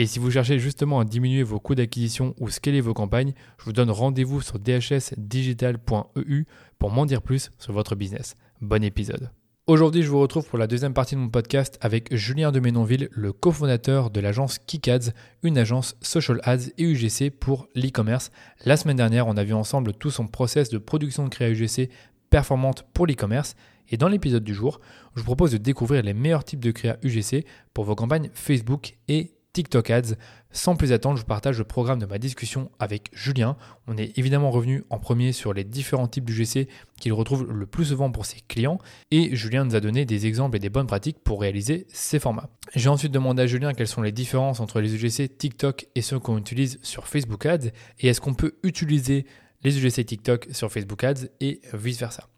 Et 0.00 0.06
si 0.06 0.20
vous 0.20 0.30
cherchez 0.30 0.60
justement 0.60 1.00
à 1.00 1.04
diminuer 1.04 1.42
vos 1.42 1.58
coûts 1.58 1.74
d'acquisition 1.74 2.32
ou 2.38 2.50
scaler 2.50 2.80
vos 2.80 2.94
campagnes, 2.94 3.32
je 3.58 3.64
vous 3.64 3.72
donne 3.72 3.90
rendez-vous 3.90 4.40
sur 4.40 4.60
dhsdigital.eu 4.60 6.44
pour 6.78 6.90
m'en 6.92 7.04
dire 7.04 7.20
plus 7.20 7.50
sur 7.58 7.72
votre 7.72 7.96
business. 7.96 8.36
Bon 8.60 8.84
épisode. 8.84 9.32
Aujourd'hui, 9.66 10.04
je 10.04 10.08
vous 10.08 10.20
retrouve 10.20 10.46
pour 10.46 10.56
la 10.56 10.68
deuxième 10.68 10.94
partie 10.94 11.16
de 11.16 11.20
mon 11.20 11.30
podcast 11.30 11.78
avec 11.80 12.14
Julien 12.14 12.52
de 12.52 12.60
Ménonville, 12.60 13.08
le 13.10 13.32
cofondateur 13.32 14.10
de 14.10 14.20
l'agence 14.20 14.60
KickAds, 14.60 15.10
une 15.42 15.58
agence 15.58 15.96
social 16.00 16.40
ads 16.44 16.68
et 16.78 16.84
UGC 16.84 17.30
pour 17.30 17.66
l'e-commerce. 17.74 18.30
La 18.64 18.76
semaine 18.76 18.98
dernière, 18.98 19.26
on 19.26 19.36
a 19.36 19.42
vu 19.42 19.52
ensemble 19.52 19.94
tout 19.94 20.12
son 20.12 20.28
process 20.28 20.68
de 20.68 20.78
production 20.78 21.24
de 21.24 21.28
créa 21.28 21.50
UGC 21.50 21.90
performante 22.30 22.84
pour 22.94 23.08
l'e-commerce. 23.08 23.56
Et 23.88 23.96
dans 23.96 24.08
l'épisode 24.08 24.44
du 24.44 24.54
jour, 24.54 24.78
je 25.16 25.22
vous 25.22 25.26
propose 25.26 25.50
de 25.50 25.58
découvrir 25.58 26.04
les 26.04 26.14
meilleurs 26.14 26.44
types 26.44 26.60
de 26.60 26.70
créa 26.70 26.98
UGC 27.02 27.44
pour 27.74 27.84
vos 27.84 27.96
campagnes 27.96 28.30
Facebook 28.32 28.96
et 29.08 29.32
TikTok 29.52 29.90
Ads. 29.90 30.14
Sans 30.50 30.76
plus 30.76 30.92
attendre, 30.92 31.18
je 31.18 31.24
partage 31.24 31.58
le 31.58 31.64
programme 31.64 31.98
de 31.98 32.06
ma 32.06 32.18
discussion 32.18 32.70
avec 32.78 33.10
Julien. 33.12 33.56
On 33.86 33.96
est 33.96 34.16
évidemment 34.18 34.50
revenu 34.50 34.84
en 34.90 34.98
premier 34.98 35.32
sur 35.32 35.52
les 35.52 35.64
différents 35.64 36.08
types 36.08 36.24
d'UGC 36.24 36.68
qu'il 37.00 37.12
retrouve 37.12 37.50
le 37.50 37.66
plus 37.66 37.86
souvent 37.86 38.10
pour 38.10 38.24
ses 38.24 38.40
clients 38.40 38.78
et 39.10 39.34
Julien 39.36 39.64
nous 39.64 39.74
a 39.74 39.80
donné 39.80 40.04
des 40.04 40.26
exemples 40.26 40.56
et 40.56 40.60
des 40.60 40.70
bonnes 40.70 40.86
pratiques 40.86 41.18
pour 41.22 41.40
réaliser 41.40 41.86
ces 41.88 42.18
formats. 42.18 42.48
J'ai 42.74 42.88
ensuite 42.88 43.12
demandé 43.12 43.42
à 43.42 43.46
Julien 43.46 43.72
quelles 43.74 43.88
sont 43.88 44.02
les 44.02 44.12
différences 44.12 44.60
entre 44.60 44.80
les 44.80 44.94
UGC 44.94 45.36
TikTok 45.36 45.88
et 45.94 46.02
ceux 46.02 46.18
qu'on 46.18 46.38
utilise 46.38 46.78
sur 46.82 47.06
Facebook 47.06 47.44
Ads 47.44 47.68
et 47.98 48.08
est-ce 48.08 48.20
qu'on 48.20 48.34
peut 48.34 48.56
utiliser 48.62 49.26
les 49.62 49.78
UGC 49.78 50.04
TikTok 50.04 50.48
sur 50.52 50.70
Facebook 50.70 51.02
Ads 51.04 51.28
et 51.40 51.60
vice 51.74 51.98
versa. 51.98 52.28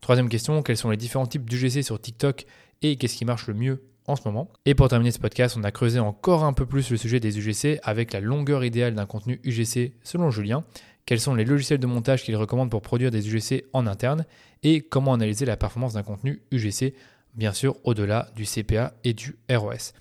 Troisième 0.00 0.28
question, 0.28 0.62
quels 0.62 0.76
sont 0.76 0.90
les 0.90 0.96
différents 0.96 1.26
types 1.26 1.48
d'UGC 1.48 1.82
sur 1.82 2.00
TikTok 2.00 2.46
et 2.82 2.96
qu'est-ce 2.96 3.16
qui 3.16 3.24
marche 3.24 3.46
le 3.46 3.54
mieux 3.54 3.82
ce 4.14 4.22
moment. 4.26 4.48
Et 4.64 4.74
pour 4.76 4.88
terminer 4.88 5.10
ce 5.10 5.18
podcast, 5.18 5.56
on 5.58 5.64
a 5.64 5.72
creusé 5.72 5.98
encore 5.98 6.44
un 6.44 6.52
peu 6.52 6.66
plus 6.66 6.90
le 6.90 6.96
sujet 6.96 7.18
des 7.18 7.38
UGC 7.38 7.80
avec 7.82 8.12
la 8.12 8.20
longueur 8.20 8.64
idéale 8.64 8.94
d'un 8.94 9.06
contenu 9.06 9.40
UGC 9.42 9.94
selon 10.04 10.30
Julien, 10.30 10.62
quels 11.06 11.20
sont 11.20 11.34
les 11.34 11.44
logiciels 11.44 11.80
de 11.80 11.86
montage 11.86 12.22
qu'il 12.22 12.36
recommande 12.36 12.70
pour 12.70 12.82
produire 12.82 13.10
des 13.10 13.28
UGC 13.28 13.64
en 13.72 13.86
interne 13.86 14.26
et 14.62 14.82
comment 14.82 15.14
analyser 15.14 15.44
la 15.44 15.56
performance 15.56 15.94
d'un 15.94 16.02
contenu 16.02 16.42
UGC, 16.52 16.94
bien 17.34 17.52
sûr 17.52 17.76
au-delà 17.84 18.28
du 18.36 18.44
CPA 18.44 18.94
et 19.02 19.14
du 19.14 19.36
ROS. 19.50 19.92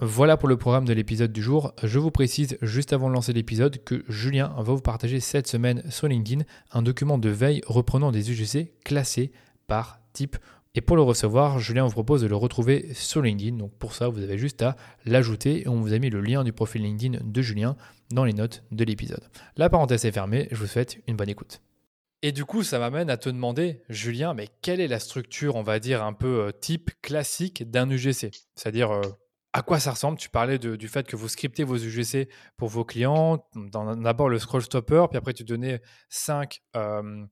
Voilà 0.00 0.36
pour 0.36 0.48
le 0.50 0.58
programme 0.58 0.84
de 0.84 0.92
l'épisode 0.92 1.32
du 1.32 1.42
jour. 1.42 1.72
Je 1.82 1.98
vous 1.98 2.10
précise 2.10 2.58
juste 2.60 2.92
avant 2.92 3.08
de 3.08 3.14
lancer 3.14 3.32
l'épisode 3.32 3.82
que 3.82 4.04
Julien 4.08 4.52
va 4.58 4.74
vous 4.74 4.82
partager 4.82 5.20
cette 5.20 5.46
semaine 5.46 5.82
sur 5.90 6.06
LinkedIn 6.06 6.44
un 6.72 6.82
document 6.82 7.16
de 7.16 7.30
veille 7.30 7.62
reprenant 7.66 8.12
des 8.12 8.30
UGC 8.30 8.72
classés 8.84 9.32
par 9.66 10.00
type 10.12 10.36
et 10.76 10.82
pour 10.82 10.94
le 10.94 11.02
recevoir, 11.02 11.58
Julien 11.58 11.86
vous 11.86 11.92
propose 11.92 12.20
de 12.20 12.26
le 12.26 12.36
retrouver 12.36 12.92
sur 12.92 13.22
LinkedIn. 13.22 13.56
Donc 13.56 13.72
pour 13.78 13.94
ça, 13.94 14.08
vous 14.08 14.22
avez 14.22 14.36
juste 14.36 14.60
à 14.60 14.76
l'ajouter 15.06 15.66
on 15.66 15.80
vous 15.80 15.94
a 15.94 15.98
mis 15.98 16.10
le 16.10 16.20
lien 16.20 16.44
du 16.44 16.52
profil 16.52 16.82
LinkedIn 16.82 17.20
de 17.24 17.42
Julien 17.42 17.76
dans 18.12 18.26
les 18.26 18.34
notes 18.34 18.62
de 18.72 18.84
l'épisode. 18.84 19.24
La 19.56 19.70
parenthèse 19.70 20.04
est 20.04 20.12
fermée, 20.12 20.48
je 20.50 20.56
vous 20.56 20.66
souhaite 20.66 20.98
une 21.06 21.16
bonne 21.16 21.30
écoute. 21.30 21.62
Et 22.20 22.30
du 22.30 22.44
coup, 22.44 22.62
ça 22.62 22.78
m'amène 22.78 23.08
à 23.08 23.16
te 23.16 23.30
demander, 23.30 23.82
Julien, 23.88 24.34
mais 24.34 24.48
quelle 24.60 24.80
est 24.80 24.88
la 24.88 24.98
structure, 24.98 25.56
on 25.56 25.62
va 25.62 25.78
dire, 25.78 26.04
un 26.04 26.12
peu 26.12 26.40
euh, 26.40 26.50
type 26.52 26.90
classique 27.00 27.70
d'un 27.70 27.88
UGC 27.88 28.30
C'est-à-dire, 28.54 28.90
euh, 28.90 29.02
à 29.52 29.62
quoi 29.62 29.80
ça 29.80 29.92
ressemble? 29.92 30.18
Tu 30.18 30.28
parlais 30.28 30.58
du 30.58 30.88
fait 30.88 31.06
que 31.06 31.16
vous 31.16 31.28
scriptez 31.28 31.64
vos 31.64 31.76
UGC 31.76 32.28
pour 32.56 32.68
vos 32.68 32.84
clients, 32.84 33.46
d'abord 33.54 34.28
le 34.28 34.38
scroll 34.38 34.62
stopper, 34.62 35.06
puis 35.08 35.16
après 35.16 35.32
tu 35.32 35.44
donnais 35.44 35.80
5, 36.10 36.60
euh, 36.76 37.24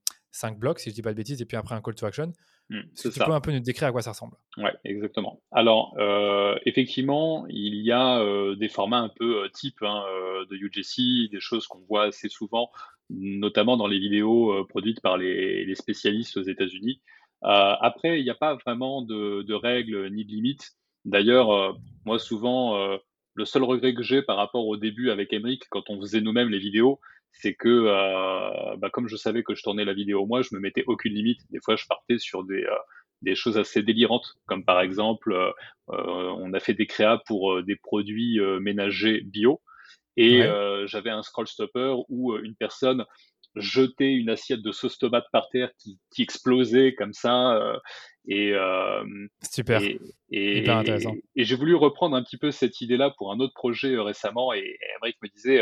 blocs, 0.57 0.79
si 0.79 0.85
je 0.85 0.89
ne 0.91 0.95
dis 0.95 1.01
pas 1.03 1.11
de 1.11 1.17
bêtises, 1.17 1.41
et 1.41 1.45
puis 1.45 1.57
après 1.57 1.75
un 1.75 1.81
call 1.81 1.95
to 1.95 2.05
action. 2.05 2.31
Mmh, 2.69 2.79
tu 2.95 3.09
peux 3.11 3.31
un 3.31 3.41
peu 3.41 3.51
nous 3.51 3.59
décrire 3.59 3.89
à 3.89 3.91
quoi 3.91 4.01
ça 4.01 4.11
ressemble 4.11 4.37
Ouais, 4.57 4.73
exactement. 4.83 5.39
Alors, 5.51 5.93
euh, 5.99 6.57
effectivement, 6.65 7.45
il 7.47 7.75
y 7.75 7.91
a 7.91 8.19
euh, 8.19 8.55
des 8.55 8.69
formats 8.69 9.01
un 9.01 9.09
peu 9.09 9.43
euh, 9.43 9.49
type 9.49 9.83
hein, 9.83 10.03
de 10.49 10.55
UGC, 10.55 11.29
des 11.31 11.39
choses 11.39 11.67
qu'on 11.67 11.81
voit 11.87 12.05
assez 12.05 12.27
souvent, 12.27 12.71
notamment 13.11 13.77
dans 13.77 13.87
les 13.87 13.99
vidéos 13.99 14.65
produites 14.65 15.01
par 15.01 15.17
les, 15.17 15.75
spécialistes 15.75 16.37
aux 16.37 16.43
États-Unis. 16.43 17.01
après, 17.41 18.19
il 18.19 18.23
n'y 18.23 18.31
a 18.31 18.35
pas 18.35 18.55
vraiment 18.55 19.03
de, 19.03 19.43
de, 19.43 19.53
règles 19.53 20.09
ni 20.09 20.25
de 20.25 20.31
limites. 20.31 20.71
D'ailleurs, 21.03 21.77
moi, 22.03 22.17
souvent, 22.17 22.97
le 23.35 23.45
seul 23.45 23.63
regret 23.63 23.93
que 23.93 24.01
j'ai 24.01 24.23
par 24.23 24.37
rapport 24.37 24.65
au 24.65 24.77
début 24.77 25.11
avec 25.11 25.33
Emric, 25.33 25.65
quand 25.69 25.89
on 25.89 25.99
faisait 25.99 26.21
nous-mêmes 26.21 26.49
les 26.49 26.57
vidéos, 26.57 26.99
c'est 27.41 27.53
que 27.53 27.69
euh, 27.69 28.75
bah, 28.77 28.89
comme 28.89 29.07
je 29.07 29.15
savais 29.15 29.43
que 29.43 29.55
je 29.55 29.63
tournais 29.63 29.85
la 29.85 29.93
vidéo 29.93 30.25
moi, 30.25 30.41
je 30.41 30.49
me 30.53 30.59
mettais 30.59 30.83
aucune 30.87 31.13
limite. 31.13 31.41
Des 31.51 31.59
fois, 31.59 31.75
je 31.75 31.85
partais 31.87 32.17
sur 32.17 32.43
des, 32.43 32.63
euh, 32.63 32.75
des 33.21 33.35
choses 33.35 33.57
assez 33.57 33.83
délirantes, 33.83 34.35
comme 34.45 34.63
par 34.63 34.81
exemple, 34.81 35.33
euh, 35.33 35.51
on 35.89 36.53
a 36.53 36.59
fait 36.59 36.73
des 36.73 36.87
créas 36.87 37.21
pour 37.25 37.61
des 37.63 37.75
produits 37.75 38.39
ménagers 38.61 39.21
bio, 39.21 39.61
et 40.17 40.41
j'avais 40.85 41.09
un 41.09 41.23
scroll 41.23 41.47
stopper 41.47 41.95
où 42.09 42.35
une 42.37 42.55
personne 42.55 43.05
jetait 43.55 44.13
une 44.13 44.29
assiette 44.29 44.61
de 44.61 44.73
sauce 44.73 44.97
tomate 44.97 45.27
par 45.31 45.47
terre 45.49 45.71
qui, 45.79 45.97
qui 46.13 46.23
explosait 46.23 46.93
comme 46.93 47.13
ça. 47.13 47.79
et 48.27 48.53
super, 49.49 49.81
et, 49.81 49.99
et, 50.31 50.59
hyper 50.59 50.77
intéressant. 50.77 51.15
Et, 51.35 51.45
j'ai 51.45 51.55
voulu 51.55 51.75
reprendre 51.75 52.15
un 52.15 52.23
petit 52.23 52.37
peu 52.37 52.51
cette 52.51 52.81
idée-là 52.81 53.13
pour 53.17 53.31
un 53.31 53.39
autre 53.39 53.53
projet 53.53 53.97
récemment. 53.97 54.53
Et, 54.53 54.77
et 55.05 55.15
me 55.21 55.27
disait 55.29 55.61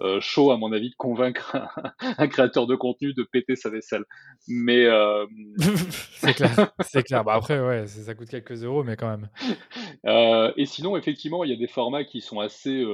euh, 0.00 0.20
chaud, 0.20 0.52
à 0.52 0.56
mon 0.56 0.72
avis, 0.72 0.90
de 0.90 0.94
convaincre 0.96 1.56
un, 2.18 2.28
créateur 2.28 2.66
de 2.66 2.76
contenu 2.76 3.14
de 3.14 3.24
péter 3.24 3.56
sa 3.56 3.68
vaisselle. 3.68 4.04
Mais 4.46 4.84
euh... 4.84 5.26
c'est 6.12 6.34
clair, 6.34 6.72
c'est 6.80 7.02
clair. 7.02 7.24
Bah 7.24 7.34
après, 7.34 7.60
ouais, 7.60 7.86
ça 7.86 8.14
coûte 8.14 8.28
quelques 8.28 8.62
euros, 8.62 8.84
mais 8.84 8.96
quand 8.96 9.08
même. 9.08 9.28
Euh, 10.06 10.52
et 10.56 10.64
sinon, 10.64 10.96
effectivement, 10.96 11.44
il 11.44 11.50
y 11.50 11.52
a 11.52 11.56
des 11.56 11.66
formats 11.66 12.04
qui 12.04 12.20
sont 12.20 12.38
assez, 12.38 12.84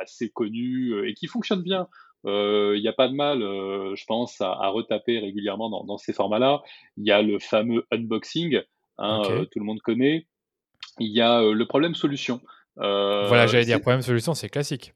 assez 0.00 0.30
connus 0.30 1.06
et 1.06 1.14
qui 1.14 1.26
fonctionnent 1.26 1.62
bien. 1.62 1.86
Il 2.24 2.80
n'y 2.80 2.88
a 2.88 2.92
pas 2.92 3.08
de 3.08 3.14
mal, 3.14 3.40
je 3.40 4.04
pense, 4.06 4.40
à, 4.40 4.50
à 4.50 4.68
retaper 4.68 5.18
régulièrement 5.18 5.68
dans, 5.68 5.84
dans 5.84 5.98
ces 5.98 6.12
formats-là. 6.12 6.62
Il 6.96 7.06
y 7.06 7.12
a 7.12 7.22
le 7.22 7.38
fameux 7.38 7.86
unboxing, 7.92 8.62
hein, 8.98 9.22
tout 9.52 9.58
le 9.58 9.64
monde 9.64 9.80
connaît. 9.80 10.26
Il 10.98 11.14
y 11.14 11.20
a 11.20 11.42
le 11.42 11.66
problème 11.66 11.94
solution. 11.94 12.40
voilà, 12.76 13.46
j'allais 13.46 13.66
dire 13.66 13.80
problème 13.80 14.02
solution, 14.02 14.34
c'est 14.34 14.48
classique. 14.48 14.94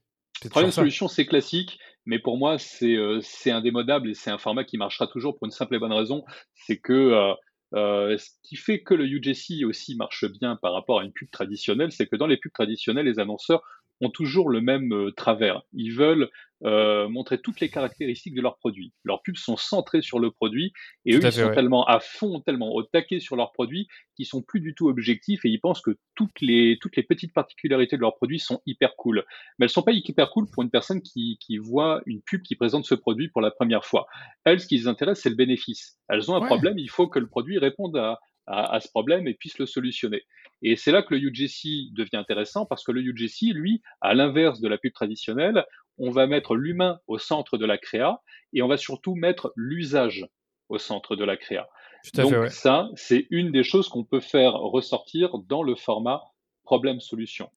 Problème 0.49 0.71
solution, 0.71 1.07
c'est 1.07 1.25
classique, 1.25 1.79
mais 2.05 2.19
pour 2.19 2.37
moi, 2.37 2.57
euh, 2.83 3.19
c'est 3.21 3.51
indémodable 3.51 4.09
et 4.09 4.13
c'est 4.13 4.31
un 4.31 4.37
format 4.37 4.63
qui 4.63 4.77
marchera 4.77 5.07
toujours 5.07 5.37
pour 5.37 5.45
une 5.45 5.51
simple 5.51 5.75
et 5.75 5.79
bonne 5.79 5.93
raison, 5.93 6.23
c'est 6.53 6.77
que 6.77 6.93
euh, 6.93 7.33
euh, 7.73 8.17
ce 8.17 8.29
qui 8.43 8.55
fait 8.55 8.81
que 8.81 8.93
le 8.93 9.05
UGC 9.05 9.65
aussi 9.65 9.95
marche 9.95 10.25
bien 10.25 10.55
par 10.55 10.73
rapport 10.73 10.99
à 10.99 11.03
une 11.03 11.11
pub 11.11 11.29
traditionnelle, 11.31 11.91
c'est 11.91 12.05
que 12.05 12.15
dans 12.15 12.27
les 12.27 12.37
pubs 12.37 12.53
traditionnelles, 12.53 13.05
les 13.05 13.19
annonceurs 13.19 13.61
ont 14.01 14.09
toujours 14.09 14.49
le 14.49 14.61
même 14.61 14.93
euh, 14.93 15.11
travers. 15.11 15.61
Ils 15.73 15.93
veulent 15.93 16.29
euh, 16.63 17.07
montrer 17.07 17.39
toutes 17.39 17.59
les 17.59 17.69
caractéristiques 17.69 18.33
de 18.33 18.41
leurs 18.41 18.57
produits. 18.57 18.93
Leurs 19.03 19.21
pubs 19.21 19.37
sont 19.37 19.57
centrées 19.57 20.01
sur 20.01 20.19
le 20.19 20.31
produit 20.31 20.73
et 21.05 21.15
eux, 21.15 21.19
ils 21.23 21.31
sont 21.31 21.53
tellement 21.53 21.85
à 21.85 21.99
fond, 21.99 22.39
tellement 22.39 22.73
au 22.73 22.83
taquet 22.83 23.19
sur 23.19 23.35
leurs 23.35 23.51
produits 23.51 23.87
qu'ils 24.15 24.25
sont 24.25 24.41
plus 24.41 24.61
du 24.61 24.73
tout 24.73 24.87
objectifs 24.87 25.45
et 25.45 25.49
ils 25.49 25.59
pensent 25.59 25.81
que 25.81 25.97
toutes 26.15 26.41
les, 26.41 26.77
toutes 26.81 26.95
les 26.95 27.03
petites 27.03 27.33
particularités 27.33 27.97
de 27.97 28.01
leurs 28.01 28.15
produits 28.15 28.39
sont 28.39 28.61
hyper 28.65 28.95
cool. 28.95 29.25
Mais 29.59 29.65
elles 29.65 29.69
sont 29.69 29.83
pas 29.83 29.91
hyper 29.91 30.29
cool 30.31 30.49
pour 30.49 30.63
une 30.63 30.71
personne 30.71 31.01
qui, 31.01 31.37
qui 31.39 31.57
voit 31.57 32.01
une 32.05 32.21
pub 32.21 32.41
qui 32.41 32.55
présente 32.55 32.85
ce 32.85 32.95
produit 32.95 33.29
pour 33.29 33.41
la 33.41 33.51
première 33.51 33.85
fois. 33.85 34.07
Elles, 34.45 34.59
ce 34.59 34.67
qui 34.67 34.77
les 34.77 34.87
intéresse, 34.87 35.21
c'est 35.21 35.29
le 35.29 35.35
bénéfice. 35.35 35.99
Elles 36.07 36.31
ont 36.31 36.35
un 36.35 36.45
problème, 36.45 36.79
il 36.79 36.89
faut 36.89 37.07
que 37.07 37.19
le 37.19 37.27
produit 37.27 37.59
réponde 37.59 37.97
à, 37.97 38.19
à, 38.47 38.79
ce 38.79 38.89
problème 38.89 39.27
et 39.27 39.33
puisse 39.33 39.57
le 39.57 39.65
solutionner. 39.65 40.23
Et 40.61 40.75
c'est 40.75 40.91
là 40.91 41.03
que 41.03 41.13
le 41.13 41.21
UGC 41.21 41.93
devient 41.93 42.17
intéressant 42.17 42.65
parce 42.65 42.83
que 42.83 42.91
le 42.91 43.01
UGC, 43.01 43.53
lui, 43.53 43.81
à 44.01 44.13
l'inverse 44.13 44.61
de 44.61 44.67
la 44.67 44.77
pub 44.77 44.93
traditionnelle, 44.93 45.65
on 45.97 46.11
va 46.11 46.27
mettre 46.27 46.55
l'humain 46.55 46.99
au 47.07 47.17
centre 47.17 47.57
de 47.57 47.65
la 47.65 47.77
créa 47.77 48.21
et 48.53 48.61
on 48.61 48.67
va 48.67 48.77
surtout 48.77 49.15
mettre 49.15 49.53
l'usage 49.55 50.25
au 50.69 50.77
centre 50.77 51.15
de 51.15 51.23
la 51.23 51.37
créa. 51.37 51.67
Donc 52.13 52.49
ça, 52.49 52.89
c'est 52.95 53.27
une 53.29 53.51
des 53.51 53.63
choses 53.63 53.89
qu'on 53.89 54.03
peut 54.03 54.19
faire 54.19 54.53
ressortir 54.53 55.37
dans 55.39 55.63
le 55.63 55.75
format 55.75 56.21
problème-solution. 56.63 57.49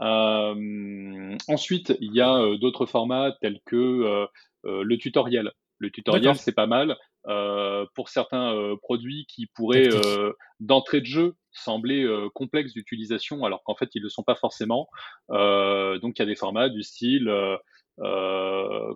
Euh, 0.00 1.36
ensuite, 1.48 1.96
il 2.00 2.12
y 2.12 2.20
a 2.20 2.36
euh, 2.36 2.58
d'autres 2.58 2.86
formats 2.86 3.32
tels 3.40 3.60
que 3.64 3.76
euh, 3.76 4.26
le 4.64 4.96
tutoriel. 4.96 5.52
Le 5.78 5.90
tutoriel, 5.90 6.36
c'est 6.36 6.52
pas 6.52 6.66
mal 6.66 6.96
pour 7.94 8.08
certains 8.08 8.76
produits 8.82 9.26
qui 9.28 9.46
pourraient, 9.46 9.88
d'entrée 10.60 11.00
de 11.00 11.06
jeu, 11.06 11.34
sembler 11.50 12.08
complexes 12.34 12.72
d'utilisation, 12.72 13.44
alors 13.44 13.62
qu'en 13.64 13.74
fait, 13.74 13.90
ils 13.94 14.00
ne 14.00 14.04
le 14.04 14.10
sont 14.10 14.22
pas 14.22 14.34
forcément. 14.34 14.88
donc, 15.28 16.18
il 16.18 16.18
y 16.18 16.22
a 16.22 16.26
des 16.26 16.36
formats 16.36 16.68
du 16.68 16.82
style 16.82 17.30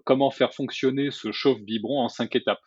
comment 0.05 0.31
faire 0.31 0.55
fonctionner 0.55 1.11
ce 1.11 1.32
chauffe 1.32 1.61
biberon 1.61 2.00
en 2.00 2.08
cinq 2.08 2.34
étapes. 2.37 2.61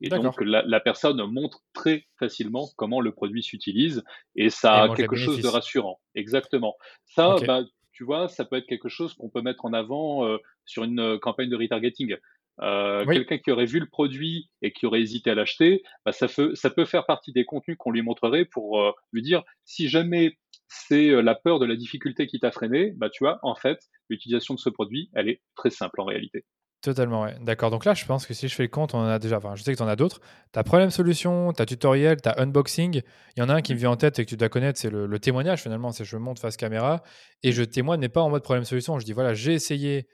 Et 0.00 0.08
donc, 0.08 0.40
la, 0.40 0.80
personne 0.80 1.22
montre 1.24 1.60
très 1.72 2.06
facilement 2.18 2.68
comment 2.76 3.00
le 3.00 3.12
produit 3.12 3.42
s'utilise 3.42 4.04
et 4.34 4.50
ça 4.50 4.82
a 4.82 4.94
quelque 4.94 5.16
chose 5.16 5.40
de 5.40 5.48
rassurant. 5.48 6.00
Exactement. 6.14 6.74
Ça, 7.06 7.36
bah, 7.46 7.62
tu 7.92 8.04
vois, 8.04 8.28
ça 8.28 8.44
peut 8.44 8.56
être 8.56 8.66
quelque 8.66 8.90
chose 8.90 9.14
qu'on 9.14 9.30
peut 9.30 9.40
mettre 9.40 9.64
en 9.64 9.72
avant 9.72 10.26
euh, 10.26 10.36
sur 10.66 10.84
une 10.84 11.00
euh, 11.00 11.18
campagne 11.18 11.48
de 11.48 11.56
retargeting. 11.56 12.14
Euh, 12.60 13.04
quelqu'un 13.04 13.38
qui 13.38 13.50
aurait 13.50 13.66
vu 13.66 13.80
le 13.80 13.88
produit 13.88 14.48
et 14.62 14.72
qui 14.72 14.86
aurait 14.86 15.00
hésité 15.00 15.30
à 15.30 15.34
l'acheter, 15.34 15.82
bah, 16.04 16.12
ça, 16.12 16.26
ça, 16.28 16.70
peut 16.70 16.84
faire 16.84 17.04
partie 17.04 17.32
des 17.32 17.44
contenus 17.44 17.76
qu'on 17.78 17.90
lui 17.90 18.02
montrerait 18.02 18.46
pour 18.46 18.94
lui 19.12 19.22
dire 19.22 19.42
si 19.64 19.88
jamais 19.88 20.38
c'est 20.68 21.22
la 21.22 21.34
peur 21.34 21.58
de 21.58 21.66
la 21.66 21.76
difficulté 21.76 22.26
qui 22.26 22.40
t'a 22.40 22.50
freiné, 22.50 22.92
bah, 22.96 23.10
tu 23.10 23.24
vois, 23.24 23.38
en 23.42 23.54
fait, 23.54 23.78
l'utilisation 24.08 24.54
de 24.54 24.58
ce 24.58 24.70
produit, 24.70 25.10
elle 25.14 25.28
est 25.28 25.42
très 25.54 25.70
simple 25.70 26.00
en 26.00 26.04
réalité. 26.04 26.44
Totalement, 26.82 27.22
ouais. 27.22 27.34
D'accord. 27.40 27.70
Donc 27.70 27.84
là, 27.84 27.94
je 27.94 28.04
pense 28.04 28.26
que 28.26 28.34
si 28.34 28.46
je 28.46 28.54
fais 28.54 28.62
le 28.62 28.68
compte, 28.68 28.94
on 28.94 28.98
en 28.98 29.08
a 29.08 29.18
déjà. 29.18 29.38
Enfin, 29.38 29.56
je 29.56 29.62
sais 29.62 29.72
que 29.72 29.76
tu 29.76 29.82
en 29.82 29.88
as 29.88 29.96
d'autres. 29.96 30.20
Tu 30.52 30.58
as 30.58 30.62
problème-solution, 30.62 31.52
tu 31.52 31.60
as 31.60 31.66
tutoriel, 31.66 32.20
tu 32.20 32.28
as 32.28 32.40
unboxing. 32.40 33.02
Il 33.36 33.40
y 33.40 33.42
en 33.42 33.48
a 33.48 33.54
un 33.54 33.60
qui 33.62 33.74
me 33.74 33.78
vient 33.78 33.90
en 33.90 33.96
tête 33.96 34.18
et 34.18 34.24
que 34.24 34.30
tu 34.30 34.36
dois 34.36 34.48
connaître, 34.48 34.78
c'est 34.78 34.90
le, 34.90 35.18
témoignage 35.18 35.62
finalement. 35.62 35.90
C'est 35.90 36.04
je 36.04 36.16
monte 36.16 36.38
face 36.38 36.56
caméra 36.56 37.02
et 37.42 37.50
je 37.50 37.64
témoigne, 37.64 37.98
mais 37.98 38.08
pas 38.08 38.20
en 38.20 38.30
mode 38.30 38.42
problème-solution. 38.42 38.98
Je 38.98 39.04
dis 39.04 39.12
voilà, 39.12 39.34
j'ai 39.34 39.54
essayé 39.54 40.06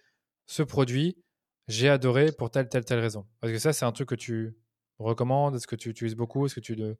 ce 0.46 0.62
produit, 0.62 1.16
j'ai 1.68 1.88
adoré 1.88 2.30
pour 2.36 2.50
telle, 2.50 2.68
telle, 2.68 2.84
telle 2.84 3.00
raison. 3.00 3.26
Parce 3.40 3.52
que 3.52 3.58
ça, 3.58 3.72
c'est 3.72 3.84
un 3.84 3.92
truc 3.92 4.08
que 4.08 4.14
tu 4.14 4.54
recommandes? 4.98 5.56
Est-ce 5.56 5.66
que 5.66 5.76
tu 5.76 5.88
utilises 5.88 6.16
beaucoup? 6.16 6.46
Est-ce 6.46 6.54
que 6.54 6.60
tu. 6.60 6.76
De... 6.76 6.96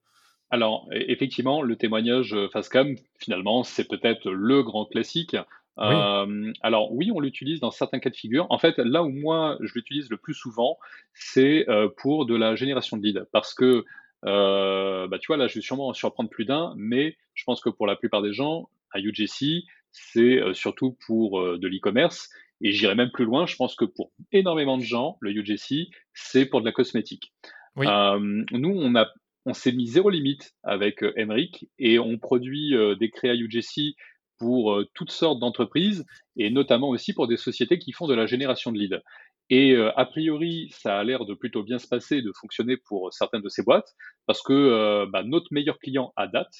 Alors, 0.50 0.88
e-, 0.92 1.10
effectivement, 1.10 1.62
le 1.62 1.76
témoignage 1.76 2.34
euh, 2.34 2.48
face 2.48 2.68
cam, 2.68 2.94
finalement, 3.18 3.62
c'est 3.62 3.88
peut-être 3.88 4.30
le 4.30 4.62
grand 4.62 4.86
classique. 4.86 5.36
Euh, 5.78 6.52
alors 6.60 6.92
oui, 6.92 7.10
on 7.14 7.20
l'utilise 7.20 7.60
dans 7.60 7.70
certains 7.70 7.98
cas 7.98 8.10
de 8.10 8.16
figure. 8.16 8.46
En 8.50 8.58
fait, 8.58 8.76
là 8.78 9.02
où 9.02 9.08
moi 9.08 9.56
je 9.60 9.72
l'utilise 9.74 10.10
le 10.10 10.16
plus 10.16 10.34
souvent, 10.34 10.78
c'est 11.14 11.68
euh, 11.68 11.88
pour 11.96 12.26
de 12.26 12.36
la 12.36 12.54
génération 12.54 12.96
de 12.96 13.02
leads, 13.02 13.24
parce 13.32 13.54
que 13.54 13.84
euh, 14.26 15.08
bah, 15.08 15.18
tu 15.18 15.28
vois 15.28 15.36
là, 15.36 15.46
je 15.46 15.54
vais 15.54 15.60
sûrement 15.62 15.88
en 15.88 15.94
surprendre 15.94 16.28
plus 16.28 16.44
d'un, 16.44 16.74
mais 16.76 17.16
je 17.34 17.44
pense 17.44 17.60
que 17.60 17.70
pour 17.70 17.86
la 17.86 17.96
plupart 17.96 18.22
des 18.22 18.32
gens, 18.32 18.68
à 18.92 19.00
UGC, 19.00 19.64
c'est 19.90 20.40
surtout 20.52 20.96
pour 21.06 21.42
de 21.42 21.68
l'e-commerce. 21.68 22.28
Et 22.62 22.72
j'irai 22.72 22.94
même 22.94 23.10
plus 23.10 23.24
loin, 23.24 23.46
je 23.46 23.56
pense 23.56 23.74
que 23.74 23.84
pour 23.84 24.12
énormément 24.30 24.78
de 24.78 24.82
gens, 24.82 25.18
le 25.20 25.32
UGC, 25.32 25.90
c'est 26.14 26.46
pour 26.46 26.60
de 26.60 26.66
la 26.66 26.72
cosmétique. 26.72 27.32
nous, 27.76 28.74
on 28.76 28.94
a 28.96 29.08
on 29.44 29.54
s'est 29.54 29.72
mis 29.72 29.88
zéro 29.88 30.08
limite 30.08 30.54
avec 30.62 31.04
Emric 31.16 31.68
et 31.80 31.98
on 31.98 32.16
produit 32.16 32.74
des 33.00 33.10
créas 33.10 33.34
UGC 33.34 33.96
pour 34.42 34.72
euh, 34.72 34.88
toutes 34.94 35.12
sortes 35.12 35.38
d'entreprises 35.38 36.04
et 36.36 36.50
notamment 36.50 36.88
aussi 36.88 37.12
pour 37.12 37.28
des 37.28 37.36
sociétés 37.36 37.78
qui 37.78 37.92
font 37.92 38.08
de 38.08 38.14
la 38.14 38.26
génération 38.26 38.72
de 38.72 38.78
leads. 38.78 39.00
Et 39.50 39.72
euh, 39.72 39.96
a 39.96 40.04
priori, 40.04 40.68
ça 40.72 40.98
a 40.98 41.04
l'air 41.04 41.24
de 41.26 41.34
plutôt 41.34 41.62
bien 41.62 41.78
se 41.78 41.86
passer, 41.86 42.22
de 42.22 42.32
fonctionner 42.40 42.76
pour 42.76 43.12
certaines 43.12 43.42
de 43.42 43.48
ces 43.48 43.62
boîtes, 43.62 43.94
parce 44.26 44.42
que 44.42 44.52
euh, 44.52 45.06
bah, 45.06 45.22
notre 45.22 45.46
meilleur 45.52 45.78
client 45.78 46.12
à 46.16 46.26
date, 46.26 46.52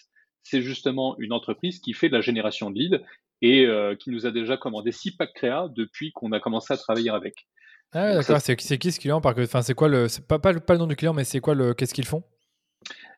c'est 0.44 0.62
justement 0.62 1.16
une 1.18 1.32
entreprise 1.32 1.80
qui 1.80 1.92
fait 1.92 2.08
de 2.08 2.14
la 2.14 2.20
génération 2.20 2.70
de 2.70 2.78
leads 2.78 3.04
et 3.42 3.68
qui 3.98 4.10
nous 4.10 4.24
a 4.24 4.30
déjà 4.30 4.56
commandé 4.56 4.92
six 4.92 5.10
packs 5.16 5.34
créa 5.34 5.68
depuis 5.74 6.12
qu'on 6.12 6.32
a 6.32 6.40
commencé 6.40 6.72
à 6.72 6.76
travailler 6.76 7.10
avec. 7.10 7.46
Ah 7.94 8.14
d'accord, 8.14 8.40
c'est 8.40 8.56
qui 8.56 8.92
ce 8.92 8.98
client? 8.98 9.20
Enfin, 9.22 9.62
c'est 9.62 9.74
quoi 9.74 9.88
le, 9.88 10.06
pas, 10.26 10.38
pas, 10.38 10.54
pas, 10.54 10.72
le 10.72 10.78
nom 10.78 10.86
du 10.86 10.96
client, 10.96 11.12
mais 11.12 11.24
c'est 11.24 11.40
quoi 11.40 11.54
le, 11.54 11.74
qu'est-ce 11.74 11.92
qu'ils 11.92 12.06
font? 12.06 12.22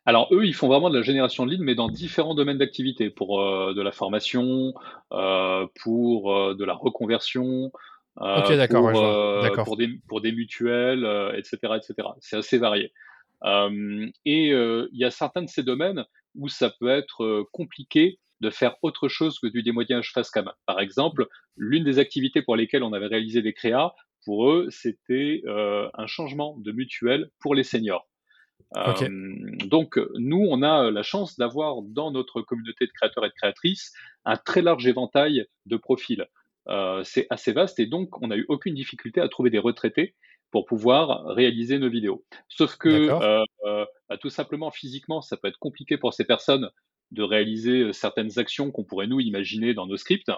Alors 0.06 0.28
eux, 0.32 0.44
ils 0.44 0.54
font 0.54 0.68
vraiment 0.68 0.90
de 0.90 0.96
la 0.96 1.02
génération 1.02 1.46
de 1.46 1.52
leads, 1.52 1.64
mais 1.64 1.74
dans 1.74 1.88
différents 1.88 2.34
domaines 2.34 2.58
d'activité, 2.58 3.08
pour 3.08 3.40
euh, 3.40 3.72
de 3.72 3.80
la 3.80 3.92
formation, 3.92 4.74
euh, 5.12 5.66
pour 5.82 6.34
euh, 6.34 6.54
de 6.54 6.64
la 6.64 6.74
reconversion, 6.74 7.70
pour, 8.16 9.64
pour, 9.64 9.76
des, 9.76 9.88
pour 10.08 10.20
des 10.20 10.32
mutuelles, 10.32 11.06
etc., 11.36 11.56
etc. 11.76 12.08
C'est 12.20 12.36
assez 12.36 12.58
varié. 12.58 12.92
et 13.44 14.48
il 14.50 14.88
y 14.98 15.04
a 15.04 15.10
certains 15.10 15.42
de 15.42 15.48
ces 15.48 15.62
domaines 15.62 16.04
où 16.36 16.48
ça 16.48 16.70
peut 16.78 16.90
être 16.90 17.46
compliqué 17.52 18.18
de 18.44 18.50
faire 18.50 18.76
autre 18.82 19.08
chose 19.08 19.38
que 19.38 19.48
du 19.48 19.62
démoignage 19.62 20.12
face 20.12 20.30
cam. 20.30 20.52
Par 20.66 20.80
exemple, 20.80 21.26
l'une 21.56 21.84
des 21.84 21.98
activités 21.98 22.42
pour 22.42 22.56
lesquelles 22.56 22.82
on 22.82 22.92
avait 22.92 23.06
réalisé 23.06 23.42
des 23.42 23.52
créas, 23.52 23.94
pour 24.24 24.50
eux, 24.50 24.68
c'était 24.70 25.42
un 25.46 26.06
changement 26.06 26.56
de 26.58 26.72
mutuelle 26.72 27.30
pour 27.40 27.54
les 27.54 27.64
seniors. 27.64 28.08
Euh, 28.76 29.08
donc, 29.66 29.98
nous, 30.14 30.46
on 30.48 30.62
a 30.62 30.90
la 30.90 31.02
chance 31.02 31.36
d'avoir 31.36 31.82
dans 31.82 32.10
notre 32.10 32.42
communauté 32.42 32.86
de 32.86 32.92
créateurs 32.92 33.24
et 33.24 33.28
de 33.28 33.34
créatrices 33.34 33.92
un 34.24 34.36
très 34.36 34.62
large 34.62 34.86
éventail 34.86 35.46
de 35.66 35.76
profils. 35.76 36.26
Euh, 36.68 37.02
c'est 37.04 37.26
assez 37.28 37.52
vaste 37.52 37.78
et 37.78 37.84
donc 37.84 38.22
on 38.22 38.28
n'a 38.28 38.36
eu 38.36 38.46
aucune 38.48 38.74
difficulté 38.74 39.20
à 39.20 39.28
trouver 39.28 39.50
des 39.50 39.58
retraités 39.58 40.14
pour 40.50 40.64
pouvoir 40.64 41.26
réaliser 41.26 41.78
nos 41.78 41.90
vidéos. 41.90 42.24
Sauf 42.48 42.76
que 42.76 42.88
euh, 42.88 43.84
bah, 44.08 44.16
tout 44.16 44.30
simplement 44.30 44.70
physiquement, 44.70 45.20
ça 45.20 45.36
peut 45.36 45.48
être 45.48 45.58
compliqué 45.58 45.98
pour 45.98 46.14
ces 46.14 46.24
personnes 46.24 46.70
de 47.14 47.22
réaliser 47.22 47.92
certaines 47.92 48.38
actions 48.38 48.70
qu'on 48.70 48.84
pourrait 48.84 49.06
nous 49.06 49.20
imaginer 49.20 49.74
dans 49.74 49.86
nos 49.86 49.96
scripts. 49.96 50.30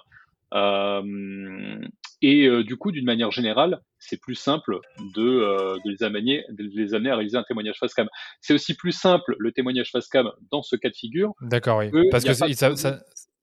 Euh, 0.54 1.80
et 2.22 2.46
euh, 2.46 2.64
du 2.64 2.76
coup, 2.76 2.92
d'une 2.92 3.04
manière 3.04 3.30
générale, 3.30 3.80
c'est 3.98 4.20
plus 4.20 4.34
simple 4.34 4.78
de, 5.14 5.22
euh, 5.22 5.76
de, 5.84 5.90
les 5.90 6.02
amener, 6.02 6.44
de 6.50 6.64
les 6.74 6.94
amener 6.94 7.10
à 7.10 7.16
réaliser 7.16 7.36
un 7.36 7.42
témoignage 7.42 7.78
face 7.78 7.94
cam. 7.94 8.08
C'est 8.40 8.54
aussi 8.54 8.74
plus 8.74 8.92
simple 8.92 9.34
le 9.38 9.52
témoignage 9.52 9.90
face 9.90 10.08
cam 10.08 10.30
dans 10.50 10.62
ce 10.62 10.76
cas 10.76 10.88
de 10.88 10.94
figure. 10.94 11.32
D'accord, 11.40 11.78
oui. 11.78 11.90
Parce 12.10 12.24
que 12.24 12.32
ça, 12.32 12.46
ça, 12.54 13.00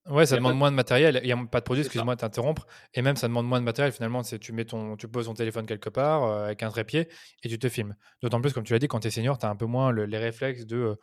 ouais, 0.10 0.26
ça 0.26 0.38
demande 0.38 0.58
moins 0.58 0.72
de 0.72 0.76
matériel. 0.76 1.20
Il 1.24 1.26
n'y 1.26 1.34
a 1.34 1.46
pas 1.46 1.60
de 1.60 1.66
produit, 1.66 1.84
excuse-moi 1.84 2.16
de 2.16 2.22
t'interrompre. 2.22 2.66
Et 2.94 3.02
même, 3.02 3.16
ça 3.16 3.28
demande 3.28 3.48
moins 3.48 3.60
de 3.60 3.66
matériel. 3.66 3.92
Finalement, 3.92 4.24
c'est 4.24 4.40
tu 4.40 4.54
mets 4.54 4.66
ton, 4.66 4.96
tu 4.96 5.08
poses 5.08 5.26
ton 5.26 5.34
téléphone 5.34 5.66
quelque 5.66 5.90
part 5.90 6.24
avec 6.24 6.64
un 6.64 6.70
trépied 6.70 7.10
et 7.44 7.50
tu 7.50 7.60
te 7.60 7.68
filmes. 7.68 7.96
D'autant 8.22 8.42
plus, 8.42 8.54
comme 8.54 8.64
tu 8.64 8.74
l'as 8.74 8.80
dit, 8.80 8.88
quand 8.88 9.02
tu 9.02 9.10
es 9.10 9.12
senior, 9.12 9.38
tu 9.38 9.46
as 9.46 9.50
un 9.50 9.56
peu 9.56 9.66
moins 9.66 9.92
les 9.92 10.18
réflexes 10.18 10.66
de 10.66 10.98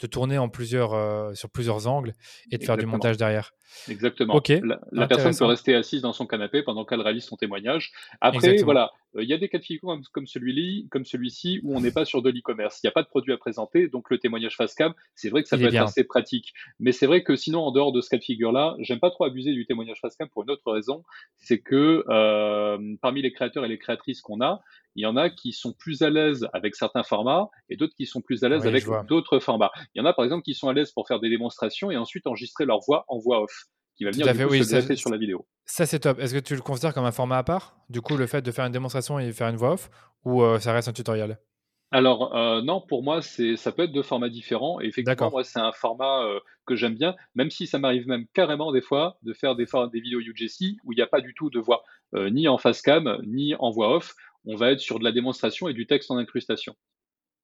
de 0.00 0.06
tourner 0.06 0.38
en 0.38 0.48
plusieurs, 0.48 0.94
euh, 0.94 1.34
sur 1.34 1.50
plusieurs 1.50 1.86
angles 1.86 2.12
et 2.50 2.58
de 2.58 2.64
faire 2.64 2.76
du 2.76 2.86
montage 2.86 3.16
derrière. 3.16 3.52
Exactement. 3.88 4.34
Ok. 4.34 4.52
La, 4.92 5.06
personne 5.06 5.36
peut 5.36 5.44
rester 5.44 5.74
assise 5.74 6.02
dans 6.02 6.12
son 6.12 6.26
canapé 6.26 6.62
pendant 6.62 6.84
qu'elle 6.84 7.00
réalise 7.00 7.24
son 7.24 7.36
témoignage. 7.36 7.92
Après, 8.20 8.56
voilà, 8.62 8.92
euh, 9.16 9.22
il 9.22 9.28
y 9.28 9.32
a 9.32 9.38
des 9.38 9.48
cas 9.48 9.58
de 9.58 9.64
figure 9.64 9.98
comme, 10.12 10.26
celui-ci, 10.26 10.88
comme 10.90 11.04
celui-ci 11.04 11.60
où 11.62 11.76
on 11.76 11.80
n'est 11.80 11.90
pas 11.90 12.04
sur 12.04 12.22
de 12.22 12.30
l'e-commerce. 12.30 12.80
Il 12.82 12.86
n'y 12.86 12.88
a 12.88 12.92
pas 12.92 13.02
de 13.02 13.08
produit 13.08 13.32
à 13.32 13.38
présenter, 13.38 13.88
donc 13.88 14.10
le 14.10 14.18
témoignage 14.18 14.56
face 14.56 14.74
cam, 14.74 14.94
c'est 15.14 15.30
vrai 15.30 15.42
que 15.42 15.48
ça 15.48 15.56
peut 15.56 15.66
être 15.66 15.82
assez 15.82 16.04
pratique. 16.04 16.52
Mais 16.78 16.92
c'est 16.92 17.06
vrai 17.06 17.22
que 17.22 17.36
sinon, 17.36 17.60
en 17.60 17.72
dehors 17.72 17.92
de 17.92 18.00
ce 18.00 18.10
cas 18.10 18.18
de 18.18 18.24
figure-là, 18.24 18.76
j'aime 18.80 19.00
pas 19.00 19.10
trop 19.10 19.24
abuser 19.24 19.52
du 19.52 19.66
témoignage 19.66 20.00
face 20.00 20.16
cam 20.16 20.28
pour 20.28 20.42
une 20.42 20.50
autre 20.50 20.70
raison, 20.70 21.04
c'est 21.36 21.60
que 21.60 22.04
euh, 22.08 22.78
parmi 23.00 23.22
les 23.22 23.32
créateurs 23.32 23.64
et 23.64 23.68
les 23.68 23.78
créatrices 23.78 24.20
qu'on 24.20 24.40
a, 24.40 24.60
il 24.94 25.02
y 25.02 25.06
en 25.06 25.16
a 25.16 25.30
qui 25.30 25.52
sont 25.52 25.72
plus 25.72 26.02
à 26.02 26.10
l'aise 26.10 26.48
avec 26.52 26.74
certains 26.74 27.02
formats 27.02 27.48
et 27.68 27.76
d'autres 27.76 27.94
qui 27.94 28.06
sont 28.06 28.20
plus 28.20 28.44
à 28.44 28.48
l'aise 28.48 28.66
avec 28.66 28.84
d'autres 29.06 29.38
formats. 29.38 29.70
Il 29.94 29.98
y 29.98 30.02
en 30.02 30.06
a 30.06 30.12
par 30.12 30.24
exemple 30.24 30.42
qui 30.42 30.54
sont 30.54 30.68
à 30.68 30.72
l'aise 30.72 30.90
pour 30.92 31.06
faire 31.06 31.20
des 31.20 31.30
démonstrations 31.30 31.90
et 31.90 31.96
ensuite 31.96 32.26
enregistrer 32.26 32.66
leur 32.66 32.80
voix 32.80 33.04
en 33.08 33.18
voix 33.18 33.42
off 33.42 33.66
qui 33.96 34.04
va 34.04 34.10
venir 34.10 34.26
du 34.26 34.64
se 34.64 34.94
sur 34.94 35.10
la 35.10 35.18
vidéo. 35.18 35.46
Ça 35.70 35.86
c'est 35.86 36.00
top. 36.00 36.18
Est-ce 36.18 36.34
que 36.34 36.40
tu 36.40 36.54
le 36.54 36.62
considères 36.62 36.94
comme 36.94 37.04
un 37.04 37.12
format 37.12 37.38
à 37.38 37.42
part? 37.44 37.76
Du 37.90 38.00
coup, 38.00 38.16
le 38.16 38.26
fait 38.26 38.42
de 38.42 38.50
faire 38.50 38.64
une 38.64 38.72
démonstration 38.72 39.18
et 39.18 39.30
faire 39.32 39.48
une 39.48 39.56
voix 39.56 39.72
off 39.72 39.90
ou 40.24 40.42
euh, 40.42 40.58
ça 40.58 40.72
reste 40.72 40.88
un 40.88 40.92
tutoriel? 40.92 41.38
Alors 41.90 42.34
euh, 42.34 42.62
non, 42.62 42.80
pour 42.80 43.02
moi, 43.02 43.22
c'est 43.22 43.56
ça 43.56 43.70
peut 43.70 43.84
être 43.84 43.92
deux 43.92 44.02
formats 44.02 44.30
différents. 44.30 44.80
Et 44.80 44.86
effectivement, 44.86 45.30
moi, 45.30 45.44
c'est 45.44 45.60
un 45.60 45.72
format 45.72 46.24
euh, 46.24 46.40
que 46.66 46.74
j'aime 46.74 46.94
bien, 46.94 47.14
même 47.34 47.50
si 47.50 47.66
ça 47.66 47.78
m'arrive 47.78 48.08
même 48.08 48.26
carrément 48.32 48.72
des 48.72 48.80
fois 48.80 49.18
de 49.22 49.34
faire 49.34 49.56
des, 49.56 49.66
des 49.92 50.00
vidéos 50.00 50.20
UGC 50.20 50.78
où 50.84 50.92
il 50.92 50.96
n'y 50.96 51.02
a 51.02 51.06
pas 51.06 51.20
du 51.20 51.34
tout 51.34 51.50
de 51.50 51.60
voix, 51.60 51.82
ni 52.14 52.48
en 52.48 52.58
face 52.58 52.82
cam, 52.82 53.18
ni 53.26 53.54
en 53.58 53.70
voix 53.70 53.94
off 53.94 54.14
on 54.48 54.56
va 54.56 54.70
être 54.70 54.80
sur 54.80 54.98
de 54.98 55.04
la 55.04 55.12
démonstration 55.12 55.68
et 55.68 55.74
du 55.74 55.86
texte 55.86 56.10
en 56.10 56.16
incrustation. 56.16 56.74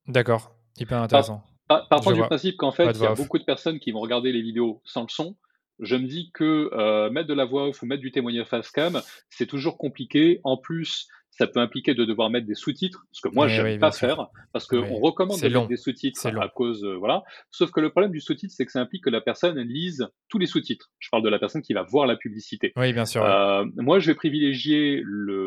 D'accord, 0.06 0.56
hyper 0.78 1.00
intéressant. 1.02 1.42
Par, 1.68 1.88
par, 1.88 2.00
du 2.00 2.20
principe 2.20 2.56
qu'en 2.56 2.72
fait, 2.72 2.90
il 2.94 3.00
y 3.00 3.06
a 3.06 3.14
beaucoup 3.14 3.38
de 3.38 3.44
personnes 3.44 3.78
qui 3.78 3.90
vont 3.90 4.00
regarder 4.00 4.32
les 4.32 4.42
vidéos 4.42 4.82
sans 4.84 5.02
le 5.02 5.08
son. 5.08 5.36
Je 5.80 5.96
me 5.96 6.06
dis 6.06 6.30
que 6.32 6.70
euh, 6.72 7.10
mettre 7.10 7.28
de 7.28 7.34
la 7.34 7.44
voix 7.44 7.68
off 7.68 7.82
ou 7.82 7.86
mettre 7.86 8.02
du 8.02 8.12
témoignage 8.12 8.46
face 8.46 8.70
cam, 8.70 9.00
c'est 9.28 9.46
toujours 9.46 9.76
compliqué. 9.76 10.40
En 10.44 10.56
plus, 10.56 11.08
ça 11.36 11.46
peut 11.46 11.60
impliquer 11.60 11.94
de 11.94 12.04
devoir 12.04 12.30
mettre 12.30 12.46
des 12.46 12.54
sous-titres, 12.54 13.06
ce 13.10 13.20
que 13.20 13.34
moi, 13.34 13.48
je 13.48 13.60
n'aime 13.60 13.80
pas 13.80 13.90
faire, 13.90 14.28
parce 14.52 14.66
qu'on 14.66 15.00
recommande 15.00 15.40
de 15.40 15.48
mettre 15.48 15.66
des 15.66 15.76
sous-titres 15.76 16.26
à 16.26 16.48
cause, 16.48 16.84
euh, 16.84 16.94
voilà. 16.94 17.24
Sauf 17.50 17.70
que 17.72 17.80
le 17.80 17.90
problème 17.90 18.12
du 18.12 18.20
sous-titre, 18.20 18.54
c'est 18.56 18.64
que 18.64 18.72
ça 18.72 18.80
implique 18.80 19.04
que 19.04 19.10
la 19.10 19.20
personne 19.20 19.58
lise 19.58 20.08
tous 20.28 20.38
les 20.38 20.46
sous-titres. 20.46 20.92
Je 21.00 21.08
parle 21.10 21.24
de 21.24 21.28
la 21.28 21.38
personne 21.38 21.62
qui 21.62 21.72
va 21.72 21.82
voir 21.82 22.06
la 22.06 22.16
publicité. 22.16 22.72
Oui, 22.76 22.92
bien 22.92 23.04
sûr. 23.04 23.24
Euh, 23.24 23.64
moi, 23.76 23.98
je 23.98 24.06
vais 24.06 24.14
privilégier 24.14 25.02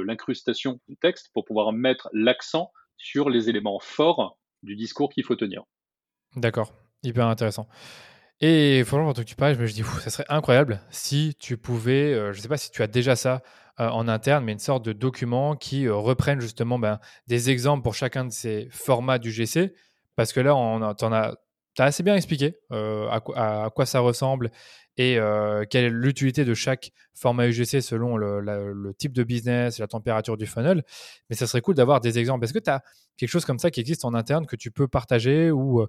l'incrustation 0.05 0.79
du 0.89 0.97
texte 0.97 1.29
pour 1.33 1.45
pouvoir 1.45 1.71
mettre 1.71 2.09
l'accent 2.11 2.71
sur 2.97 3.29
les 3.29 3.49
éléments 3.49 3.79
forts 3.79 4.37
du 4.63 4.75
discours 4.75 5.09
qu'il 5.09 5.23
faut 5.23 5.35
tenir. 5.35 5.63
D'accord, 6.35 6.73
hyper 7.03 7.27
intéressant. 7.27 7.67
Et 8.39 8.83
franchement, 8.85 9.13
quand 9.13 9.23
tu 9.23 9.35
parles, 9.35 9.55
je 9.55 9.61
me 9.61 9.67
dis, 9.67 9.83
ça 10.01 10.09
serait 10.09 10.25
incroyable 10.29 10.79
si 10.91 11.35
tu 11.39 11.57
pouvais, 11.57 12.13
euh, 12.13 12.33
je 12.33 12.37
ne 12.37 12.41
sais 12.43 12.47
pas 12.47 12.57
si 12.57 12.69
tu 12.69 12.83
as 12.83 12.87
déjà 12.87 13.15
ça 13.15 13.41
euh, 13.79 13.89
en 13.89 14.07
interne, 14.07 14.45
mais 14.45 14.51
une 14.51 14.59
sorte 14.59 14.85
de 14.85 14.93
document 14.93 15.55
qui 15.55 15.87
euh, 15.87 15.95
reprenne 15.95 16.39
justement 16.39 16.77
ben, 16.77 16.99
des 17.27 17.49
exemples 17.49 17.83
pour 17.83 17.95
chacun 17.95 18.25
de 18.25 18.31
ces 18.31 18.67
formats 18.71 19.17
du 19.17 19.31
GC. 19.31 19.73
Parce 20.15 20.33
que 20.33 20.39
là, 20.39 20.55
on 20.55 20.93
tu 20.95 21.05
as 21.05 21.35
assez 21.77 22.01
bien 22.01 22.15
expliqué 22.15 22.55
à, 22.71 23.69
quoi 23.75 23.85
ça 23.85 23.99
ressemble 23.99 24.49
et 24.97 25.19
quelle 25.69 25.85
est 25.85 25.89
l'utilité 25.89 26.45
de 26.45 26.53
chaque 26.53 26.91
format 27.13 27.47
UGC 27.47 27.81
selon 27.81 28.17
le, 28.17 28.93
type 28.97 29.13
de 29.13 29.23
business 29.23 29.79
la 29.79 29.87
température 29.87 30.37
du 30.37 30.47
funnel. 30.47 30.83
Mais 31.29 31.35
ça 31.35 31.47
serait 31.47 31.61
cool 31.61 31.75
d'avoir 31.75 32.01
des 32.01 32.19
exemples. 32.19 32.45
Est-ce 32.45 32.53
que 32.53 32.59
tu 32.59 32.69
as 32.69 32.81
quelque 33.17 33.29
chose 33.29 33.45
comme 33.45 33.59
ça 33.59 33.71
qui 33.71 33.79
existe 33.79 34.05
en 34.05 34.13
interne 34.13 34.45
que 34.45 34.55
tu 34.55 34.71
peux 34.71 34.87
partager 34.87 35.51
ou 35.51 35.85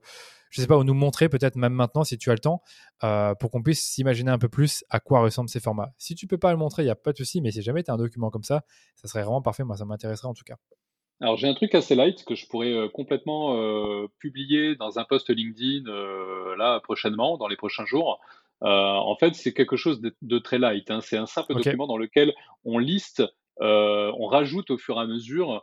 je 0.51 0.61
sais 0.61 0.67
pas, 0.67 0.77
ou 0.77 0.85
nous 0.85 0.95
montrer 0.95 1.29
peut-être 1.29 1.57
même 1.57 1.73
maintenant 1.73 2.05
si 2.05 2.17
tu 2.19 2.31
as 2.31 2.35
le 2.35 2.39
temps, 2.39 2.63
euh, 3.05 3.35
pour 3.35 3.51
qu'on 3.51 3.63
puisse 3.63 3.81
s'imaginer 3.81 4.31
un 4.31 4.39
peu 4.39 4.49
plus 4.49 4.85
à 4.91 5.01
quoi 5.01 5.21
ressemblent 5.21 5.49
ces 5.49 5.61
formats? 5.61 5.91
Si 5.99 6.15
tu 6.15 6.27
peux 6.27 6.39
pas 6.39 6.53
le 6.53 6.59
montrer, 6.59 6.83
il 6.83 6.87
n'y 6.87 6.91
a 6.91 6.97
pas 6.97 7.13
de 7.13 7.19
souci, 7.19 7.41
mais 7.41 7.51
si 7.51 7.63
jamais 7.63 7.83
tu 7.83 7.91
as 7.91 7.95
un 7.95 7.99
document 7.99 8.31
comme 8.31 8.45
ça, 8.45 8.63
ça 8.97 9.09
serait 9.09 9.23
vraiment 9.23 9.43
parfait. 9.43 9.65
Moi, 9.65 9.77
ça 9.77 9.85
m'intéresserait 9.85 10.29
en 10.29 10.35
tout 10.35 10.45
cas. 10.45 10.57
Alors 11.21 11.37
j'ai 11.37 11.49
un 11.49 11.55
truc 11.55 11.75
assez 11.75 11.97
light 11.97 12.25
que 12.25 12.37
je 12.37 12.47
pourrais 12.47 12.73
euh, 12.73 12.89
complètement 12.89 13.57
euh, 13.57 14.07
publier 14.21 14.77
dans 14.77 15.01
un 15.01 15.05
post 15.05 15.29
LinkedIn 15.31 15.83
là 16.57 16.79
prochainement, 16.81 17.37
dans 17.37 17.49
les 17.49 17.57
prochains 17.57 17.87
jours. 17.87 18.21
En 18.61 19.17
fait, 19.19 19.35
c'est 19.35 19.53
quelque 19.53 19.77
chose 19.77 20.01
de, 20.01 20.39
très 20.39 20.59
light. 20.59 20.91
Hein. 20.91 21.01
C'est 21.01 21.17
un 21.17 21.27
simple 21.27 21.55
document 21.55 21.87
dans 21.87 21.99
lequel 21.99 22.33
on 22.65 22.79
liste, 22.79 23.23
on 23.61 24.27
rajoute 24.27 24.71
au 24.71 24.79
fur 24.79 24.97
et 24.97 25.01
à 25.01 25.07
mesure 25.07 25.63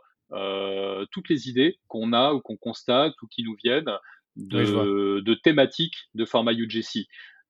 toutes 1.10 1.28
les 1.28 1.48
idées 1.48 1.78
qu'on 1.88 2.12
a 2.12 2.32
ou 2.32 2.40
qu'on 2.40 2.56
constate 2.56 3.14
ou 3.22 3.26
qui 3.26 3.42
nous 3.42 3.56
viennent 3.62 3.92
de, 4.36 5.34
thématiques 5.34 6.08
de 6.14 6.24
format 6.24 6.52
UGC. 6.52 7.06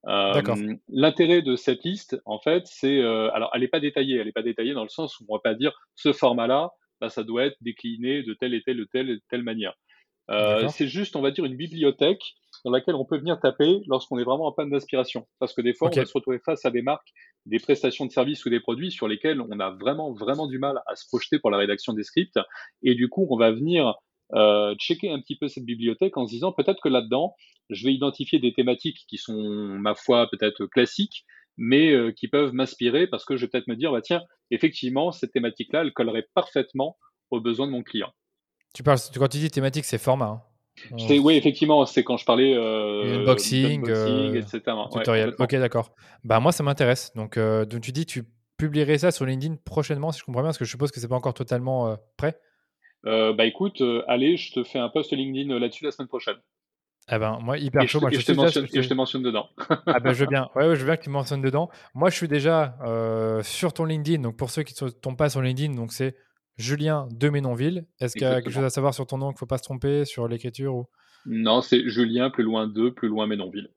Euh, 0.09 0.41
l'intérêt 0.89 1.43
de 1.43 1.57
cette 1.57 1.83
liste, 1.83 2.21
en 2.27 2.39
fait, 2.39 2.63
c'est, 2.67 3.01
euh, 3.01 3.29
alors, 3.33 3.51
elle 3.55 3.63
n'est 3.63 3.69
pas 3.69 3.81
détaillée, 3.81 4.17
elle 4.19 4.27
n'est 4.27 4.33
pas 4.33 4.43
détaillée 4.43 4.73
dans 4.73 4.85
le 4.85 4.89
sens 4.89 5.19
où 5.19 5.25
on 5.29 5.35
ne 5.35 5.39
va 5.39 5.43
pas 5.43 5.55
dire 5.55 5.73
ce 5.97 6.13
format-là, 6.13 6.71
bah, 7.01 7.09
ça 7.09 7.25
doit 7.25 7.45
être 7.45 7.57
décliné 7.61 8.23
de 8.23 8.35
telle 8.35 8.55
et 8.55 8.63
telle 8.63 8.81
et 8.81 8.87
telle, 8.87 9.19
telle 9.29 9.43
manière. 9.43 9.75
Euh, 10.31 10.69
c'est 10.69 10.87
juste, 10.87 11.17
on 11.17 11.23
va 11.23 11.31
dire, 11.31 11.45
une 11.45 11.57
bibliothèque 11.57 12.35
dans 12.67 12.73
laquelle 12.73 12.97
on 12.97 13.05
peut 13.05 13.17
venir 13.17 13.39
taper 13.39 13.81
lorsqu'on 13.87 14.19
est 14.19 14.25
vraiment 14.25 14.47
en 14.47 14.53
panne 14.53 14.71
d'inspiration. 14.71 15.29
Parce 15.39 15.55
que 15.55 15.63
des 15.63 15.73
fois, 15.73 15.89
on 15.89 15.97
va 15.97 16.05
se 16.05 16.13
retrouver 16.13 16.41
face 16.45 16.65
à 16.65 16.73
des 16.73 16.83
marques, 16.83 17.13
des 17.47 17.61
prestations 17.61 18.07
de 18.07 18.11
services 18.11 18.45
ou 18.45 18.51
des 18.51 18.59
produits 18.59 18.91
sur 18.91 19.07
lesquels 19.07 19.41
on 19.41 19.61
a 19.61 19.71
vraiment, 19.71 20.13
vraiment 20.13 20.49
du 20.49 20.59
mal 20.59 20.83
à 20.89 20.97
se 20.97 21.07
projeter 21.07 21.39
pour 21.39 21.53
la 21.53 21.59
rédaction 21.59 21.93
des 21.93 22.03
scripts. 22.03 22.41
Et 22.83 22.97
du 22.97 23.09
coup, 23.09 23.25
on 23.31 23.37
va 23.37 23.53
venir 23.53 23.95
euh, 24.35 24.75
checker 24.81 25.13
un 25.13 25.21
petit 25.21 25.37
peu 25.37 25.47
cette 25.47 25.65
bibliothèque 25.65 26.17
en 26.17 26.27
se 26.27 26.33
disant 26.33 26.51
peut-être 26.51 26.81
que 26.83 26.89
là-dedans, 26.89 27.37
je 27.71 27.87
vais 27.87 27.95
identifier 27.95 28.41
des 28.41 28.53
thématiques 28.53 29.05
qui 29.09 29.17
sont, 29.17 29.37
ma 29.37 29.95
foi, 29.95 30.29
peut-être 30.29 30.67
classiques, 30.67 31.25
mais 31.57 31.93
euh, 31.93 32.11
qui 32.11 32.27
peuvent 32.27 32.53
m'inspirer 32.53 33.07
parce 33.07 33.25
que 33.25 33.37
je 33.37 33.43
vais 33.43 33.49
peut-être 33.49 33.69
me 33.69 33.77
dire, 33.77 33.93
bah, 33.93 34.03
tiens, 34.03 34.23
effectivement, 34.51 35.13
cette 35.13 35.31
thématique-là, 35.31 35.83
elle 35.83 35.93
collerait 35.93 36.27
parfaitement 36.35 36.97
aux 37.31 37.41
besoins 37.41 37.69
de 37.69 37.73
mon 37.73 37.85
client. 37.85 38.13
Tu 38.75 38.83
parles, 38.83 38.99
quand 39.15 39.29
tu 39.29 39.39
dis 39.39 39.53
thématique, 39.53 39.85
c'est 39.85 39.99
format. 39.99 40.27
Hein. 40.27 40.43
Oui, 40.93 41.37
effectivement, 41.37 41.87
c'est 41.87 42.05
quand 42.05 42.17
je 42.17 42.25
parlais 42.25 42.55
euh, 42.55 43.21
unboxing, 43.21 43.89
euh, 43.89 44.35
etc. 44.35 44.61
Tutoriel. 44.93 45.35
ok, 45.39 45.55
d'accord. 45.57 45.91
Bah 46.25 46.41
moi, 46.41 46.53
ça 46.53 46.63
m'intéresse. 46.63 47.13
Donc, 47.15 47.39
donc, 47.39 47.81
tu 47.81 47.93
dis, 47.93 48.07
tu 48.07 48.25
publierais 48.57 48.99
ça 48.99 49.11
sur 49.11 49.27
LinkedIn 49.27 49.57
prochainement, 49.65 50.13
si 50.13 50.21
je 50.21 50.25
comprends 50.25 50.43
bien, 50.43 50.49
parce 50.49 50.59
que 50.59 50.65
je 50.65 50.71
suppose 50.71 50.91
que 50.91 51.01
c'est 51.01 51.09
pas 51.09 51.17
encore 51.17 51.35
totalement 51.35 51.97
prêt. 52.17 52.39
Euh, 53.07 53.33
bah 53.33 53.45
écoute, 53.45 53.81
euh, 53.83 54.03
allez, 54.09 54.37
je 54.37 54.53
te 54.53 54.65
fais 54.65 54.79
un 54.79 54.89
post 54.89 55.13
LinkedIn 55.13 55.51
euh, 55.51 55.59
là-dessus 55.61 55.85
la 55.85 55.93
semaine 55.93 56.09
prochaine. 56.09 56.37
Eh 57.11 57.19
ben, 57.19 57.39
moi, 57.41 57.57
hyper 57.57 57.89
chaud. 57.89 58.01
Je, 58.01 58.05
moi, 58.05 58.11
je, 58.11 58.27
te 58.27 58.33
mentionne, 58.33 58.67
je, 58.67 58.89
te 58.89 58.95
mentionne, 58.95 59.23
dedans. 59.23 59.49
ah 59.87 60.01
ben, 60.01 60.13
je 60.13 60.19
veux 60.19 60.27
bien. 60.27 60.49
Ouais, 60.57 60.65
je 60.75 60.81
veux 60.81 60.87
bien 60.87 60.97
que 60.97 61.05
tu 61.05 61.11
mentionnes 61.11 61.41
dedans. 61.41 61.71
Moi, 61.95 62.11
je 62.11 62.17
suis 62.17 62.27
déjà 62.27 62.77
sur 63.43 63.73
ton 63.73 63.85
LinkedIn. 63.85 64.23
Donc, 64.23 64.37
pour 64.37 64.51
ceux 64.51 64.65
qui 64.65 64.75
ne 64.83 64.91
tombent 64.91 65.17
pas 65.17 65.29
sur 65.29 65.41
LinkedIn, 65.41 65.75
donc 65.75 65.93
c'est 65.93 66.17
Julien 66.57 67.09
de 67.11 67.29
Ménonville. 67.29 67.87
Est-ce 68.01 68.15
qu'il 68.15 68.23
y 68.23 68.27
a 68.27 68.41
quelque 68.41 68.53
chose 68.53 68.65
à 68.65 68.71
savoir 68.71 68.95
sur 68.95 69.07
ton 69.07 69.19
nom 69.19 69.29
qu'il 69.29 69.35
ne 69.35 69.39
faut 69.39 69.47
pas 69.47 69.59
se 69.59 69.65
tromper 69.65 70.05
sur 70.05 70.29
l'écriture 70.29 70.75
ou... 70.75 70.87
Non, 71.27 71.61
c'est 71.61 71.89
Julien, 71.89 72.31
plus 72.31 72.45
loin 72.45 72.69
de, 72.69 72.89
plus 72.89 73.09
loin 73.09 73.27
Ménonville. 73.27 73.69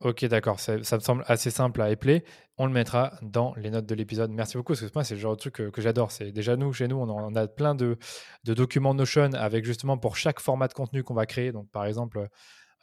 Ok, 0.00 0.26
d'accord. 0.26 0.60
Ça, 0.60 0.76
me 0.76 0.82
semble 0.82 1.24
assez 1.26 1.50
simple 1.50 1.80
à 1.80 1.90
épeler. 1.90 2.22
On 2.58 2.66
le 2.66 2.72
mettra 2.72 3.14
dans 3.22 3.54
les 3.54 3.70
notes 3.70 3.86
de 3.86 3.94
l'épisode. 3.94 4.30
Merci 4.30 4.58
beaucoup, 4.58 4.74
parce 4.74 4.82
que 4.82 4.90
moi, 4.94 5.04
c'est 5.04 5.14
le 5.14 5.20
genre 5.20 5.36
de 5.36 5.40
truc 5.40 5.54
que, 5.54 5.80
j'adore. 5.80 6.10
C'est 6.10 6.32
déjà 6.32 6.56
nous, 6.56 6.72
chez 6.74 6.86
nous, 6.86 6.96
on, 6.96 7.34
a 7.34 7.48
plein 7.48 7.74
de, 7.74 7.96
documents 8.44 8.92
Notion 8.92 9.30
avec 9.32 9.64
justement 9.64 9.96
pour 9.96 10.16
chaque 10.16 10.40
format 10.40 10.68
de 10.68 10.74
contenu 10.74 11.02
qu'on 11.02 11.14
va 11.14 11.24
créer. 11.24 11.50
Donc, 11.50 11.70
par 11.70 11.86
exemple, 11.86 12.28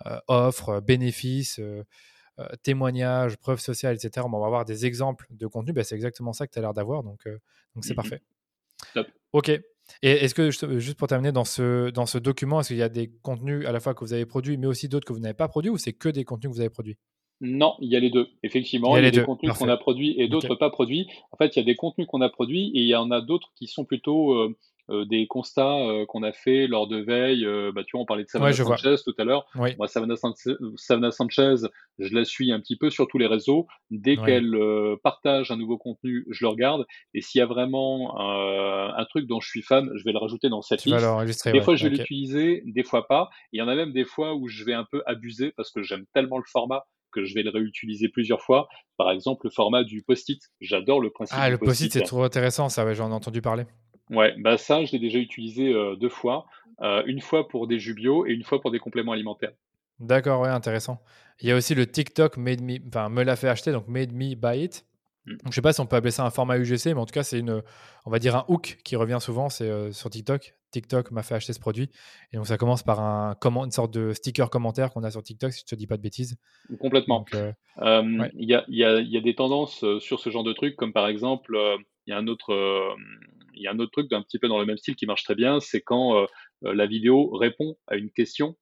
euh, 0.08 0.20
offres, 0.28 0.80
bénéfices, 0.80 1.60
euh, 1.60 1.84
euh, 2.40 2.48
témoignages, 2.64 3.38
preuves 3.38 3.60
sociales, 3.60 3.96
etc. 3.96 4.26
On 4.28 4.40
va 4.40 4.48
avoir 4.48 4.66
des 4.66 4.88
exemples 4.88 5.28
de 5.30 5.46
contenu. 5.46 5.72
Bah, 5.72 5.84
c'est 5.84 5.96
exactement 5.96 6.34
ça 6.34 6.48
que 6.48 6.54
tu 6.54 6.58
as 6.58 6.64
l'air 6.64 6.74
d'avoir. 6.74 7.04
Donc, 7.04 7.28
donc 7.76 7.86
c'est 7.86 7.94
mmh 7.94 7.96
parfait. 7.96 8.22
Ok. 9.34 9.50
Et 10.02 10.12
est-ce 10.12 10.34
que, 10.34 10.50
juste 10.80 10.98
pour 10.98 11.08
terminer, 11.08 11.32
dans 11.32 11.44
ce, 11.44 11.90
dans 11.90 12.06
ce 12.06 12.18
document, 12.18 12.60
est-ce 12.60 12.70
qu'il 12.70 12.78
y 12.78 12.84
a 12.84 12.90
des 12.90 13.12
contenus 13.22 13.66
à 13.66 13.72
la 13.72 13.80
fois 13.80 13.94
que 13.94 14.04
vous 14.04 14.14
avez 14.14 14.26
produits, 14.26 14.58
mais 14.58 14.68
aussi 14.68 14.88
d'autres 14.88 15.06
que 15.06 15.14
vous 15.14 15.20
n'avez 15.20 15.34
pas 15.34 15.48
produits, 15.48 15.72
ou 15.72 15.78
c'est 15.78 15.94
que 15.94 16.10
des 16.10 16.24
contenus 16.24 16.52
que 16.52 16.56
vous 16.56 16.62
avez 16.62 16.70
produits? 16.70 16.98
Non, 17.42 17.76
il 17.80 17.92
y 17.92 17.96
a 17.96 18.00
les 18.00 18.10
deux. 18.10 18.30
Effectivement, 18.44 18.96
il 18.96 19.04
y 19.04 19.08
a, 19.08 19.12
des 19.12 19.24
contenus 19.24 19.52
qu'on 19.54 19.68
a 19.68 19.76
produits 19.76 20.16
et 20.18 20.30
d'autres 20.30 20.56
pas 20.56 20.70
produits. 20.70 21.08
En 21.32 21.38
fait, 21.38 21.56
il 21.56 21.60
y 21.60 21.62
a 21.62 21.66
des 21.66 21.76
contenus 21.76 22.08
qu'on 22.08 22.22
a 22.22 22.30
produits 22.30 22.72
et 22.74 22.80
il 22.80 22.88
y 22.88 22.96
en 22.96 23.12
a 23.12 23.20
d'autres 23.20 23.52
qui 23.56 23.68
sont 23.68 23.84
plutôt 23.84 24.34
euh, 24.34 24.58
euh, 24.90 25.06
des 25.06 25.28
constats 25.28 25.78
euh, 25.78 26.06
qu'on 26.06 26.24
a 26.24 26.34
fait 26.34 26.68
lors 26.68 26.88
de 26.88 26.98
veille. 26.98 27.46
Euh, 27.46 27.72
bah, 27.74 27.84
tu 27.86 27.92
vois, 27.94 28.02
on 28.02 28.06
parlait 28.06 28.26
de 28.26 28.30
Savannah 28.30 28.52
Sanchez 28.52 28.96
tout 29.06 29.14
à 29.18 29.24
l'heure. 29.24 29.46
Moi, 29.56 29.88
Savannah, 29.88 30.18
Sanchez, 30.18 31.56
je 32.00 32.14
la 32.14 32.26
suis 32.26 32.52
un 32.52 32.60
petit 32.60 32.76
peu 32.76 32.90
sur 32.90 33.08
tous 33.08 33.18
les 33.18 33.28
réseaux. 33.28 33.68
Dès 33.92 34.18
qu'elle 34.18 34.58
partage 35.02 35.52
un 35.52 35.58
nouveau 35.58 35.78
contenu, 35.78 36.26
je 36.30 36.44
le 36.44 36.50
regarde. 36.50 36.86
Et 37.14 37.22
s'il 37.22 37.40
y 37.40 37.42
a 37.42 37.46
vraiment 37.46 38.20
un 38.20 39.06
truc 39.06 39.26
dont 39.28 39.40
je 39.40 39.48
suis 39.48 39.62
fan, 39.62 39.90
je 39.96 40.04
vais 40.04 40.12
le 40.12 40.20
rajouter 40.20 40.50
dans 40.50 40.62
cette 40.62 40.84
liste. 40.84 41.06
Des 41.46 41.62
fois, 41.62 41.76
je 41.76 41.88
vais 41.88 41.96
l'utiliser, 41.96 42.64
des 42.66 42.84
fois 42.84 43.08
pas. 43.08 43.30
Il 43.54 43.60
y 43.60 43.62
en 43.62 43.68
a 43.68 43.76
même 43.76 43.94
des 43.94 44.06
fois 44.06 44.36
où 44.36 44.48
je 44.48 44.66
vais 44.66 44.74
un 44.74 44.86
peu 44.90 45.02
abuser 45.06 45.54
parce 45.56 45.72
que 45.72 45.82
j'aime 45.82 46.06
tellement 46.14 46.38
le 46.38 46.46
format 46.46 46.86
que 47.14 47.24
je 47.24 47.34
vais 47.36 47.44
le 47.44 47.52
réutiliser 47.52 48.10
plusieurs 48.10 48.42
fois. 48.42 48.68
Par 48.98 49.12
exemple, 49.12 49.46
le 49.46 49.52
format 49.52 49.84
du 49.84 50.02
post-it. 50.02 50.42
J'adore 50.60 51.00
le 51.00 51.12
principe. 51.12 51.38
Ah, 51.40 51.50
le 51.50 51.58
post-it, 51.58 51.94
c'est 51.94 52.02
trop 52.02 52.24
intéressant, 52.24 52.70
ça, 52.70 52.92
j'en 52.94 53.12
ai 53.12 53.14
entendu 53.14 53.42
parler. 53.42 53.66
Ouais, 54.10 54.34
bah 54.38 54.58
ça, 54.58 54.84
je 54.84 54.92
l'ai 54.92 55.00
déjà 55.00 55.20
utilisé 55.20 55.74
euh, 55.74 55.96
deux 55.96 56.10
fois. 56.10 56.46
Euh, 56.82 57.04
une 57.06 57.22
fois 57.22 57.48
pour 57.48 57.68
des 57.68 57.80
jus 57.80 57.94
bio 57.94 58.26
et 58.26 58.32
une 58.32 58.44
fois 58.44 58.62
pour 58.62 58.72
des 58.72 58.80
compléments 58.80 59.12
alimentaires. 59.12 59.54
D'accord, 60.00 60.42
ouais, 60.42 60.50
intéressant. 60.50 61.02
Il 61.40 61.48
y 61.48 61.52
a 61.52 61.56
aussi 61.56 61.76
le 61.76 61.86
TikTok 61.86 62.38
made 62.38 62.62
me, 62.62 62.78
enfin, 62.88 63.10
me 63.10 63.24
l'a 63.24 63.36
fait 63.36 63.48
acheter, 63.48 63.72
donc 63.72 63.88
made 63.88 64.12
me 64.12 64.36
buy 64.36 64.64
it. 64.64 64.86
Mm. 65.26 65.32
Donc, 65.32 65.52
je 65.52 65.56
sais 65.56 65.62
pas 65.62 65.72
si 65.72 65.80
on 65.80 65.86
peut 65.86 65.96
appeler 65.96 66.12
ça 66.12 66.26
un 66.26 66.30
format 66.30 66.58
UGC, 66.58 66.88
mais 66.88 67.00
en 67.00 67.06
tout 67.06 67.14
cas, 67.14 67.24
c'est 67.24 67.40
une, 67.40 67.62
on 68.06 68.12
va 68.12 68.20
dire 68.20 68.36
un 68.36 68.46
hook 68.48 68.80
qui 68.84 68.96
revient 68.96 69.20
souvent, 69.22 69.50
c'est 69.50 69.70
euh, 69.70 69.92
sur 69.92 70.10
TikTok. 70.10 70.56
TikTok 70.72 71.12
m'a 71.12 71.22
fait 71.22 71.36
acheter 71.36 71.54
ce 71.54 71.60
produit. 71.60 71.90
Et 72.32 72.38
donc, 72.38 72.48
ça 72.48 72.58
commence 72.58 72.82
par 72.82 73.00
un, 73.00 73.36
comment, 73.40 73.64
une 73.64 73.72
sorte 73.72 73.94
de 73.94 74.12
sticker 74.12 74.50
commentaire 74.50 74.90
qu'on 74.92 75.04
a 75.04 75.12
sur 75.12 75.22
TikTok, 75.22 75.54
si 75.54 75.62
je 75.62 75.66
te 75.66 75.76
dis 75.76 75.88
pas 75.88 75.98
de 75.98 76.02
bêtises. 76.02 76.38
Complètement. 76.80 77.26
Il 77.32 77.54
y, 78.38 78.56
a, 78.56 78.66
y, 78.68 78.84
a, 78.84 79.00
y, 79.00 79.18
a, 79.18 79.22
des 79.22 79.36
tendances 79.36 79.86
sur 80.00 80.20
ce 80.20 80.32
genre 80.32 80.44
de 80.44 80.54
trucs, 80.54 80.76
comme 80.76 80.92
par 80.92 81.08
exemple, 81.08 81.56
il 82.08 82.10
y 82.10 82.14
a 82.14 82.18
un 82.18 82.28
autre, 82.28 82.96
il 83.56 83.62
y 83.62 83.68
a 83.68 83.72
un 83.72 83.80
autre 83.80 83.92
truc 83.92 84.10
d'un 84.10 84.22
petit 84.22 84.40
peu 84.40 84.48
dans 84.48 84.60
le 84.60 84.66
même 84.66 84.78
style 84.78 84.96
qui 84.96 85.06
marche 85.06 85.24
très 85.24 85.36
bien, 85.36 85.60
c'est 85.60 85.82
quand 85.82 86.18
euh, 86.18 86.26
euh, 86.66 86.74
la 86.74 86.86
vidéo 86.86 87.30
répond 87.32 87.78
à 87.88 87.96
une 87.96 88.12
question, 88.12 88.56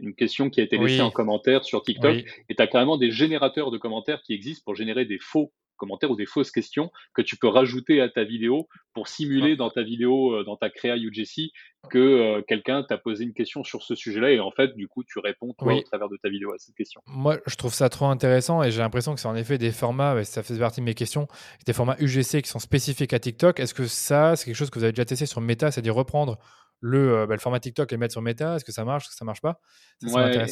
une 0.00 0.14
question 0.14 0.50
qui 0.50 0.60
a 0.60 0.64
été 0.64 0.78
laissée 0.78 1.00
en 1.00 1.10
commentaire 1.10 1.64
sur 1.64 1.82
TikTok, 1.82 2.24
et 2.48 2.54
tu 2.54 2.62
as 2.62 2.66
carrément 2.66 2.96
des 2.96 3.10
générateurs 3.10 3.70
de 3.70 3.78
commentaires 3.78 4.22
qui 4.22 4.34
existent 4.34 4.62
pour 4.64 4.74
générer 4.74 5.04
des 5.04 5.18
faux 5.18 5.52
commentaires 5.76 6.10
ou 6.10 6.16
des 6.16 6.26
fausses 6.26 6.50
questions 6.50 6.90
que 7.14 7.22
tu 7.22 7.36
peux 7.36 7.48
rajouter 7.48 8.00
à 8.00 8.08
ta 8.08 8.24
vidéo 8.24 8.68
pour 8.92 9.08
simuler 9.08 9.56
dans 9.56 9.70
ta 9.70 9.82
vidéo, 9.82 10.32
euh, 10.32 10.44
dans 10.44 10.56
ta 10.56 10.70
créa 10.70 10.96
UGC, 10.96 11.50
que 11.90 11.98
euh, 11.98 12.42
quelqu'un 12.46 12.82
t'a 12.82 12.96
posé 12.96 13.24
une 13.24 13.34
question 13.34 13.64
sur 13.64 13.82
ce 13.82 13.94
sujet-là 13.94 14.30
et 14.32 14.40
en 14.40 14.50
fait, 14.50 14.74
du 14.74 14.88
coup, 14.88 15.04
tu 15.04 15.18
réponds 15.18 15.54
toi 15.58 15.74
au 15.74 15.82
travers 15.82 16.08
de 16.08 16.16
ta 16.22 16.28
vidéo 16.28 16.52
à 16.52 16.58
cette 16.58 16.74
question. 16.74 17.00
Moi, 17.06 17.38
je 17.46 17.56
trouve 17.56 17.74
ça 17.74 17.88
trop 17.88 18.06
intéressant 18.06 18.62
et 18.62 18.70
j'ai 18.70 18.80
l'impression 18.80 19.14
que 19.14 19.20
c'est 19.20 19.28
en 19.28 19.36
effet 19.36 19.58
des 19.58 19.72
formats, 19.72 20.24
ça 20.24 20.42
fait 20.42 20.58
partie 20.58 20.80
de 20.80 20.86
mes 20.86 20.94
questions, 20.94 21.28
des 21.66 21.72
formats 21.72 21.96
UGC 21.98 22.42
qui 22.42 22.48
sont 22.48 22.58
spécifiques 22.58 23.12
à 23.12 23.18
TikTok. 23.18 23.60
Est-ce 23.60 23.74
que 23.74 23.86
ça, 23.86 24.36
c'est 24.36 24.46
quelque 24.46 24.56
chose 24.56 24.70
que 24.70 24.78
vous 24.78 24.84
avez 24.84 24.92
déjà 24.92 25.04
testé 25.04 25.26
sur 25.26 25.40
Meta, 25.40 25.70
c'est-à-dire 25.70 25.94
reprendre 25.94 26.38
le, 26.80 27.18
euh, 27.18 27.26
bah, 27.26 27.34
le, 27.34 27.40
format 27.40 27.60
TikTok 27.60 27.92
et 27.92 27.96
le 27.96 28.00
mettre 28.00 28.12
sur 28.12 28.22
Meta? 28.22 28.56
Est-ce 28.56 28.64
que 28.64 28.72
ça 28.72 28.84
marche? 28.84 29.04
Est-ce 29.04 29.12
que 29.12 29.18
ça 29.18 29.24
marche 29.24 29.40
pas? 29.40 29.60
Ça, 30.06 30.46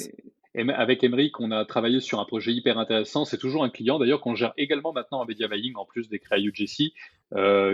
avec 0.54 1.02
Emeric, 1.02 1.40
on 1.40 1.50
a 1.50 1.64
travaillé 1.64 2.00
sur 2.00 2.20
un 2.20 2.24
projet 2.24 2.52
hyper 2.52 2.78
intéressant. 2.78 3.24
C'est 3.24 3.38
toujours 3.38 3.64
un 3.64 3.70
client, 3.70 3.98
d'ailleurs, 3.98 4.20
qu'on 4.20 4.34
gère 4.34 4.52
également 4.56 4.92
maintenant 4.92 5.20
en 5.20 5.24
media 5.24 5.48
buying, 5.48 5.74
en 5.76 5.84
plus 5.84 6.08
des 6.08 6.18
créa 6.18 6.38
UGC, 6.38 6.92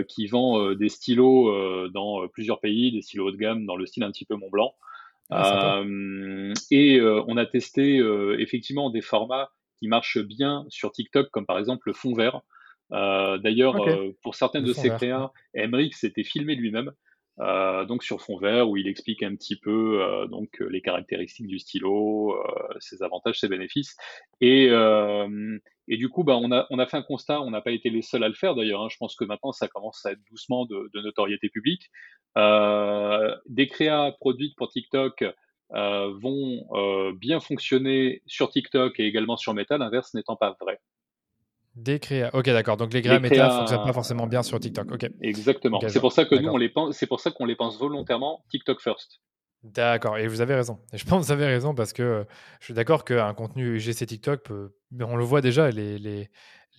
qui 0.07 0.27
vend 0.27 0.71
des 0.73 0.89
stylos 0.89 1.89
dans 1.89 2.27
plusieurs 2.29 2.59
pays, 2.59 2.91
des 2.91 3.01
stylos 3.01 3.27
haut 3.27 3.31
de 3.31 3.37
gamme 3.37 3.65
dans 3.65 3.75
le 3.75 3.85
style 3.85 4.03
un 4.03 4.11
petit 4.11 4.25
peu 4.25 4.35
Mont 4.35 4.49
Blanc. 4.49 4.75
Ah, 5.29 5.83
et 6.71 7.01
on 7.01 7.37
a 7.37 7.45
testé 7.45 8.01
effectivement 8.39 8.89
des 8.89 9.01
formats 9.01 9.51
qui 9.79 9.87
marchent 9.87 10.19
bien 10.19 10.65
sur 10.69 10.91
TikTok, 10.91 11.29
comme 11.31 11.45
par 11.45 11.59
exemple 11.59 11.83
le 11.87 11.93
fond 11.93 12.13
vert. 12.13 12.41
D'ailleurs, 12.91 13.75
pour 14.23 14.35
certaines 14.35 14.63
de 14.63 14.73
ses 14.73 14.89
créas, 14.89 15.31
Emeric 15.53 15.93
s'était 15.95 16.23
filmé 16.23 16.55
lui-même. 16.55 16.93
Euh, 17.41 17.85
donc 17.85 18.03
sur 18.03 18.21
fond 18.21 18.37
vert 18.37 18.69
où 18.69 18.75
il 18.75 18.87
explique 18.87 19.23
un 19.23 19.35
petit 19.35 19.55
peu 19.55 20.01
euh, 20.01 20.27
donc 20.27 20.49
les 20.59 20.81
caractéristiques 20.81 21.47
du 21.47 21.59
stylo, 21.59 22.33
euh, 22.35 22.73
ses 22.79 23.01
avantages, 23.01 23.39
ses 23.39 23.47
bénéfices. 23.47 23.95
Et, 24.41 24.69
du 25.97 26.09
coup, 26.09 26.23
bah, 26.23 26.37
on, 26.37 26.51
a, 26.51 26.85
fait 26.85 26.97
un 26.97 27.01
constat, 27.01 27.41
on 27.41 27.49
n'a 27.49 27.61
pas 27.61 27.71
été 27.71 27.89
les 27.89 28.03
seuls 28.03 28.23
à 28.23 28.27
le 28.27 28.35
faire 28.35 28.55
d'ailleurs. 28.55 28.83
Hein. 28.83 28.89
je 28.91 28.97
pense 28.97 29.15
que 29.15 29.25
maintenant 29.25 29.51
ça 29.51 29.67
commence 29.67 30.05
à 30.05 30.11
être 30.11 30.19
doucement 30.29 30.65
de, 30.65 30.89
de 30.93 31.01
notoriété 31.01 31.49
publique. 31.49 31.89
des 32.35 33.67
créas 33.67 34.11
produites 34.19 34.55
pour 34.55 34.69
TikTok 34.69 35.23
vont 35.71 37.11
bien 37.13 37.39
fonctionner 37.39 38.21
sur 38.27 38.51
TikTok 38.51 38.99
et 38.99 39.05
également 39.05 39.37
sur 39.37 39.53
Meta, 39.53 39.77
l'inverse 39.77 40.13
n'étant 40.13 40.35
pas 40.35 40.55
vrai. 40.59 40.79
Des 41.75 41.99
créas. 41.99 42.29
Ok, 42.33 42.45
d'accord. 42.45 42.77
Donc 42.77 42.93
les 42.93 43.01
créas 43.01 43.19
méta 43.19 43.47
ne 43.47 43.51
fonctionnent 43.51 43.83
pas 43.83 43.93
forcément 43.93 44.27
bien 44.27 44.43
sur 44.43 44.59
TikTok. 44.59 44.91
Ok. 44.91 45.09
Exactement. 45.21 45.79
c'est 45.87 45.99
pour 45.99 46.11
ça 46.11 46.25
que 46.25 46.35
nous 46.35 46.49
on 46.49 46.57
les 46.57 46.69
pense. 46.69 46.95
C'est 46.95 47.07
pour 47.07 47.19
ça 47.19 47.31
qu'on 47.31 47.45
les 47.45 47.55
pense 47.55 47.77
volontairement 47.79 48.43
TikTok 48.49 48.81
first. 48.81 49.19
D'accord. 49.63 50.17
Et 50.17 50.27
vous 50.27 50.41
avez 50.41 50.55
raison. 50.55 50.79
Et 50.93 50.97
je 50.97 51.05
pense 51.05 51.21
que 51.21 51.25
vous 51.27 51.31
avez 51.31 51.45
raison 51.45 51.75
parce 51.75 51.93
que 51.93 52.03
euh, 52.03 52.23
je 52.59 52.65
suis 52.65 52.73
d'accord 52.73 53.03
qu'un 53.03 53.33
contenu 53.33 53.75
UGC 53.75 54.05
TikTok 54.05 54.43
peut. 54.43 54.73
On 54.99 55.17
le 55.17 55.23
voit 55.23 55.41
déjà. 55.41 55.69
Les, 55.69 55.97
les, 55.99 56.29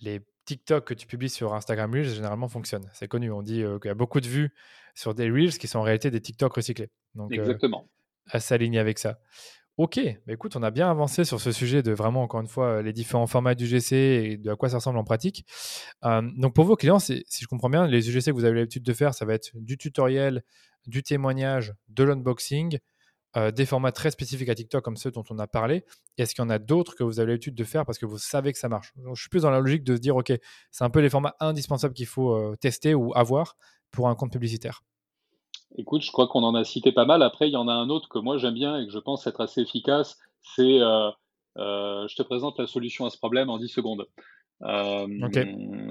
les 0.01 0.21
TikTok 0.45 0.85
que 0.85 0.93
tu 0.93 1.05
publies 1.07 1.29
sur 1.29 1.53
Instagram 1.53 1.91
Reels 1.93 2.09
généralement 2.09 2.47
fonctionnent. 2.47 2.89
C'est 2.93 3.07
connu. 3.07 3.31
On 3.31 3.41
dit 3.41 3.63
euh, 3.63 3.79
qu'il 3.79 3.89
y 3.89 3.91
a 3.91 3.95
beaucoup 3.95 4.19
de 4.19 4.27
vues 4.27 4.53
sur 4.95 5.13
des 5.13 5.29
Reels 5.29 5.57
qui 5.57 5.67
sont 5.67 5.79
en 5.79 5.83
réalité 5.83 6.11
des 6.11 6.21
TikTok 6.21 6.53
recyclés. 6.53 6.89
Donc, 7.15 7.31
euh, 7.31 7.35
Exactement. 7.35 7.87
à 8.29 8.39
s'aligner 8.39 8.79
avec 8.79 8.99
ça. 8.99 9.19
Ok, 9.77 9.99
bah, 10.27 10.33
écoute, 10.33 10.55
on 10.55 10.63
a 10.63 10.69
bien 10.69 10.89
avancé 10.91 11.23
sur 11.23 11.39
ce 11.41 11.51
sujet 11.51 11.81
de 11.81 11.91
vraiment, 11.91 12.21
encore 12.21 12.41
une 12.41 12.47
fois, 12.47 12.81
les 12.81 12.93
différents 12.93 13.25
formats 13.25 13.55
d'UGC 13.55 13.93
et 13.93 14.37
de 14.37 14.51
à 14.51 14.55
quoi 14.55 14.69
ça 14.69 14.77
ressemble 14.77 14.99
en 14.99 15.03
pratique. 15.03 15.45
donc 16.03 16.53
pour 16.53 16.65
vos 16.65 16.75
clients, 16.75 16.99
si 16.99 17.23
je 17.27 17.47
comprends 17.47 17.69
bien, 17.69 17.87
les 17.87 18.09
UGC 18.09 18.25
que 18.25 18.31
vous 18.35 18.45
avez 18.45 18.55
l'habitude 18.59 18.83
de 18.83 18.93
faire, 18.93 19.13
ça 19.13 19.25
va 19.25 19.33
être 19.33 19.49
du 19.55 19.77
tutoriel, 19.77 20.43
du 20.87 21.03
témoignage, 21.03 21.73
de 21.87 22.03
l'unboxing, 22.03 22.77
des 23.55 23.65
formats 23.65 23.93
très 23.93 24.11
spécifiques 24.11 24.49
à 24.49 24.55
TikTok 24.55 24.83
comme 24.83 24.97
ceux 24.97 25.09
dont 25.09 25.23
on 25.29 25.39
a 25.39 25.47
parlé. 25.47 25.85
Est-ce 26.17 26.35
qu'il 26.35 26.43
y 26.43 26.45
en 26.45 26.49
a 26.49 26.59
d'autres 26.59 26.95
que 26.95 27.03
vous 27.03 27.19
avez 27.19 27.31
l'habitude 27.31 27.55
de 27.55 27.63
faire 27.63 27.85
parce 27.85 27.97
que 27.97 28.05
vous 28.05 28.17
savez 28.17 28.51
que 28.51 28.59
ça 28.59 28.67
marche? 28.69 28.93
Je 29.15 29.19
suis 29.19 29.29
plus 29.29 29.43
dans 29.43 29.51
la 29.51 29.61
logique 29.61 29.83
de 29.85 29.95
se 29.95 30.01
dire, 30.01 30.15
ok, 30.17 30.33
c'est 30.69 30.83
un 30.83 30.89
peu 30.89 30.99
les 30.99 31.09
formats 31.09 31.35
indispensables 31.39 31.93
qu'il 31.93 32.07
faut 32.07 32.55
tester 32.57 32.93
ou 32.93 33.13
avoir 33.15 33.55
pour 33.89 34.09
un 34.09 34.15
compte 34.15 34.33
publicitaire. 34.33 34.83
Écoute, 35.77 36.01
je 36.01 36.11
crois 36.11 36.27
qu'on 36.27 36.43
en 36.43 36.55
a 36.55 36.63
cité 36.63 36.91
pas 36.91 37.05
mal. 37.05 37.23
Après, 37.23 37.47
il 37.47 37.53
y 37.53 37.57
en 37.57 37.67
a 37.67 37.73
un 37.73 37.89
autre 37.89 38.09
que 38.09 38.19
moi 38.19 38.37
j'aime 38.37 38.53
bien 38.53 38.79
et 38.79 38.85
que 38.85 38.91
je 38.91 38.99
pense 38.99 39.25
être 39.27 39.41
assez 39.41 39.61
efficace. 39.61 40.19
C'est 40.41 40.81
euh, 40.81 41.09
euh, 41.57 42.07
je 42.07 42.15
te 42.15 42.23
présente 42.23 42.59
la 42.59 42.67
solution 42.67 43.05
à 43.05 43.09
ce 43.09 43.17
problème 43.17 43.49
en 43.49 43.57
10 43.57 43.69
secondes. 43.69 44.05
Euh, 44.63 45.07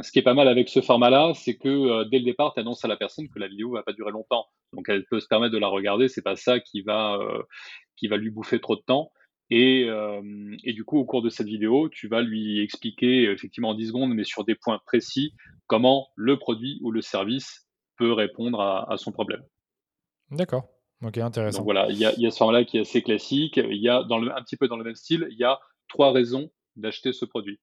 ce 0.02 0.12
qui 0.12 0.18
est 0.18 0.22
pas 0.22 0.34
mal 0.34 0.48
avec 0.48 0.68
ce 0.68 0.80
format-là, 0.80 1.32
c'est 1.34 1.56
que 1.56 2.04
dès 2.08 2.18
le 2.18 2.24
départ, 2.24 2.52
tu 2.54 2.60
annonces 2.60 2.84
à 2.84 2.88
la 2.88 2.96
personne 2.96 3.28
que 3.28 3.38
la 3.38 3.48
vidéo 3.48 3.72
va 3.72 3.82
pas 3.82 3.92
durer 3.92 4.12
longtemps. 4.12 4.46
Donc 4.72 4.88
elle 4.88 5.04
peut 5.06 5.18
se 5.18 5.26
permettre 5.26 5.52
de 5.52 5.58
la 5.58 5.68
regarder. 5.68 6.08
C'est 6.08 6.22
pas 6.22 6.36
ça 6.36 6.60
qui 6.60 6.82
va, 6.82 7.18
qui 7.96 8.06
va 8.06 8.16
lui 8.16 8.30
bouffer 8.30 8.60
trop 8.60 8.76
de 8.76 8.82
temps. 8.82 9.10
Et, 9.52 9.88
et, 10.62 10.72
du 10.72 10.84
coup, 10.84 10.98
au 10.98 11.04
cours 11.04 11.22
de 11.22 11.28
cette 11.28 11.48
vidéo, 11.48 11.88
tu 11.88 12.06
vas 12.06 12.22
lui 12.22 12.60
expliquer 12.60 13.24
effectivement 13.24 13.70
en 13.70 13.74
10 13.74 13.88
secondes, 13.88 14.14
mais 14.14 14.22
sur 14.22 14.44
des 14.44 14.54
points 14.54 14.80
précis, 14.86 15.34
comment 15.66 16.08
le 16.14 16.38
produit 16.38 16.78
ou 16.82 16.92
le 16.92 17.02
service 17.02 17.66
peut 17.96 18.12
répondre 18.12 18.60
à 18.60 18.96
son 18.96 19.10
problème. 19.10 19.42
D'accord. 20.30 20.68
Ok, 21.02 21.18
intéressant. 21.18 21.58
Donc 21.58 21.64
voilà, 21.64 21.88
il 21.90 21.98
y 21.98 22.04
a, 22.04 22.12
y 22.18 22.26
a 22.26 22.30
ce 22.30 22.36
format-là 22.36 22.64
qui 22.64 22.76
est 22.76 22.80
assez 22.80 23.02
classique. 23.02 23.56
Il 23.56 23.82
y 23.82 23.88
a 23.88 24.02
dans 24.04 24.18
le, 24.18 24.30
un 24.36 24.42
petit 24.42 24.56
peu 24.56 24.68
dans 24.68 24.76
le 24.76 24.84
même 24.84 24.94
style, 24.94 25.26
il 25.30 25.38
y 25.38 25.44
a 25.44 25.58
trois 25.88 26.12
raisons 26.12 26.50
d'acheter 26.76 27.12
ce 27.12 27.24
produit. 27.24 27.58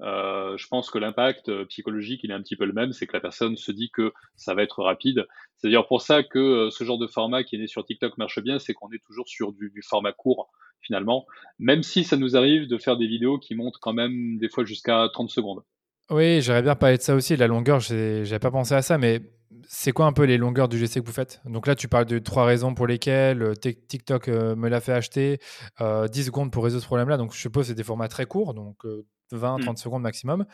Euh, 0.00 0.56
je 0.56 0.66
pense 0.66 0.90
que 0.90 0.98
l'impact 0.98 1.48
euh, 1.48 1.64
psychologique, 1.66 2.20
il 2.24 2.30
est 2.30 2.34
un 2.34 2.42
petit 2.42 2.56
peu 2.56 2.64
le 2.64 2.72
même, 2.72 2.92
c'est 2.92 3.06
que 3.06 3.12
la 3.12 3.20
personne 3.20 3.56
se 3.56 3.70
dit 3.70 3.90
que 3.90 4.12
ça 4.36 4.54
va 4.54 4.62
être 4.62 4.82
rapide. 4.82 5.26
C'est 5.56 5.68
d'ailleurs 5.68 5.86
pour 5.86 6.02
ça 6.02 6.22
que 6.22 6.38
euh, 6.38 6.70
ce 6.70 6.82
genre 6.84 6.98
de 6.98 7.06
format 7.06 7.44
qui 7.44 7.56
est 7.56 7.58
né 7.58 7.66
sur 7.66 7.84
TikTok 7.84 8.18
marche 8.18 8.40
bien, 8.42 8.58
c'est 8.58 8.74
qu'on 8.74 8.90
est 8.90 9.02
toujours 9.06 9.28
sur 9.28 9.52
du, 9.52 9.70
du, 9.70 9.82
format 9.82 10.12
court 10.12 10.50
finalement, 10.80 11.26
même 11.60 11.84
si 11.84 12.02
ça 12.02 12.16
nous 12.16 12.36
arrive 12.36 12.66
de 12.66 12.76
faire 12.78 12.96
des 12.96 13.06
vidéos 13.06 13.38
qui 13.38 13.54
montent 13.54 13.78
quand 13.80 13.92
même 13.92 14.38
des 14.38 14.48
fois 14.48 14.64
jusqu'à 14.64 15.08
30 15.12 15.30
secondes. 15.30 15.62
Oui, 16.10 16.42
j'aurais 16.42 16.62
bien 16.62 16.74
parlé 16.74 16.96
de 16.96 17.02
ça 17.02 17.14
aussi, 17.14 17.36
la 17.36 17.46
longueur, 17.46 17.78
j'avais 17.78 18.38
pas 18.40 18.50
pensé 18.50 18.74
à 18.74 18.82
ça, 18.82 18.98
mais 18.98 19.20
c'est 19.68 19.92
quoi 19.92 20.06
un 20.06 20.12
peu 20.12 20.24
les 20.24 20.38
longueurs 20.38 20.68
du 20.68 20.78
GC 20.78 21.00
que 21.00 21.06
vous 21.06 21.12
faites? 21.12 21.40
Donc 21.44 21.66
là, 21.66 21.74
tu 21.74 21.88
parles 21.88 22.06
de 22.06 22.18
trois 22.18 22.44
raisons 22.44 22.74
pour 22.74 22.86
lesquelles 22.86 23.42
euh, 23.42 23.54
TikTok 23.54 24.28
euh, 24.28 24.56
me 24.56 24.68
l'a 24.68 24.80
fait 24.80 24.92
acheter, 24.92 25.38
10 25.78 25.82
euh, 25.82 26.06
secondes 26.08 26.52
pour 26.52 26.64
résoudre 26.64 26.82
ce 26.82 26.86
problème-là. 26.86 27.16
Donc 27.16 27.32
je 27.32 27.38
suppose 27.38 27.64
que 27.64 27.68
c'est 27.68 27.74
des 27.74 27.84
formats 27.84 28.08
très 28.08 28.26
courts, 28.26 28.54
donc 28.54 28.84
20-30 29.32 29.72
mmh. 29.72 29.76
secondes 29.76 30.02
maximum. 30.02 30.44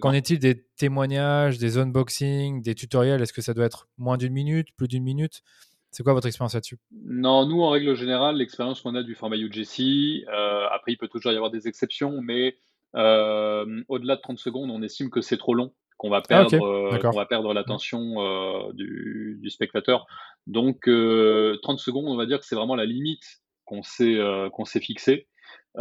Qu'en 0.00 0.12
est-il 0.12 0.38
des 0.38 0.66
témoignages, 0.76 1.58
des 1.58 1.78
unboxings, 1.78 2.62
des 2.62 2.74
tutoriels? 2.74 3.22
Est-ce 3.22 3.32
que 3.32 3.42
ça 3.42 3.54
doit 3.54 3.64
être 3.64 3.88
moins 3.96 4.16
d'une 4.16 4.32
minute, 4.32 4.68
plus 4.76 4.88
d'une 4.88 5.04
minute? 5.04 5.42
C'est 5.90 6.02
quoi 6.02 6.12
votre 6.12 6.26
expérience 6.26 6.54
là-dessus? 6.54 6.78
Non, 6.92 7.46
nous, 7.46 7.62
en 7.62 7.70
règle 7.70 7.94
générale, 7.94 8.36
l'expérience 8.36 8.82
qu'on 8.82 8.94
a 8.94 9.02
du 9.02 9.14
format 9.14 9.36
UGC, 9.36 10.26
après, 10.70 10.92
il 10.92 10.98
peut 10.98 11.08
toujours 11.08 11.32
y 11.32 11.36
avoir 11.36 11.50
des 11.50 11.66
exceptions, 11.66 12.20
mais 12.20 12.56
au-delà 12.94 14.16
de 14.16 14.20
30 14.20 14.38
secondes, 14.38 14.70
on 14.70 14.82
estime 14.82 15.08
que 15.08 15.22
c'est 15.22 15.38
trop 15.38 15.54
long 15.54 15.72
qu'on 15.98 16.10
va 16.10 16.18
ah, 16.18 16.26
perdre, 16.26 16.64
euh, 16.64 17.10
va 17.10 17.26
perdre 17.26 17.52
l'attention 17.52 18.14
euh, 18.18 18.72
du, 18.72 19.50
spectateur. 19.50 20.06
Donc 20.46 20.82
30 20.82 20.88
euh, 20.88 21.58
secondes, 21.76 22.06
on 22.06 22.16
va 22.16 22.24
dire 22.24 22.38
que 22.38 22.46
c'est 22.46 22.54
vraiment 22.54 22.76
la 22.76 22.86
limite 22.86 23.24
qu'on 23.64 23.82
s'est 23.82 24.18
qu'on 24.52 24.64
s'est 24.64 24.80
fixé. 24.80 25.28
on 25.74 25.80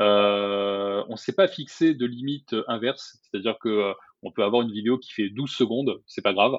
ne 1.09 1.15
s'est 1.15 1.35
pas 1.35 1.47
fixé 1.47 1.93
de 1.93 2.05
limite 2.05 2.55
inverse, 2.67 3.19
c'est-à-dire 3.21 3.57
que 3.59 3.93
on 4.23 4.31
peut 4.31 4.43
avoir 4.43 4.63
une 4.63 4.71
vidéo 4.71 4.97
qui 4.97 5.13
fait 5.13 5.29
12 5.29 5.49
secondes, 5.49 6.01
c'est 6.07 6.23
pas 6.23 6.33
grave, 6.33 6.57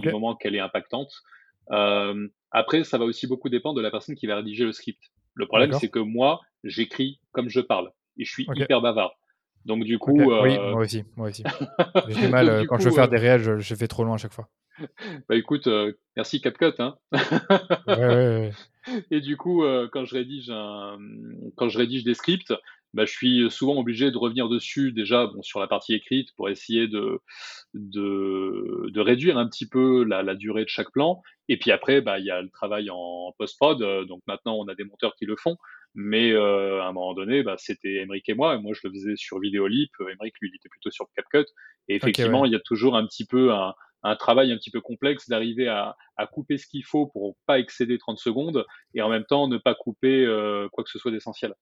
du 0.00 0.10
moment 0.10 0.36
qu'elle 0.36 0.54
est 0.54 0.60
impactante. 0.60 1.12
après, 2.52 2.84
ça 2.84 2.96
va 2.96 3.04
aussi 3.04 3.26
beaucoup 3.26 3.48
dépendre 3.48 3.76
de 3.76 3.82
la 3.82 3.90
personne 3.90 4.14
qui 4.14 4.26
va 4.26 4.36
rédiger 4.36 4.64
le 4.64 4.72
script. 4.72 5.02
Le 5.34 5.46
problème, 5.46 5.72
c'est 5.72 5.90
que 5.90 5.98
moi, 5.98 6.40
j'écris 6.62 7.20
comme 7.32 7.48
je 7.48 7.60
parle 7.60 7.90
et 8.16 8.24
je 8.24 8.32
suis 8.32 8.46
hyper 8.54 8.80
bavard. 8.80 9.12
Donc 9.64 9.84
du 9.84 9.98
coup, 9.98 10.18
oui, 10.18 10.56
euh, 10.56 10.72
moi 10.72 10.82
aussi, 10.82 11.04
moi 11.16 11.28
aussi. 11.28 11.42
J'ai 12.08 12.28
mal 12.28 12.48
euh, 12.48 12.64
quand 12.66 12.78
je 12.78 12.88
veux 12.88 12.94
faire 12.94 13.08
des 13.08 13.18
réels, 13.18 13.42
je, 13.42 13.58
je, 13.58 13.74
fais 13.74 13.88
trop 13.88 14.04
loin 14.04 14.14
à 14.14 14.18
chaque 14.18 14.32
fois. 14.32 14.48
Bah 15.28 15.36
écoute, 15.36 15.66
euh, 15.66 15.92
merci 16.16 16.40
CapCut. 16.40 16.72
Hein. 16.78 16.96
ouais, 17.86 17.96
ouais, 17.98 18.52
Et 19.10 19.20
du 19.20 19.36
coup, 19.36 19.62
quand 19.92 20.06
je 20.06 20.14
rédige 20.14 20.50
un, 20.50 20.96
quand 21.56 21.68
je 21.68 21.76
rédige 21.76 22.02
des 22.02 22.14
scripts, 22.14 22.54
bah, 22.94 23.04
je 23.04 23.12
suis 23.12 23.50
souvent 23.50 23.76
obligé 23.76 24.10
de 24.10 24.16
revenir 24.16 24.48
dessus 24.48 24.92
déjà 24.92 25.26
bon, 25.26 25.42
sur 25.42 25.60
la 25.60 25.68
partie 25.68 25.94
écrite 25.94 26.30
pour 26.34 26.48
essayer 26.48 26.88
de, 26.88 27.20
de, 27.74 28.90
de 28.90 29.00
réduire 29.00 29.36
un 29.36 29.46
petit 29.46 29.68
peu 29.68 30.02
la, 30.04 30.22
la, 30.22 30.34
durée 30.34 30.64
de 30.64 30.70
chaque 30.70 30.90
plan. 30.90 31.20
Et 31.48 31.58
puis 31.58 31.70
après, 31.70 32.00
bah, 32.00 32.18
il 32.18 32.24
y 32.24 32.30
a 32.30 32.40
le 32.40 32.48
travail 32.48 32.88
en 32.90 33.34
post-prod. 33.38 34.06
Donc 34.06 34.22
maintenant, 34.26 34.56
on 34.56 34.66
a 34.66 34.74
des 34.74 34.84
monteurs 34.84 35.14
qui 35.14 35.26
le 35.26 35.36
font. 35.36 35.58
Mais 35.94 36.30
euh, 36.32 36.80
à 36.82 36.86
un 36.86 36.92
moment 36.92 37.14
donné, 37.14 37.42
bah, 37.42 37.56
c'était 37.58 38.02
Emric 38.02 38.28
et 38.28 38.34
moi. 38.34 38.54
Et 38.54 38.58
moi, 38.58 38.72
je 38.74 38.80
le 38.84 38.92
faisais 38.92 39.16
sur 39.16 39.40
Vidéolip. 39.40 39.90
Emric, 40.00 40.34
lui, 40.40 40.50
il 40.52 40.56
était 40.56 40.68
plutôt 40.68 40.90
sur 40.90 41.06
CapCut. 41.16 41.46
Et 41.88 41.96
effectivement, 41.96 42.44
il 42.44 42.52
y 42.52 42.56
a 42.56 42.60
toujours 42.60 42.96
un 42.96 43.06
petit 43.06 43.26
peu 43.26 43.52
un, 43.52 43.74
un 44.02 44.16
travail 44.16 44.52
un 44.52 44.56
petit 44.56 44.70
peu 44.70 44.80
complexe 44.80 45.28
d'arriver 45.28 45.68
à, 45.68 45.96
à, 46.16 46.26
couper 46.26 46.58
ce 46.58 46.66
qu'il 46.66 46.84
faut 46.84 47.06
pour 47.06 47.36
pas 47.46 47.58
excéder 47.58 47.98
30 47.98 48.18
secondes 48.18 48.64
et 48.94 49.02
en 49.02 49.08
même 49.08 49.24
temps 49.24 49.48
ne 49.48 49.58
pas 49.58 49.74
couper 49.74 50.24
euh, 50.24 50.68
quoi 50.72 50.84
que 50.84 50.90
ce 50.90 50.98
soit 50.98 51.10
d'essentiel. 51.10 51.54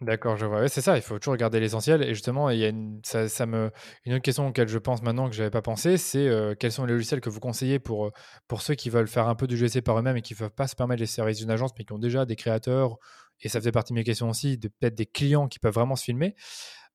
D'accord, 0.00 0.36
je 0.36 0.44
vois. 0.44 0.68
c'est 0.68 0.80
ça, 0.80 0.96
il 0.96 1.02
faut 1.02 1.18
toujours 1.18 1.32
regarder 1.32 1.60
l'essentiel. 1.60 2.02
Et 2.02 2.14
justement, 2.14 2.50
il 2.50 2.58
y 2.58 2.64
a 2.64 2.68
une, 2.68 3.00
autre 3.00 4.18
question 4.22 4.48
auquel 4.48 4.68
je 4.68 4.78
pense 4.78 5.02
maintenant 5.02 5.28
que 5.28 5.34
je 5.34 5.40
n'avais 5.40 5.52
pas 5.52 5.62
pensé, 5.62 5.96
c'est 5.96 6.26
euh, 6.26 6.54
quels 6.58 6.72
sont 6.72 6.84
les 6.84 6.92
logiciels 6.92 7.20
que 7.20 7.30
vous 7.30 7.40
conseillez 7.40 7.78
pour, 7.78 8.10
pour 8.48 8.60
ceux 8.60 8.74
qui 8.74 8.90
veulent 8.90 9.06
faire 9.06 9.28
un 9.28 9.36
peu 9.36 9.46
du 9.46 9.56
GC 9.56 9.82
par 9.82 9.98
eux-mêmes 9.98 10.16
et 10.16 10.22
qui 10.22 10.34
ne 10.34 10.38
peuvent 10.38 10.50
pas 10.50 10.66
se 10.66 10.74
permettre 10.74 11.00
les 11.00 11.06
services 11.06 11.38
d'une 11.38 11.50
agence, 11.50 11.70
mais 11.78 11.84
qui 11.84 11.92
ont 11.92 11.98
déjà 11.98 12.26
des 12.26 12.36
créateurs 12.36 12.98
et 13.40 13.48
ça 13.48 13.60
faisait 13.60 13.72
partie 13.72 13.92
de 13.92 13.98
mes 13.98 14.04
questions 14.04 14.28
aussi, 14.30 14.58
de 14.58 14.68
peut-être 14.68 14.94
des 14.94 15.06
clients 15.06 15.48
qui 15.48 15.58
peuvent 15.58 15.74
vraiment 15.74 15.96
se 15.96 16.04
filmer. 16.04 16.34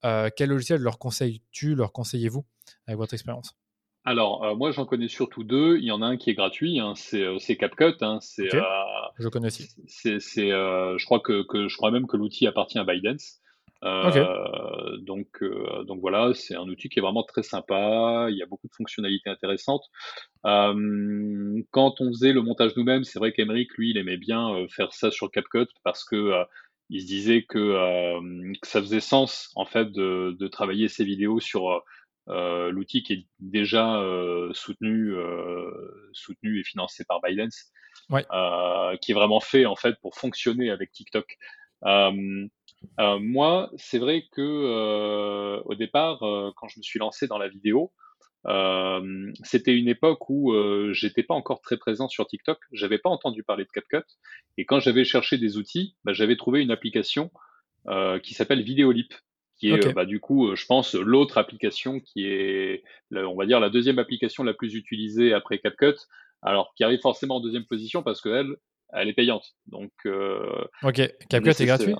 Euh, 0.05 0.29
quel 0.35 0.49
logiciel 0.49 0.81
leur 0.81 0.97
conseilles-tu, 0.97 1.75
leur 1.75 1.91
conseillez-vous 1.91 2.45
avec 2.87 2.97
votre 2.97 3.13
expérience? 3.13 3.58
Alors, 4.05 4.43
euh, 4.43 4.55
moi, 4.55 4.71
j'en 4.71 4.85
connais 4.85 5.07
surtout 5.07 5.43
deux. 5.43 5.77
Il 5.77 5.83
y 5.83 5.91
en 5.91 6.01
a 6.01 6.05
un 6.05 6.17
qui 6.17 6.29
est 6.29 6.33
gratuit, 6.33 6.79
hein, 6.79 6.93
c'est, 6.95 7.21
euh, 7.21 7.37
CapCut. 7.37 7.97
Hein, 8.01 8.19
c'est, 8.21 8.49
je 9.17 9.27
connais 9.27 9.47
aussi. 9.47 9.67
C'est, 9.87 10.19
je, 10.19 11.05
crois 11.05 11.19
que, 11.19 11.43
que, 11.43 11.67
je 11.67 11.75
crois 11.75 11.91
même 11.91 12.07
que 12.07 12.17
l'outil 12.17 12.47
appartient 12.47 12.79
à 12.79 12.83
ByteDance. 12.83 13.39
Euh, 13.83 14.97
donc, 14.97 15.41
euh, 15.41 15.83
donc 15.85 16.01
voilà, 16.01 16.33
c'est 16.33 16.55
un 16.55 16.67
outil 16.67 16.89
qui 16.89 16.99
est 16.99 17.01
vraiment 17.01 17.23
très 17.23 17.43
sympa. 17.43 18.27
Il 18.29 18.37
y 18.37 18.43
a 18.43 18.45
beaucoup 18.45 18.67
de 18.67 18.73
fonctionnalités 18.73 19.29
intéressantes. 19.29 19.85
Euh, 20.45 21.61
quand 21.71 22.01
on 22.01 22.09
faisait 22.09 22.33
le 22.33 22.41
montage 22.41 22.75
nous-mêmes, 22.75 23.03
c'est 23.03 23.19
vrai 23.19 23.31
qu'Emeric, 23.31 23.73
lui, 23.77 23.91
il 23.91 23.97
aimait 23.97 24.17
bien 24.17 24.65
faire 24.69 24.93
ça 24.93 25.11
sur 25.11 25.31
CapCut 25.31 25.67
parce 25.83 26.03
que 26.03 26.33
il 26.89 27.01
se 27.01 27.07
disait 27.07 27.43
que, 27.43 27.57
que, 28.59 28.67
ça 28.67 28.81
faisait 28.81 28.99
sens 28.99 29.51
en 29.55 29.65
fait 29.65 29.91
de, 29.91 30.35
de 30.37 30.47
travailler 30.47 30.87
ces 30.87 31.05
vidéos 31.05 31.39
sur 31.39 31.83
l'outil 32.29 33.03
qui 33.03 33.13
est 33.13 33.25
déjà 33.39 34.01
soutenu, 34.53 35.15
soutenu 36.13 36.59
et 36.59 36.63
financé 36.63 37.03
par 37.05 37.21
Binance, 37.21 37.71
qui 38.09 39.11
est 39.11 39.15
vraiment 39.15 39.39
fait 39.39 39.65
en 39.65 39.75
fait 39.75 39.95
pour 40.01 40.15
fonctionner 40.15 40.69
avec 40.69 40.91
TikTok. 40.91 41.37
moi, 41.83 43.71
c'est 43.77 43.99
vrai 43.99 44.25
que 44.31 45.61
au 45.65 45.75
départ, 45.75 46.19
quand 46.55 46.67
je 46.67 46.79
me 46.79 46.83
suis 46.83 46.99
lancé 46.99 47.27
dans 47.27 47.37
la 47.37 47.47
vidéo, 47.47 47.91
euh, 48.47 49.31
c'était 49.43 49.75
une 49.75 49.87
époque 49.87 50.29
où 50.29 50.53
euh, 50.53 50.93
j'étais 50.93 51.23
pas 51.23 51.33
encore 51.33 51.61
très 51.61 51.77
présent 51.77 52.07
sur 52.07 52.25
TikTok, 52.27 52.57
j'avais 52.71 52.97
pas 52.97 53.09
entendu 53.09 53.43
parler 53.43 53.65
de 53.65 53.69
CapCut, 53.69 54.07
et 54.57 54.65
quand 54.65 54.79
j'avais 54.79 55.03
cherché 55.03 55.37
des 55.37 55.57
outils, 55.57 55.95
bah, 56.03 56.13
j'avais 56.13 56.37
trouvé 56.37 56.61
une 56.61 56.71
application 56.71 57.31
euh, 57.87 58.19
qui 58.19 58.33
s'appelle 58.33 58.63
Videolip, 58.63 59.13
qui 59.59 59.69
est 59.71 59.93
bah, 59.93 60.05
du 60.05 60.19
coup, 60.19 60.55
je 60.55 60.65
pense, 60.65 60.95
l'autre 60.95 61.37
application 61.37 61.99
qui 61.99 62.25
est, 62.25 62.83
on 63.11 63.35
va 63.35 63.45
dire, 63.45 63.59
la 63.59 63.69
deuxième 63.69 63.99
application 63.99 64.43
la 64.43 64.53
plus 64.53 64.75
utilisée 64.75 65.33
après 65.33 65.59
CapCut, 65.59 65.95
alors 66.41 66.73
qui 66.75 66.83
arrive 66.83 67.01
forcément 67.01 67.37
en 67.37 67.39
deuxième 67.41 67.65
position 67.65 68.01
parce 68.01 68.21
qu'elle, 68.21 68.55
elle 68.93 69.09
est 69.09 69.13
payante. 69.13 69.45
Donc, 69.67 69.91
ok, 70.05 71.13
CapCut 71.29 71.49
est 71.49 71.65
gratuit? 71.65 71.95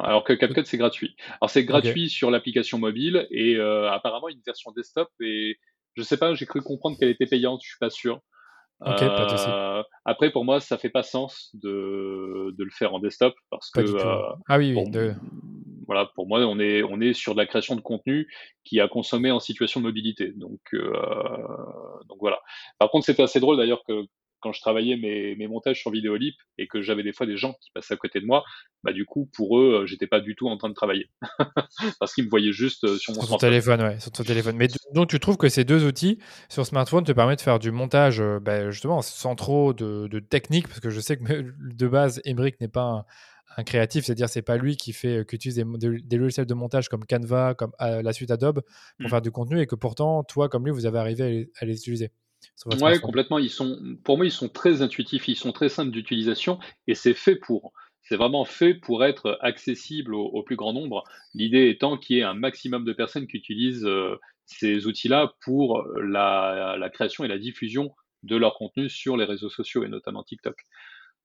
Alors 0.00 0.24
que 0.24 0.32
CapCut 0.32 0.64
c'est 0.64 0.78
gratuit. 0.78 1.14
Alors 1.40 1.50
c'est 1.50 1.64
gratuit 1.64 2.08
sur 2.08 2.30
l'application 2.30 2.78
mobile 2.78 3.26
et 3.30 3.60
apparemment 3.60 4.28
une 4.28 4.40
version 4.44 4.72
desktop 4.72 5.08
est 5.20 5.58
je 5.94 6.02
sais 6.02 6.16
pas, 6.16 6.34
j'ai 6.34 6.46
cru 6.46 6.62
comprendre 6.62 6.98
qu'elle 6.98 7.10
était 7.10 7.26
payante, 7.26 7.60
je 7.62 7.68
suis 7.70 7.78
pas 7.78 7.90
sûr. 7.90 8.20
euh, 8.84 9.82
après, 10.04 10.32
pour 10.32 10.44
moi, 10.44 10.60
ça 10.60 10.76
fait 10.78 10.90
pas 10.90 11.02
sens 11.02 11.50
de, 11.54 12.52
de 12.56 12.64
le 12.64 12.70
faire 12.70 12.94
en 12.94 12.98
desktop 12.98 13.34
parce 13.50 13.70
que 13.70 13.80
euh, 13.80 14.16
ah 14.48 14.58
oui, 14.58 14.74
oui 14.74 15.10
voilà, 15.92 16.10
pour 16.14 16.26
moi, 16.26 16.40
on 16.40 16.58
est 16.58 16.82
on 16.82 17.02
est 17.02 17.12
sur 17.12 17.34
de 17.34 17.38
la 17.38 17.46
création 17.46 17.76
de 17.76 17.82
contenu 17.82 18.26
qui 18.64 18.80
a 18.80 18.88
consommé 18.88 19.30
en 19.30 19.40
situation 19.40 19.80
de 19.80 19.84
mobilité. 19.84 20.32
Donc 20.36 20.60
euh, 20.72 20.90
donc 22.08 22.16
voilà. 22.18 22.40
Par 22.78 22.90
contre, 22.90 23.04
c'était 23.04 23.22
assez 23.22 23.40
drôle 23.40 23.58
d'ailleurs 23.58 23.82
que 23.86 24.06
quand 24.40 24.52
je 24.52 24.60
travaillais 24.60 24.96
mes, 24.96 25.36
mes 25.36 25.46
montages 25.46 25.80
sur 25.80 25.90
Vidéolip 25.90 26.34
et 26.56 26.66
que 26.66 26.80
j'avais 26.80 27.02
des 27.02 27.12
fois 27.12 27.26
des 27.26 27.36
gens 27.36 27.52
qui 27.60 27.70
passaient 27.72 27.92
à 27.92 27.98
côté 27.98 28.20
de 28.20 28.24
moi, 28.24 28.42
bah 28.82 28.92
du 28.94 29.04
coup 29.04 29.30
pour 29.36 29.58
eux, 29.58 29.82
euh, 29.82 29.86
j'étais 29.86 30.06
pas 30.06 30.20
du 30.20 30.34
tout 30.34 30.48
en 30.48 30.56
train 30.56 30.70
de 30.70 30.74
travailler 30.74 31.10
parce 32.00 32.14
qu'ils 32.14 32.24
me 32.24 32.30
voyaient 32.30 32.52
juste 32.52 32.84
euh, 32.84 32.96
sur 32.96 33.14
mon 33.14 33.20
sur 33.20 33.36
téléphone, 33.36 33.82
ouais, 33.82 34.00
sur 34.00 34.10
ton 34.10 34.24
téléphone. 34.24 34.56
Mais 34.56 34.68
donc 34.94 35.10
tu 35.10 35.20
trouves 35.20 35.36
que 35.36 35.50
ces 35.50 35.64
deux 35.64 35.84
outils 35.84 36.18
sur 36.48 36.64
smartphone 36.64 37.04
te 37.04 37.12
permettent 37.12 37.40
de 37.40 37.44
faire 37.44 37.58
du 37.58 37.70
montage, 37.70 38.22
bah, 38.40 38.70
justement 38.70 39.02
sans 39.02 39.36
trop 39.36 39.74
de, 39.74 40.08
de, 40.08 40.20
technique, 40.20 40.68
parce 40.68 40.80
que 40.80 40.88
je 40.88 41.00
sais 41.00 41.18
que 41.18 41.22
de 41.76 41.86
base, 41.86 42.22
Emmerich 42.24 42.58
n'est 42.62 42.68
pas 42.68 42.82
un, 42.82 43.04
créatif, 43.66 44.04
c'est-à-dire 44.04 44.28
c'est 44.28 44.42
pas 44.42 44.56
lui 44.56 44.76
qui 44.76 44.92
fait 44.92 45.26
qui 45.28 45.36
utilise 45.36 45.56
des, 45.56 46.16
logiciels 46.16 46.46
de 46.46 46.54
montage 46.54 46.88
comme 46.88 47.04
Canva, 47.04 47.54
comme 47.54 47.72
la 47.80 48.12
suite 48.12 48.30
Adobe 48.30 48.62
pour 48.62 49.06
mmh. 49.06 49.08
faire 49.08 49.22
du 49.22 49.30
contenu 49.30 49.60
et 49.60 49.66
que 49.66 49.74
pourtant 49.74 50.24
toi 50.24 50.48
comme 50.48 50.64
lui 50.64 50.72
vous 50.72 50.86
avez 50.86 50.98
arrivé 50.98 51.50
à 51.60 51.64
les 51.64 51.76
utiliser. 51.76 52.10
Ouais, 52.80 52.98
complètement. 52.98 53.38
Ils 53.38 53.50
sont, 53.50 53.78
pour 54.04 54.16
moi, 54.16 54.26
ils 54.26 54.32
sont 54.32 54.48
très 54.48 54.82
intuitifs, 54.82 55.28
ils 55.28 55.36
sont 55.36 55.52
très 55.52 55.68
simples 55.68 55.90
d'utilisation 55.90 56.58
et 56.86 56.94
c'est 56.94 57.14
fait 57.14 57.36
pour. 57.36 57.72
C'est 58.02 58.16
vraiment 58.16 58.44
fait 58.44 58.74
pour 58.74 59.04
être 59.04 59.38
accessible 59.40 60.14
au, 60.14 60.42
plus 60.42 60.56
grand 60.56 60.72
nombre. 60.72 61.04
L'idée 61.34 61.68
étant 61.68 61.96
qu'il 61.96 62.16
y 62.16 62.18
ait 62.18 62.24
un 62.24 62.34
maximum 62.34 62.84
de 62.84 62.92
personnes 62.92 63.28
qui 63.28 63.36
utilisent 63.36 63.86
euh, 63.86 64.16
ces 64.44 64.86
outils-là 64.86 65.34
pour 65.40 65.86
la, 66.02 66.90
création 66.92 67.24
et 67.24 67.28
la 67.28 67.38
diffusion 67.38 67.94
de 68.24 68.36
leur 68.36 68.54
contenu 68.54 68.88
sur 68.88 69.16
les 69.16 69.24
réseaux 69.24 69.48
sociaux 69.48 69.84
et 69.84 69.88
notamment 69.88 70.24
TikTok. 70.24 70.56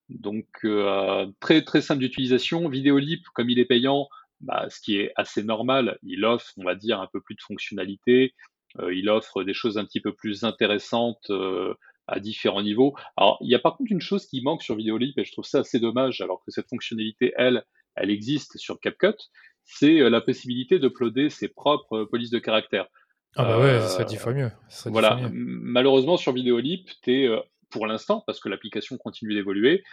Donc 0.10 0.48
euh, 0.63 1.28
très 1.39 1.63
très 1.63 1.82
simple 1.82 2.00
d'utilisation. 2.00 2.70
Vidéolip, 2.70 3.26
comme 3.34 3.50
il 3.50 3.60
est 3.60 3.65
payant, 3.65 4.08
bah, 4.41 4.67
ce 4.70 4.80
qui 4.80 4.98
est 4.98 5.12
assez 5.15 5.43
normal, 5.43 5.98
il 6.04 6.24
offre, 6.26 6.52
on 6.58 6.63
va 6.63 6.76
dire, 6.76 7.02
un 7.02 7.08
peu 7.08 7.22
plus 7.22 7.36
de 7.36 7.41
fonctionnalités, 7.41 8.34
euh, 8.80 8.93
il 8.93 9.10
offre 9.10 9.43
des 9.43 9.54
choses 9.54 9.78
un 9.78 9.86
petit 9.86 10.02
peu 10.02 10.13
plus 10.13 10.43
intéressantes 10.43 11.30
euh, 11.30 11.74
à 12.08 12.20
différents 12.20 12.62
niveaux. 12.62 12.96
Alors, 13.17 13.38
il 13.41 13.50
y 13.50 13.56
a 13.56 13.60
par 13.60 13.78
contre 13.78 13.91
une 13.91 14.02
chose 14.02 14.28
qui 14.28 14.41
manque 14.41 14.62
sur 14.62 14.76
Videolip 14.76 15.17
et 15.17 15.26
je 15.26 15.32
trouve 15.32 15.46
ça 15.46 15.60
assez 15.60 15.80
dommage, 15.80 16.22
alors 16.22 16.43
que 16.46 16.52
cette 16.52 16.70
fonctionnalité, 16.70 17.34
elle, 17.36 17.63
elle 17.96 18.12
existe 18.12 18.58
sur 18.58 18.80
CapCut, 18.80 19.17
c'est 19.63 20.00
euh, 20.00 20.10
la 20.10 20.22
possibilité 20.22 20.80
d'uploader 20.80 21.30
ses 21.30 21.48
propres 21.48 22.04
polices 22.04 22.32
de 22.32 22.39
caractère. 22.39 22.88
Ah 23.36 23.43
bah 23.43 23.60
ouais, 23.60 23.82
ça 23.82 24.04
dit 24.04 24.15
fois 24.15 24.34
mieux. 24.34 24.52
voilà, 24.86 25.20
malheureusement 25.32 26.17
sur 26.17 26.32
Videolip, 26.32 26.89
tu 27.04 27.24
es, 27.24 27.30
pour 27.69 27.88
l'instant, 27.88 28.23
parce 28.25 28.39
que 28.39 28.49
l'application 28.49 28.97
continue 28.97 29.34
d'évoluer, 29.34 29.84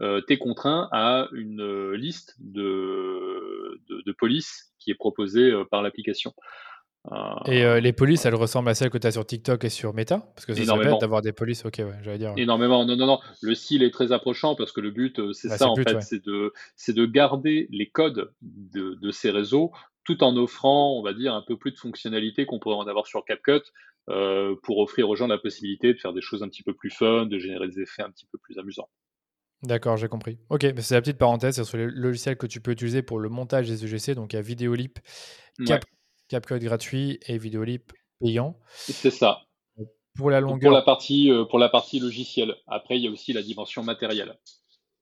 tu 0.00 0.32
es 0.32 0.38
contraint 0.38 0.88
à 0.90 1.28
une 1.32 1.92
liste 1.92 2.34
de, 2.40 3.80
de, 3.88 4.02
de 4.04 4.12
polices 4.12 4.72
qui 4.78 4.90
est 4.90 4.94
proposée 4.94 5.52
par 5.70 5.82
l'application. 5.82 6.34
Et 7.46 7.64
euh, 7.64 7.80
les 7.80 7.92
polices, 7.92 8.24
elles 8.26 8.34
ressemblent 8.34 8.68
à 8.68 8.74
celles 8.74 8.90
que 8.90 8.98
tu 8.98 9.06
as 9.06 9.12
sur 9.12 9.26
TikTok 9.26 9.64
et 9.64 9.68
sur 9.68 9.92
Meta? 9.92 10.30
Parce 10.36 10.46
que 10.46 10.54
ça 10.54 10.76
bête 10.76 11.00
d'avoir 11.00 11.20
des 11.20 11.32
polices, 11.32 11.64
ok, 11.64 11.78
ouais, 11.78 11.98
j'allais 12.02 12.18
dire. 12.18 12.32
Énormément, 12.36 12.84
non, 12.84 12.96
non, 12.96 13.06
non. 13.06 13.18
Le 13.40 13.54
style 13.54 13.82
est 13.82 13.90
très 13.90 14.12
approchant 14.12 14.54
parce 14.54 14.70
que 14.70 14.80
le 14.80 14.92
but, 14.92 15.18
euh, 15.18 15.32
c'est 15.32 15.48
bah, 15.48 15.58
ça 15.58 15.68
en 15.68 15.74
fait, 15.74 16.00
c'est 16.00 16.24
de, 16.24 16.52
de 16.88 17.06
garder 17.06 17.66
les 17.70 17.88
codes 17.88 18.32
de, 18.40 18.94
de, 18.94 19.10
ces 19.10 19.30
réseaux 19.30 19.72
tout 20.04 20.22
en 20.22 20.36
offrant, 20.36 20.96
on 20.96 21.02
va 21.02 21.12
dire, 21.12 21.34
un 21.34 21.42
peu 21.42 21.56
plus 21.56 21.72
de 21.72 21.78
fonctionnalités 21.78 22.46
qu'on 22.46 22.60
pourrait 22.60 22.76
en 22.76 22.86
avoir 22.86 23.06
sur 23.06 23.24
CapCut 23.24 23.62
euh, 24.08 24.54
pour 24.62 24.78
offrir 24.78 25.08
aux 25.08 25.16
gens 25.16 25.26
la 25.26 25.38
possibilité 25.38 25.92
de 25.92 25.98
faire 25.98 26.12
des 26.12 26.20
choses 26.20 26.44
un 26.44 26.48
petit 26.48 26.62
peu 26.62 26.74
plus 26.74 26.90
fun, 26.90 27.26
de 27.26 27.38
générer 27.38 27.68
des 27.68 27.80
effets 27.80 28.02
un 28.02 28.10
petit 28.10 28.26
peu 28.30 28.38
plus 28.38 28.58
amusants. 28.58 28.88
D'accord, 29.64 29.96
j'ai 29.96 30.08
compris. 30.08 30.38
Ok, 30.50 30.66
c'est 30.78 30.94
la 30.94 31.00
petite 31.00 31.18
parenthèse, 31.18 31.62
sur 31.62 31.78
les 31.78 31.86
logiciels 31.86 32.36
que 32.36 32.46
tu 32.46 32.60
peux 32.60 32.72
utiliser 32.72 33.02
pour 33.02 33.20
le 33.20 33.28
montage 33.28 33.68
des 33.68 33.84
EGC, 33.84 34.16
donc 34.16 34.32
il 34.32 34.36
y 34.36 34.38
a 34.38 34.42
Videolip, 34.42 34.98
Cap 35.66 35.84
CapCut 36.32 36.58
gratuit 36.58 37.20
et 37.26 37.38
Videolip 37.38 37.92
payant. 38.20 38.58
C'est 38.74 39.10
ça. 39.10 39.42
Pour 40.16 40.30
la 40.30 40.40
longueur. 40.40 40.70
Pour 40.70 40.70
la 40.72 40.82
partie, 40.82 41.30
euh, 41.30 41.44
pour 41.44 41.58
la 41.58 41.68
partie 41.68 42.00
logicielle. 42.00 42.54
Après, 42.66 42.96
il 42.98 43.04
y 43.04 43.08
a 43.08 43.10
aussi 43.10 43.32
la 43.32 43.42
dimension 43.42 43.82
matérielle. 43.82 44.34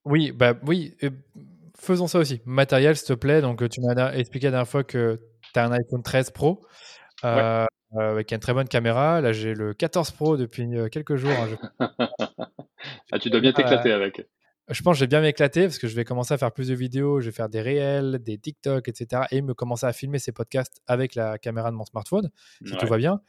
Oui, 0.05 0.33
bah 0.33 0.55
oui. 0.67 0.97
faisons 1.79 2.07
ça 2.07 2.19
aussi. 2.19 2.41
Matériel, 2.45 2.97
s'il 2.97 3.09
te 3.09 3.13
plaît. 3.15 3.41
Donc, 3.41 3.69
tu 3.69 3.81
m'as 3.81 4.13
expliqué 4.13 4.47
la 4.47 4.53
dernière 4.53 4.69
fois 4.69 4.85
que 4.85 5.21
tu 5.53 5.59
as 5.59 5.65
un 5.65 5.73
iPhone 5.73 6.03
13 6.03 6.31
Pro. 6.31 6.61
Euh, 7.25 7.67
avec 7.99 8.33
une 8.33 8.39
très 8.39 8.55
bonne 8.55 8.69
caméra. 8.69 9.21
Là, 9.21 9.33
j'ai 9.33 9.55
le 9.55 9.75
14 9.75 10.11
Pro 10.13 10.37
depuis 10.37 10.77
euh, 10.77 10.89
quelques 10.89 11.17
jours. 11.17 11.33
Hein, 11.33 11.89
ah, 13.13 13.19
tu 13.19 13.31
dois 13.31 13.41
bien 13.41 13.53
t'éclater 13.53 13.93
avec 13.93 14.27
je 14.71 14.83
pense 14.83 14.95
que 14.95 14.99
je 14.99 15.05
vais 15.05 15.09
bien 15.09 15.21
m'éclater 15.21 15.63
parce 15.63 15.79
que 15.79 15.89
je 15.89 15.95
vais 15.95 16.05
commencer 16.05 16.35
à 16.35 16.39
faire 16.39 16.53
plus 16.53 16.69
de 16.69 16.75
vidéos, 16.75 17.21
je 17.21 17.27
vais 17.27 17.33
faire 17.33 17.49
des 17.49 17.61
réels, 17.61 18.19
des 18.23 18.39
TikTok, 18.39 18.89
etc. 18.89 19.23
Et 19.31 19.43
me 19.43 19.55
commencer 19.55 19.87
à 19.87 19.93
filmer 19.93 20.19
ces 20.19 20.33
podcasts 20.33 20.81
avec 20.87 21.15
la 21.15 21.39
caméra 21.39 21.71
de 21.71 21.77
mon 21.77 21.85
smartphone, 21.85 22.31
si 22.65 22.77
tout 22.77 22.87
va 22.87 22.97
bien. 22.97 23.21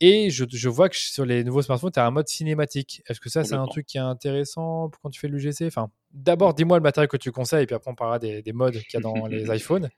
Et 0.00 0.30
je, 0.30 0.44
je, 0.50 0.68
vois 0.68 0.88
que 0.88 0.96
sur 0.96 1.24
les 1.24 1.44
nouveaux 1.44 1.62
smartphones, 1.62 1.92
tu 1.92 2.00
as 2.00 2.06
un 2.06 2.10
mode 2.10 2.28
cinématique. 2.28 3.02
Est-ce 3.08 3.20
que 3.20 3.30
ça, 3.30 3.44
c'est 3.44 3.54
un 3.54 3.66
truc 3.66 3.86
qui 3.86 3.96
est 3.96 4.00
intéressant 4.00 4.90
quand 5.02 5.10
tu 5.10 5.20
fais 5.20 5.28
l'UGC 5.28 5.62
enfin, 5.66 5.90
D'abord, 6.10 6.54
dis-moi 6.54 6.78
le 6.78 6.82
matériel 6.82 7.08
que 7.08 7.16
tu 7.16 7.30
conseilles, 7.30 7.62
et 7.62 7.66
puis 7.66 7.76
après, 7.76 7.90
on 7.90 7.94
parlera 7.94 8.18
des, 8.18 8.42
des 8.42 8.52
modes 8.52 8.74
qu'il 8.74 8.94
y 8.94 8.96
a 8.96 9.00
dans 9.00 9.26
les 9.26 9.44
iPhones. 9.54 9.88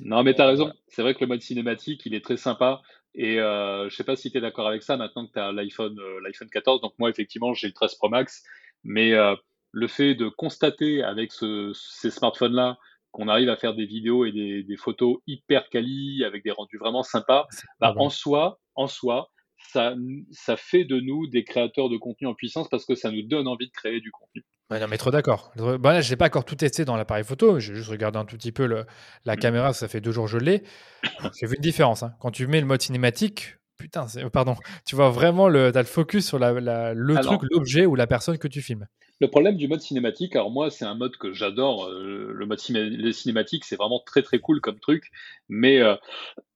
Non, 0.00 0.22
mais 0.22 0.34
tu 0.34 0.42
as 0.42 0.46
raison. 0.46 0.72
C'est 0.88 1.02
vrai 1.02 1.14
que 1.14 1.20
le 1.20 1.26
mode 1.26 1.42
cinématique, 1.42 2.02
il 2.04 2.14
est 2.14 2.24
très 2.24 2.36
sympa. 2.36 2.82
Et 3.14 3.40
euh, 3.40 3.88
je 3.88 3.96
sais 3.96 4.04
pas 4.04 4.14
si 4.14 4.30
tu 4.30 4.38
es 4.38 4.40
d'accord 4.40 4.68
avec 4.68 4.82
ça 4.82 4.96
maintenant 4.96 5.26
que 5.26 5.32
tu 5.32 5.38
as 5.38 5.50
l'iPhone 5.52 5.98
euh, 5.98 6.20
l'iPhone 6.22 6.50
14. 6.50 6.82
Donc, 6.82 6.92
moi, 6.98 7.08
effectivement, 7.08 7.54
j'ai 7.54 7.68
le 7.68 7.72
13 7.72 7.94
Pro 7.94 8.08
Max. 8.08 8.44
Mais 8.84 9.14
euh, 9.14 9.34
le 9.76 9.88
fait 9.88 10.14
de 10.14 10.30
constater 10.30 11.02
avec 11.02 11.32
ces 11.32 12.10
smartphones-là 12.10 12.78
qu'on 13.12 13.28
arrive 13.28 13.50
à 13.50 13.56
faire 13.56 13.74
des 13.74 13.84
vidéos 13.84 14.24
et 14.24 14.32
des, 14.32 14.76
photos 14.78 15.18
hyper 15.26 15.68
quali 15.68 16.24
avec 16.24 16.42
des 16.44 16.50
rendus 16.50 16.78
vraiment 16.78 17.02
sympas, 17.02 17.46
bah, 17.78 17.92
en 17.98 18.08
soi, 18.08 18.58
en 18.74 18.86
soi, 18.86 19.30
ça, 19.70 19.94
ça 20.30 20.56
fait 20.56 20.84
de 20.84 20.98
nous 20.98 21.26
des 21.26 21.44
créateurs 21.44 21.90
de 21.90 21.98
contenu 21.98 22.26
en 22.26 22.34
puissance 22.34 22.68
parce 22.70 22.86
que 22.86 22.94
ça 22.94 23.10
nous 23.10 23.20
donne 23.20 23.46
envie 23.46 23.66
de 23.66 23.72
créer 23.72 24.00
du 24.00 24.10
contenu. 24.10 24.46
non, 24.70 24.88
mais 24.88 24.96
trop 24.96 25.10
d'accord. 25.10 25.52
Bah 25.56 26.00
je 26.00 26.10
n'ai 26.10 26.16
pas 26.16 26.26
encore 26.26 26.46
tout 26.46 26.56
testé 26.56 26.86
dans 26.86 26.96
l'appareil 26.96 27.24
photo. 27.24 27.58
J'ai 27.58 27.74
juste 27.74 27.90
regardé 27.90 28.18
un 28.18 28.24
tout 28.24 28.36
petit 28.36 28.52
peu 28.52 28.66
la 28.66 28.86
mmh. 29.26 29.36
caméra. 29.36 29.74
Ça 29.74 29.88
fait 29.88 30.00
deux 30.00 30.12
jours 30.12 30.24
que 30.24 30.30
je 30.30 30.38
l'ai. 30.38 30.62
J'ai 31.38 31.46
vu 31.46 31.56
une 31.56 31.62
différence. 31.62 32.02
Hein. 32.02 32.14
Quand 32.20 32.30
tu 32.30 32.46
mets 32.46 32.60
le 32.60 32.66
mode 32.66 32.80
cinématique, 32.80 33.58
putain, 33.76 34.06
pardon, 34.32 34.56
tu 34.84 34.96
vois 34.96 35.10
vraiment 35.10 35.48
le, 35.48 35.76
as 35.76 35.80
le 35.80 35.84
focus 35.84 36.26
sur 36.26 36.38
la, 36.38 36.52
le 36.94 37.14
truc, 37.22 37.40
l'objet 37.50 37.86
ou 37.86 37.94
la 37.94 38.06
personne 38.06 38.38
que 38.38 38.48
tu 38.48 38.62
filmes. 38.62 38.86
Le 39.20 39.28
problème 39.28 39.56
du 39.56 39.66
mode 39.66 39.80
cinématique, 39.80 40.36
alors 40.36 40.50
moi 40.50 40.70
c'est 40.70 40.84
un 40.84 40.94
mode 40.94 41.16
que 41.16 41.32
j'adore, 41.32 41.86
euh, 41.86 42.32
le 42.34 42.46
mode 42.46 42.58
cinématique 42.58 43.64
c'est 43.64 43.76
vraiment 43.76 44.02
très 44.04 44.22
très 44.22 44.40
cool 44.40 44.60
comme 44.60 44.78
truc, 44.78 45.10
mais 45.48 45.80
euh, 45.80 45.94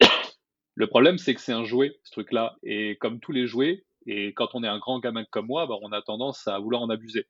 le 0.75 0.87
problème 0.87 1.17
c'est 1.17 1.35
que 1.35 1.41
c'est 1.41 1.53
un 1.53 1.65
jouet 1.65 1.99
ce 2.05 2.11
truc-là, 2.13 2.57
et 2.63 2.97
comme 2.97 3.19
tous 3.19 3.33
les 3.33 3.47
jouets, 3.47 3.85
et 4.07 4.33
quand 4.35 4.49
on 4.55 4.63
est 4.63 4.69
un 4.69 4.79
grand 4.79 4.99
gamin 4.99 5.25
comme 5.31 5.47
moi, 5.47 5.67
bah, 5.67 5.77
on 5.83 5.93
a 5.93 6.03
tendance 6.03 6.49
à 6.49 6.59
vouloir 6.59 6.83
en 6.83 6.91
abuser. 6.91 7.27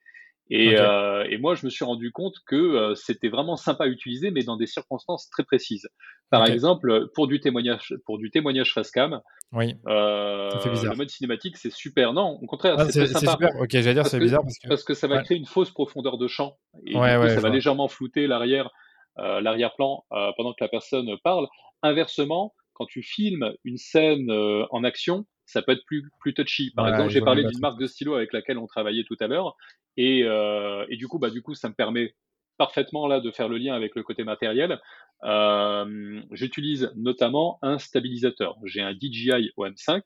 Euh, 0.52 1.24
et, 1.28 1.38
moi, 1.38 1.54
je 1.54 1.64
me 1.64 1.70
suis 1.70 1.84
rendu 1.84 2.10
compte 2.10 2.36
que 2.46 2.56
euh, 2.56 2.94
c'était 2.94 3.28
vraiment 3.28 3.56
sympa 3.56 3.84
à 3.84 3.86
utiliser, 3.86 4.30
mais 4.30 4.42
dans 4.42 4.56
des 4.56 4.66
circonstances 4.66 5.28
très 5.30 5.44
précises. 5.44 5.88
Par 6.30 6.46
exemple, 6.46 7.08
pour 7.14 7.26
du 7.26 7.40
témoignage, 7.40 7.94
pour 8.04 8.18
du 8.18 8.30
témoignage 8.30 8.72
face 8.72 8.90
cam, 8.90 9.20
oui. 9.52 9.74
Euh, 9.88 10.50
le 10.64 10.96
mode 10.96 11.10
cinématique, 11.10 11.56
c'est 11.56 11.72
super. 11.72 12.12
Non, 12.12 12.38
au 12.40 12.46
contraire, 12.46 12.76
ah, 12.78 12.88
c'est 12.88 13.06
sympa. 13.06 13.32
Super. 13.32 13.60
Ok, 13.60 13.70
j'allais 13.72 13.94
dire 13.94 14.06
c'est 14.06 14.20
bizarre 14.20 14.42
parce 14.42 14.58
que... 14.58 14.68
parce 14.68 14.84
que 14.84 14.94
ça 14.94 15.08
va 15.08 15.22
créer 15.22 15.38
une 15.38 15.46
fausse 15.46 15.70
profondeur 15.70 16.18
de 16.18 16.28
champ 16.28 16.56
et 16.86 16.94
ça 16.94 17.40
va 17.40 17.48
légèrement 17.48 17.88
flouter 17.88 18.28
l'arrière. 18.28 18.70
l'arrière-plan 19.16 20.04
pendant 20.36 20.52
que 20.52 20.62
la 20.62 20.68
personne 20.68 21.16
parle. 21.24 21.48
Inversement, 21.82 22.54
quand 22.74 22.86
tu 22.86 23.02
filmes 23.02 23.52
une 23.64 23.76
scène 23.76 24.30
en 24.30 24.84
action, 24.84 25.26
ça 25.50 25.62
peut 25.62 25.72
être 25.72 25.84
plus, 25.84 26.08
plus 26.20 26.32
touchy. 26.32 26.70
Par 26.76 26.88
exemple, 26.88 27.10
j'ai 27.10 27.20
parlé 27.20 27.42
d'une 27.44 27.58
marque 27.60 27.80
de 27.80 27.86
stylo 27.86 28.14
avec 28.14 28.32
laquelle 28.32 28.58
on 28.58 28.66
travaillait 28.66 29.04
tout 29.04 29.16
à 29.20 29.26
l'heure, 29.26 29.56
et, 29.96 30.20
et, 30.20 30.96
du 30.96 31.08
coup, 31.08 31.18
bah, 31.18 31.30
du 31.30 31.42
coup, 31.42 31.54
ça 31.54 31.68
me 31.68 31.74
permet 31.74 32.14
parfaitement 32.60 33.06
là 33.06 33.20
de 33.20 33.30
faire 33.30 33.48
le 33.48 33.56
lien 33.56 33.74
avec 33.74 33.94
le 33.94 34.02
côté 34.02 34.22
matériel. 34.22 34.78
Euh, 35.24 36.20
j'utilise 36.30 36.92
notamment 36.94 37.58
un 37.62 37.78
stabilisateur. 37.78 38.56
J'ai 38.64 38.82
un 38.82 38.92
DJI 38.92 39.50
OM5, 39.56 40.02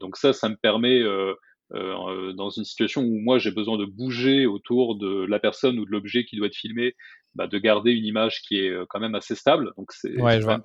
donc 0.00 0.16
ça, 0.16 0.32
ça 0.32 0.48
me 0.48 0.56
permet 0.56 0.98
euh, 0.98 1.34
euh, 1.74 2.32
dans 2.32 2.50
une 2.50 2.64
situation 2.64 3.02
où 3.02 3.18
moi 3.20 3.38
j'ai 3.38 3.52
besoin 3.52 3.78
de 3.78 3.84
bouger 3.84 4.46
autour 4.46 4.96
de 4.96 5.24
la 5.26 5.38
personne 5.38 5.78
ou 5.78 5.84
de 5.84 5.92
l'objet 5.92 6.24
qui 6.24 6.34
doit 6.34 6.48
être 6.48 6.56
filmé, 6.56 6.96
bah, 7.36 7.46
de 7.46 7.56
garder 7.56 7.92
une 7.92 8.04
image 8.04 8.42
qui 8.42 8.58
est 8.58 8.72
quand 8.88 8.98
même 8.98 9.14
assez 9.14 9.36
stable. 9.36 9.70
Donc 9.76 9.92
c'est 9.92 10.16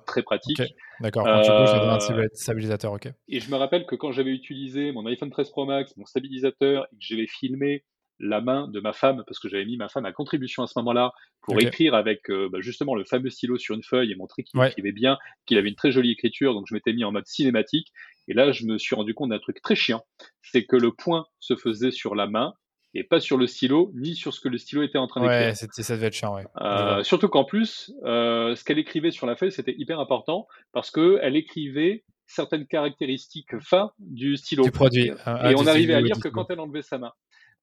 très 0.06 0.24
pratique. 0.24 0.60
D'accord. 1.00 1.22
Quand 1.24 1.42
tu 1.42 1.50
bouges, 1.52 1.68
ça 1.68 2.14
un 2.14 2.28
stabilisateur. 2.34 2.92
Ok. 2.94 3.08
Et 3.28 3.38
je 3.38 3.48
me 3.48 3.56
rappelle 3.56 3.86
que 3.86 3.94
quand 3.94 4.10
j'avais 4.10 4.32
utilisé 4.32 4.90
mon 4.90 5.06
iPhone 5.06 5.30
13 5.30 5.50
Pro 5.50 5.66
Max, 5.66 5.96
mon 5.96 6.04
stabilisateur, 6.04 6.88
et 6.92 6.96
que 6.96 7.00
j'avais 7.00 7.28
filmé 7.28 7.84
la 8.20 8.40
main 8.40 8.68
de 8.68 8.80
ma 8.80 8.92
femme, 8.92 9.22
parce 9.26 9.38
que 9.38 9.48
j'avais 9.48 9.64
mis 9.64 9.76
ma 9.76 9.88
femme 9.88 10.04
à 10.04 10.12
contribution 10.12 10.62
à 10.62 10.66
ce 10.66 10.78
moment-là, 10.78 11.12
pour 11.42 11.60
écrire 11.60 11.94
avec 11.94 12.30
euh, 12.30 12.48
bah, 12.50 12.58
justement 12.60 12.94
le 12.94 13.04
fameux 13.04 13.30
stylo 13.30 13.58
sur 13.58 13.74
une 13.74 13.82
feuille 13.82 14.12
et 14.12 14.16
montrer 14.16 14.42
qu'il 14.42 14.62
écrivait 14.62 14.92
bien, 14.92 15.18
qu'il 15.46 15.56
avait 15.58 15.68
une 15.68 15.76
très 15.76 15.92
jolie 15.92 16.10
écriture, 16.10 16.54
donc 16.54 16.66
je 16.68 16.74
m'étais 16.74 16.92
mis 16.92 17.04
en 17.04 17.12
mode 17.12 17.26
cinématique. 17.26 17.88
Et 18.26 18.34
là, 18.34 18.52
je 18.52 18.66
me 18.66 18.76
suis 18.76 18.94
rendu 18.94 19.14
compte 19.14 19.30
d'un 19.30 19.38
truc 19.38 19.62
très 19.62 19.74
chiant, 19.74 20.04
c'est 20.42 20.64
que 20.64 20.76
le 20.76 20.92
point 20.92 21.26
se 21.40 21.56
faisait 21.56 21.90
sur 21.90 22.14
la 22.14 22.26
main 22.26 22.52
et 22.94 23.04
pas 23.04 23.20
sur 23.20 23.36
le 23.36 23.46
stylo, 23.46 23.92
ni 23.94 24.14
sur 24.14 24.32
ce 24.34 24.40
que 24.40 24.48
le 24.48 24.58
stylo 24.58 24.82
était 24.82 24.98
en 24.98 25.06
train 25.06 25.20
d'écrire. 25.20 25.48
Ouais, 25.48 25.54
ça 25.54 25.94
devait 25.94 26.06
être 26.06 26.14
chiant, 26.14 26.34
ouais. 26.34 26.44
Euh, 26.60 27.02
surtout 27.02 27.28
qu'en 27.28 27.44
plus, 27.44 27.92
euh, 28.04 28.54
ce 28.56 28.64
qu'elle 28.64 28.78
écrivait 28.78 29.10
sur 29.10 29.26
la 29.26 29.36
feuille, 29.36 29.52
c'était 29.52 29.74
hyper 29.76 30.00
important, 30.00 30.46
parce 30.72 30.90
qu'elle 30.90 31.36
écrivait 31.36 32.04
certaines 32.26 32.66
caractéristiques 32.66 33.58
fin 33.60 33.90
du 33.98 34.36
stylo. 34.36 34.64
Du 34.64 34.70
produit. 34.70 35.06
Et 35.06 35.12
ah, 35.24 35.52
on 35.56 35.66
arrivait 35.66 35.94
à 35.94 36.00
lire 36.00 36.18
que 36.20 36.28
quand 36.28 36.50
elle 36.50 36.60
enlevait 36.60 36.82
sa 36.82 36.98
main. 36.98 37.12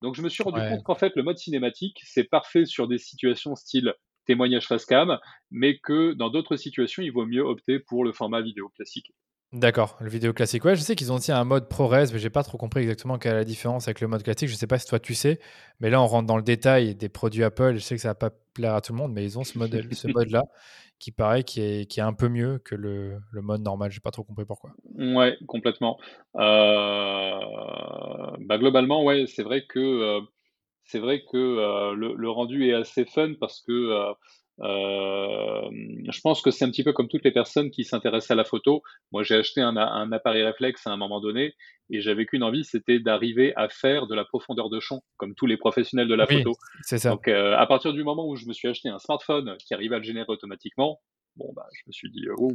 Donc 0.05 0.13
je 0.13 0.21
me 0.21 0.29
suis 0.29 0.43
rendu 0.43 0.61
compte 0.69 0.83
qu'en 0.83 0.93
fait, 0.93 1.15
le 1.15 1.23
mode 1.23 1.39
cinématique, 1.39 1.99
c'est 2.03 2.25
parfait 2.25 2.65
sur 2.65 2.87
des 2.87 2.99
situations 2.99 3.55
style 3.55 3.91
témoignage 4.27 4.67
face 4.67 4.85
cam, 4.85 5.17
mais 5.49 5.79
que 5.79 6.13
dans 6.13 6.29
d'autres 6.29 6.57
situations, 6.57 7.01
il 7.01 7.11
vaut 7.11 7.25
mieux 7.25 7.41
opter 7.41 7.79
pour 7.79 8.05
le 8.05 8.11
format 8.11 8.41
vidéo 8.41 8.69
classique. 8.69 9.11
D'accord, 9.55 9.95
le 10.01 10.09
vidéo 10.09 10.33
classique. 10.33 10.65
Ouais, 10.65 10.75
je 10.75 10.81
sais 10.81 10.95
qu'ils 10.95 11.13
ont 11.13 11.15
aussi 11.15 11.31
un 11.31 11.45
mode 11.45 11.69
ProRes, 11.69 12.11
mais 12.11 12.19
j'ai 12.19 12.29
pas 12.29 12.43
trop 12.43 12.57
compris 12.57 12.81
exactement 12.81 13.17
quelle 13.17 13.31
est 13.31 13.37
la 13.37 13.43
différence 13.45 13.87
avec 13.87 14.01
le 14.01 14.09
mode 14.09 14.21
classique. 14.21 14.49
Je 14.49 14.55
sais 14.55 14.67
pas 14.67 14.77
si 14.77 14.85
toi 14.85 14.99
tu 14.99 15.15
sais, 15.15 15.39
mais 15.79 15.89
là 15.89 16.01
on 16.01 16.07
rentre 16.07 16.27
dans 16.27 16.35
le 16.35 16.43
détail 16.43 16.93
des 16.93 17.07
produits 17.07 17.41
Apple. 17.41 17.75
Je 17.75 17.79
sais 17.79 17.95
que 17.95 18.01
ça 18.01 18.09
va 18.09 18.15
pas 18.15 18.31
plaire 18.53 18.75
à 18.75 18.81
tout 18.81 18.91
le 18.91 18.97
monde, 18.97 19.13
mais 19.13 19.23
ils 19.23 19.39
ont 19.39 19.45
ce 19.45 19.57
mode, 19.57 19.71
ce 19.93 20.07
mode-là 20.13 20.43
qui 20.99 21.13
paraît 21.13 21.43
qui 21.43 21.61
est, 21.61 21.89
qui 21.89 22.01
est 22.01 22.03
un 22.03 22.11
peu 22.11 22.27
mieux 22.27 22.59
que 22.59 22.75
le, 22.75 23.17
le 23.31 23.41
mode 23.41 23.61
normal. 23.61 23.91
J'ai 23.91 24.01
pas 24.01 24.11
trop 24.11 24.23
compris 24.25 24.43
pourquoi. 24.43 24.71
Ouais, 24.97 25.37
complètement. 25.47 25.97
Euh, 26.35 27.39
bah, 28.39 28.57
globalement, 28.57 29.05
ouais, 29.05 29.25
c'est 29.25 29.43
vrai 29.43 29.63
que 29.65 29.79
euh, 29.79 30.19
c'est 30.83 30.99
vrai 30.99 31.23
que 31.31 31.37
euh, 31.37 31.93
le, 31.93 32.13
le, 32.13 32.29
rendu 32.29 32.67
est 32.67 32.73
assez 32.73 33.05
fun 33.05 33.35
parce 33.39 33.61
que 33.61 34.13
euh, 34.61 35.69
je 36.09 36.21
pense 36.21 36.41
que 36.41 36.49
c'est 36.49 36.63
un 36.63 36.69
petit 36.69 36.83
peu 36.83 36.93
comme 36.93 37.07
toutes 37.07 37.25
les 37.25 37.31
personnes 37.31 37.71
qui 37.71 37.83
s'intéressent 37.83 38.31
à 38.31 38.35
la 38.35 38.45
photo. 38.45 38.81
Moi, 39.11 39.23
j'ai 39.23 39.35
acheté 39.35 39.61
un, 39.61 39.75
un, 39.75 40.11
appareil 40.11 40.43
réflexe 40.43 40.87
à 40.87 40.91
un 40.91 40.97
moment 40.97 41.19
donné 41.19 41.53
et 41.89 42.01
j'avais 42.01 42.25
qu'une 42.25 42.43
envie, 42.43 42.63
c'était 42.63 42.99
d'arriver 42.99 43.53
à 43.55 43.67
faire 43.69 44.07
de 44.07 44.15
la 44.15 44.23
profondeur 44.23 44.69
de 44.69 44.79
champ, 44.79 45.03
comme 45.17 45.35
tous 45.35 45.45
les 45.45 45.57
professionnels 45.57 46.07
de 46.07 46.15
la 46.15 46.25
photo. 46.25 46.53
C'est 46.81 46.97
ça. 46.97 47.11
Donc, 47.11 47.27
euh, 47.27 47.55
à 47.57 47.67
partir 47.67 47.93
du 47.93 48.03
moment 48.03 48.27
où 48.27 48.35
je 48.35 48.45
me 48.45 48.53
suis 48.53 48.67
acheté 48.67 48.89
un 48.89 48.99
smartphone 48.99 49.57
qui 49.65 49.73
arrivait 49.73 49.95
à 49.95 49.99
le 49.99 50.05
générer 50.05 50.25
automatiquement, 50.29 51.01
bon, 51.35 51.51
bah, 51.53 51.67
je 51.73 51.81
me 51.87 51.91
suis 51.91 52.09
dit, 52.09 52.25
oh, 52.37 52.51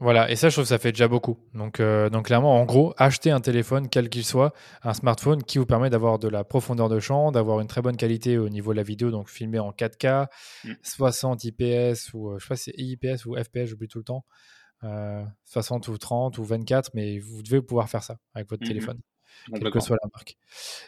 voilà, 0.00 0.30
et 0.30 0.36
ça, 0.36 0.48
je 0.48 0.54
trouve 0.54 0.64
que 0.64 0.68
ça 0.68 0.78
fait 0.78 0.92
déjà 0.92 1.08
beaucoup. 1.08 1.38
Donc, 1.54 1.80
euh, 1.80 2.08
donc 2.08 2.26
clairement, 2.26 2.60
en 2.60 2.64
gros, 2.64 2.94
acheter 2.98 3.32
un 3.32 3.40
téléphone, 3.40 3.88
quel 3.88 4.08
qu'il 4.08 4.24
soit, 4.24 4.54
un 4.84 4.94
smartphone 4.94 5.42
qui 5.42 5.58
vous 5.58 5.66
permet 5.66 5.90
d'avoir 5.90 6.20
de 6.20 6.28
la 6.28 6.44
profondeur 6.44 6.88
de 6.88 7.00
champ, 7.00 7.32
d'avoir 7.32 7.58
une 7.60 7.66
très 7.66 7.82
bonne 7.82 7.96
qualité 7.96 8.38
au 8.38 8.48
niveau 8.48 8.72
de 8.72 8.76
la 8.76 8.84
vidéo, 8.84 9.10
donc 9.10 9.28
filmé 9.28 9.58
en 9.58 9.72
4K, 9.72 10.28
60 10.82 11.42
IPS, 11.42 12.12
ou 12.14 12.30
euh, 12.30 12.38
je 12.38 12.44
sais 12.44 12.48
pas 12.48 12.56
si 12.56 12.70
c'est 12.70 12.80
IPS 12.80 13.26
ou 13.26 13.36
FPS, 13.36 13.66
j'oublie 13.66 13.88
tout 13.88 13.98
le 13.98 14.04
temps, 14.04 14.24
60 15.46 15.88
euh, 15.88 15.92
ou 15.92 15.98
30 15.98 16.38
ou 16.38 16.44
24, 16.44 16.90
mais 16.94 17.18
vous 17.18 17.42
devez 17.42 17.60
pouvoir 17.60 17.90
faire 17.90 18.04
ça 18.04 18.18
avec 18.34 18.48
votre 18.48 18.62
mmh 18.62 18.68
téléphone 18.68 19.00
quelle 19.52 19.70
que 19.70 19.80
soit 19.80 19.96
la 20.02 20.08
marque. 20.12 20.36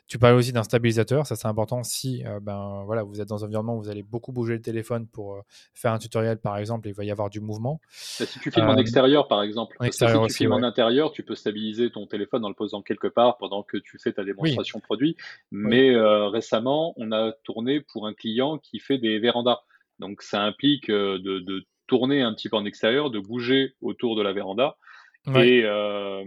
Tu 0.06 0.18
parles 0.18 0.36
aussi 0.36 0.52
d'un 0.52 0.62
stabilisateur, 0.62 1.26
ça 1.26 1.36
c'est 1.36 1.48
important 1.48 1.82
si 1.82 2.24
euh, 2.26 2.40
ben, 2.40 2.82
voilà, 2.84 3.02
vous 3.02 3.20
êtes 3.20 3.28
dans 3.28 3.44
un 3.44 3.46
environnement 3.46 3.76
où 3.76 3.82
vous 3.82 3.88
allez 3.88 4.02
beaucoup 4.02 4.32
bouger 4.32 4.54
le 4.54 4.62
téléphone 4.62 5.06
pour 5.06 5.34
euh, 5.34 5.40
faire 5.74 5.92
un 5.92 5.98
tutoriel 5.98 6.38
par 6.38 6.56
exemple, 6.58 6.88
et 6.88 6.90
il 6.90 6.94
va 6.94 7.04
y 7.04 7.10
avoir 7.10 7.30
du 7.30 7.40
mouvement. 7.40 7.80
Bah, 8.18 8.26
si 8.26 8.38
tu 8.40 8.50
filmes 8.50 8.68
en 8.68 8.76
euh, 8.76 8.80
extérieur 8.80 9.28
par 9.28 9.42
exemple, 9.42 9.76
en 9.80 9.90
si 9.90 10.04
tu 10.04 10.34
filmes 10.34 10.52
en 10.52 10.62
intérieur, 10.62 11.12
tu 11.12 11.22
peux 11.22 11.34
stabiliser 11.34 11.90
ton 11.90 12.06
téléphone 12.06 12.44
en 12.44 12.48
le 12.48 12.54
posant 12.54 12.82
quelque 12.82 13.08
part 13.08 13.38
pendant 13.38 13.62
que 13.62 13.76
tu 13.76 13.98
fais 13.98 14.12
ta 14.12 14.24
démonstration 14.24 14.80
produit. 14.80 15.16
Mais 15.50 15.94
récemment, 16.28 16.94
on 16.96 17.12
a 17.12 17.32
tourné 17.44 17.80
pour 17.80 18.06
un 18.06 18.14
client 18.14 18.58
qui 18.58 18.78
fait 18.78 18.98
des 18.98 19.18
vérandas. 19.18 19.60
Donc 19.98 20.22
ça 20.22 20.42
implique 20.42 20.90
de, 20.90 21.18
de 21.18 21.66
tourner 21.86 22.22
un 22.22 22.32
petit 22.32 22.48
peu 22.48 22.56
en 22.56 22.64
extérieur, 22.64 23.10
de 23.10 23.18
bouger 23.18 23.74
autour 23.80 24.16
de 24.16 24.22
la 24.22 24.32
véranda. 24.32 24.76
Et, 25.26 25.62
euh, 25.64 26.24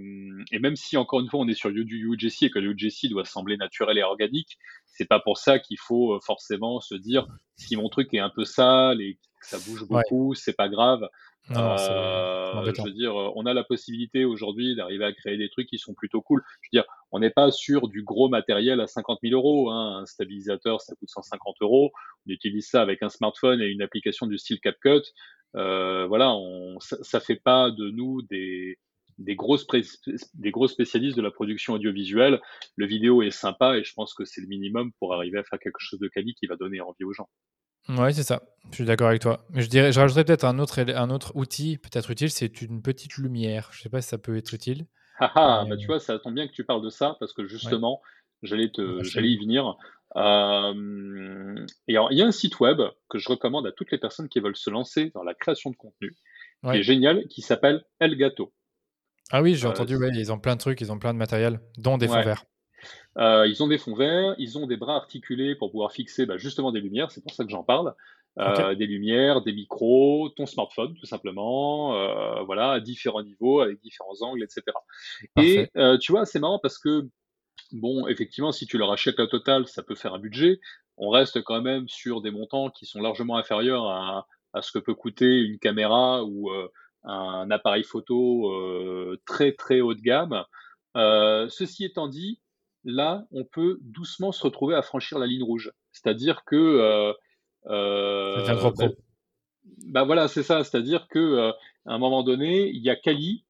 et, 0.51 0.60
même 0.60 0.75
si 0.75 0.97
encore 0.97 1.19
une 1.19 1.27
fois 1.27 1.39
on 1.39 1.47
est 1.47 1.56
sur 1.56 1.71
du 1.71 2.08
UGC 2.12 2.43
et 2.43 2.49
que 2.51 2.60
le 2.60 2.71
UGC 2.71 3.10
doit 3.10 3.25
sembler 3.25 3.58
naturel 3.58 3.97
et 3.97 4.03
organique, 4.03 4.60
c'est 4.86 5.08
pas 5.08 5.19
pour 5.19 5.38
ça 5.39 5.58
qu'il 5.58 5.79
faut 5.79 6.13
euh, 6.13 6.19
forcément 6.23 6.79
se 6.79 6.93
dire 6.93 7.25
si 7.56 7.75
mon 7.75 7.89
truc 7.89 8.13
est 8.13 8.19
un 8.19 8.29
peu 8.29 8.45
sale 8.45 9.01
et 9.01 9.15
que 9.15 9.47
ça 9.47 9.58
bouge 9.67 9.88
beaucoup, 9.88 10.36
c'est 10.36 10.56
pas 10.56 10.69
grave. 10.69 11.08
euh, 11.49 12.71
je 12.73 12.82
veux 12.84 12.91
dire, 12.91 13.15
on 13.15 13.45
a 13.45 13.53
la 13.53 13.63
possibilité 13.63 14.25
aujourd'hui 14.25 14.75
d'arriver 14.75 15.06
à 15.06 15.12
créer 15.12 15.38
des 15.38 15.49
trucs 15.49 15.67
qui 15.67 15.77
sont 15.77 15.93
plutôt 15.93 16.21
cool. 16.21 16.41
Je 16.62 16.67
veux 16.67 16.82
dire, 16.82 16.89
on 17.12 17.19
n'est 17.19 17.32
pas 17.32 17.51
sur 17.51 17.89
du 17.89 18.03
gros 18.03 18.29
matériel 18.29 18.79
à 18.79 18.88
50 18.88 19.19
000 19.23 19.34
euros. 19.34 19.69
Hein. 19.71 20.01
Un 20.01 20.06
stabilisateur, 20.06 20.82
ça 20.82 20.95
coûte 20.95 21.10
150 21.10 21.58
euros. 21.62 21.91
On 22.27 22.29
utilise 22.29 22.69
ça 22.69 22.82
avec 22.82 23.03
un 23.03 23.10
smartphone 23.10 23.60
et 23.62 23.65
une 23.65 23.82
application 23.82 24.27
du 24.27 24.38
style 24.38 24.60
CapCut. 24.62 25.01
Euh, 25.56 26.08
voilà, 26.08 26.34
on, 26.34 26.80
ça, 26.80 26.98
ça, 27.02 27.20
fait 27.20 27.36
pas 27.36 27.70
de 27.72 27.89
nous 27.92 28.22
des, 28.24 28.80
des, 29.20 29.36
grosses 29.36 29.68
des 30.34 30.52
gros 30.52 30.68
spécialistes 30.68 31.18
de 31.18 31.22
la 31.22 31.32
production 31.32 31.74
audiovisuelle. 31.74 32.42
Le 32.76 32.86
vidéo 32.86 33.22
est 33.22 33.32
sympa 33.32 33.78
et 33.78 33.84
je 33.84 33.94
pense 33.94 34.13
que 34.13 34.26
c'est 34.26 34.42
le 34.42 34.48
minimum 34.48 34.92
pour 35.00 35.13
arriver 35.13 35.38
à 35.39 35.44
faire 35.44 35.60
quelque 35.60 35.80
chose 35.80 36.00
de 36.00 36.08
quali 36.08 36.34
qui 36.36 36.48
va 36.48 36.56
donner 36.56 36.82
envie 36.82 37.04
aux 37.04 37.13
gens. 37.13 37.30
Oui, 37.89 38.13
c'est 38.13 38.24
ça. 38.24 38.42
Je 38.72 38.76
suis 38.76 38.86
d'accord 38.86 39.10
avec 39.10 39.22
toi. 39.22 39.46
Mais 39.50 39.62
je 39.62 39.70
dirais, 39.70 39.92
je 39.92 40.00
rajouterais 40.00 40.24
peut-être 40.24 40.46
un 40.46 40.58
autre, 40.58 40.80
un 40.80 41.10
autre 41.10 41.36
outil, 41.36 41.78
peut-être 41.78 42.10
utile, 42.12 42.32
c'est 42.32 42.62
une 42.62 42.82
petite 42.82 43.18
lumière. 43.18 43.70
Je 43.74 43.82
sais 43.82 43.89
pas 43.89 44.02
si 44.02 44.08
ça 44.08 44.18
peut 44.18 44.38
être 44.38 44.54
utile. 44.54 44.86
Ah, 45.20 45.32
ah 45.36 45.66
bah, 45.70 45.78
tu 45.78 45.86
vois, 45.86 46.00
ça 46.00 46.18
tombe 46.18 46.34
bien 46.34 46.48
que 46.48 46.54
tu 46.54 46.63
parles 46.63 46.84
de 46.84 46.89
ça 46.89 47.16
parce 47.20 47.34
que 47.34 47.46
justement, 47.46 48.02
j'allais 48.42 48.70
te, 48.70 49.04
j'allais 49.04 49.30
y 49.30 49.38
venir. 49.38 49.76
Euh, 50.15 51.65
et 51.88 51.95
alors, 51.95 52.12
il 52.12 52.17
y 52.17 52.21
a 52.21 52.26
un 52.26 52.32
site 52.32 52.60
web 52.60 52.82
que 53.10 53.17
je 53.17 53.30
recommande 53.30 53.65
à 53.67 53.71
toutes 53.71 53.91
les 53.91 53.97
personnes 53.97 54.30
qui 54.30 54.39
veulent 54.39 54.56
se 54.56 54.69
lancer 54.69 55.12
dans 55.13 55.23
la 55.23 55.34
création 55.34 55.71
de 55.71 55.76
contenu, 55.76 56.15
qui 56.63 56.78
est 56.78 56.84
génial, 56.84 57.28
qui 57.28 57.41
s'appelle 57.41 57.84
Elgato. 57.99 58.54
Ah 59.32 59.41
oui, 59.41 59.56
j'ai 59.56 59.65
euh, 59.65 59.71
entendu, 59.71 59.97
ils 60.15 60.32
ont 60.32 60.39
plein 60.39 60.56
de 60.56 60.60
trucs, 60.60 60.82
ils 60.82 60.91
ont 60.91 60.99
plein 60.99 61.13
de 61.13 61.17
matériel, 61.17 61.60
dont 61.78 61.97
des 61.97 62.08
fonds 62.08 62.21
verts. 62.21 62.45
Euh, 63.17 63.47
ils 63.47 63.63
ont 63.63 63.67
des 63.67 63.78
fonds 63.78 63.95
verts, 63.95 64.36
ils 64.38 64.58
ont 64.58 64.67
des 64.67 64.78
bras 64.78 64.95
articulés 64.95 65.56
pour 65.56 65.71
pouvoir 65.71 65.91
fixer 65.91 66.26
bah, 66.26 66.38
justement 66.38 66.71
des 66.71 66.82
lumières, 66.82 67.12
c'est 67.12 67.21
pour 67.21 67.34
ça 67.34 67.43
que 67.43 67.49
j'en 67.49 67.63
parle. 67.63 67.93
Des 68.36 68.88
lumières, 68.88 69.43
des 69.43 69.54
micros, 69.54 70.30
ton 70.36 70.47
smartphone 70.47 70.95
tout 70.95 71.06
simplement, 71.06 71.93
voilà, 72.45 72.71
à 72.71 72.80
différents 72.80 73.21
niveaux, 73.23 73.62
avec 73.62 73.80
différents 73.82 74.21
angles, 74.21 74.43
etc. 74.43 74.63
Et 75.38 75.69
tu 75.99 76.12
vois, 76.12 76.26
c'est 76.26 76.39
marrant 76.39 76.60
parce 76.62 76.78
que 76.78 77.08
Bon, 77.74 78.08
effectivement, 78.08 78.52
si 78.52 78.68
tu 78.68 78.78
leur 78.78 78.92
achètes 78.92 79.18
la 79.18 79.26
totale, 79.26 79.68
ça 79.68 79.82
peut 79.82 79.96
faire 79.96 80.14
un 80.14 80.20
budget. 80.20 80.60
On 80.98 81.10
reste 81.10 81.42
quand 81.42 81.60
même 81.60 81.88
sur 81.90 82.22
des 82.22 82.30
montants 82.30 82.70
qui 82.70 82.86
sont 82.86 83.02
largement 83.02 83.36
inférieurs 83.36 83.90
à, 83.90 84.28
ce 84.62 84.72
que 84.72 84.78
peut 84.78 84.94
coûter 84.94 85.40
une 85.40 85.58
caméra 85.58 86.24
ou 86.24 86.52
euh, 86.52 86.70
un 87.04 87.50
appareil 87.50 87.84
photo 87.84 88.52
euh, 88.52 89.20
très 89.26 89.54
très 89.54 89.82
haut 89.82 89.96
de 89.96 90.02
gamme. 90.02 90.44
Euh, 90.96 91.50
ceci 91.50 91.84
étant 91.84 92.08
dit, 92.08 92.40
là, 92.84 93.26
on 93.32 93.44
peut 93.44 93.80
doucement 93.82 94.32
se 94.32 94.44
retrouver 94.44 94.76
à 94.76 94.84
franchir 94.84 95.18
la 95.18 95.26
ligne 95.26 95.42
rouge. 95.42 95.72
C'est-à-dire 95.92 96.44
que 96.46 97.16
euh, 97.66 98.46
bah, 98.46 98.88
bah, 99.88 100.04
voilà, 100.04 100.28
c'est 100.28 100.44
ça. 100.44 100.64
C'est-à-dire 100.64 101.08
que 101.08 101.50
à 101.88 101.94
un 101.94 101.98
moment 101.98 102.22
donné, 102.22 102.70
il 102.70 102.84
y 102.84 102.92
a 102.92 102.96
Kali 102.96 103.46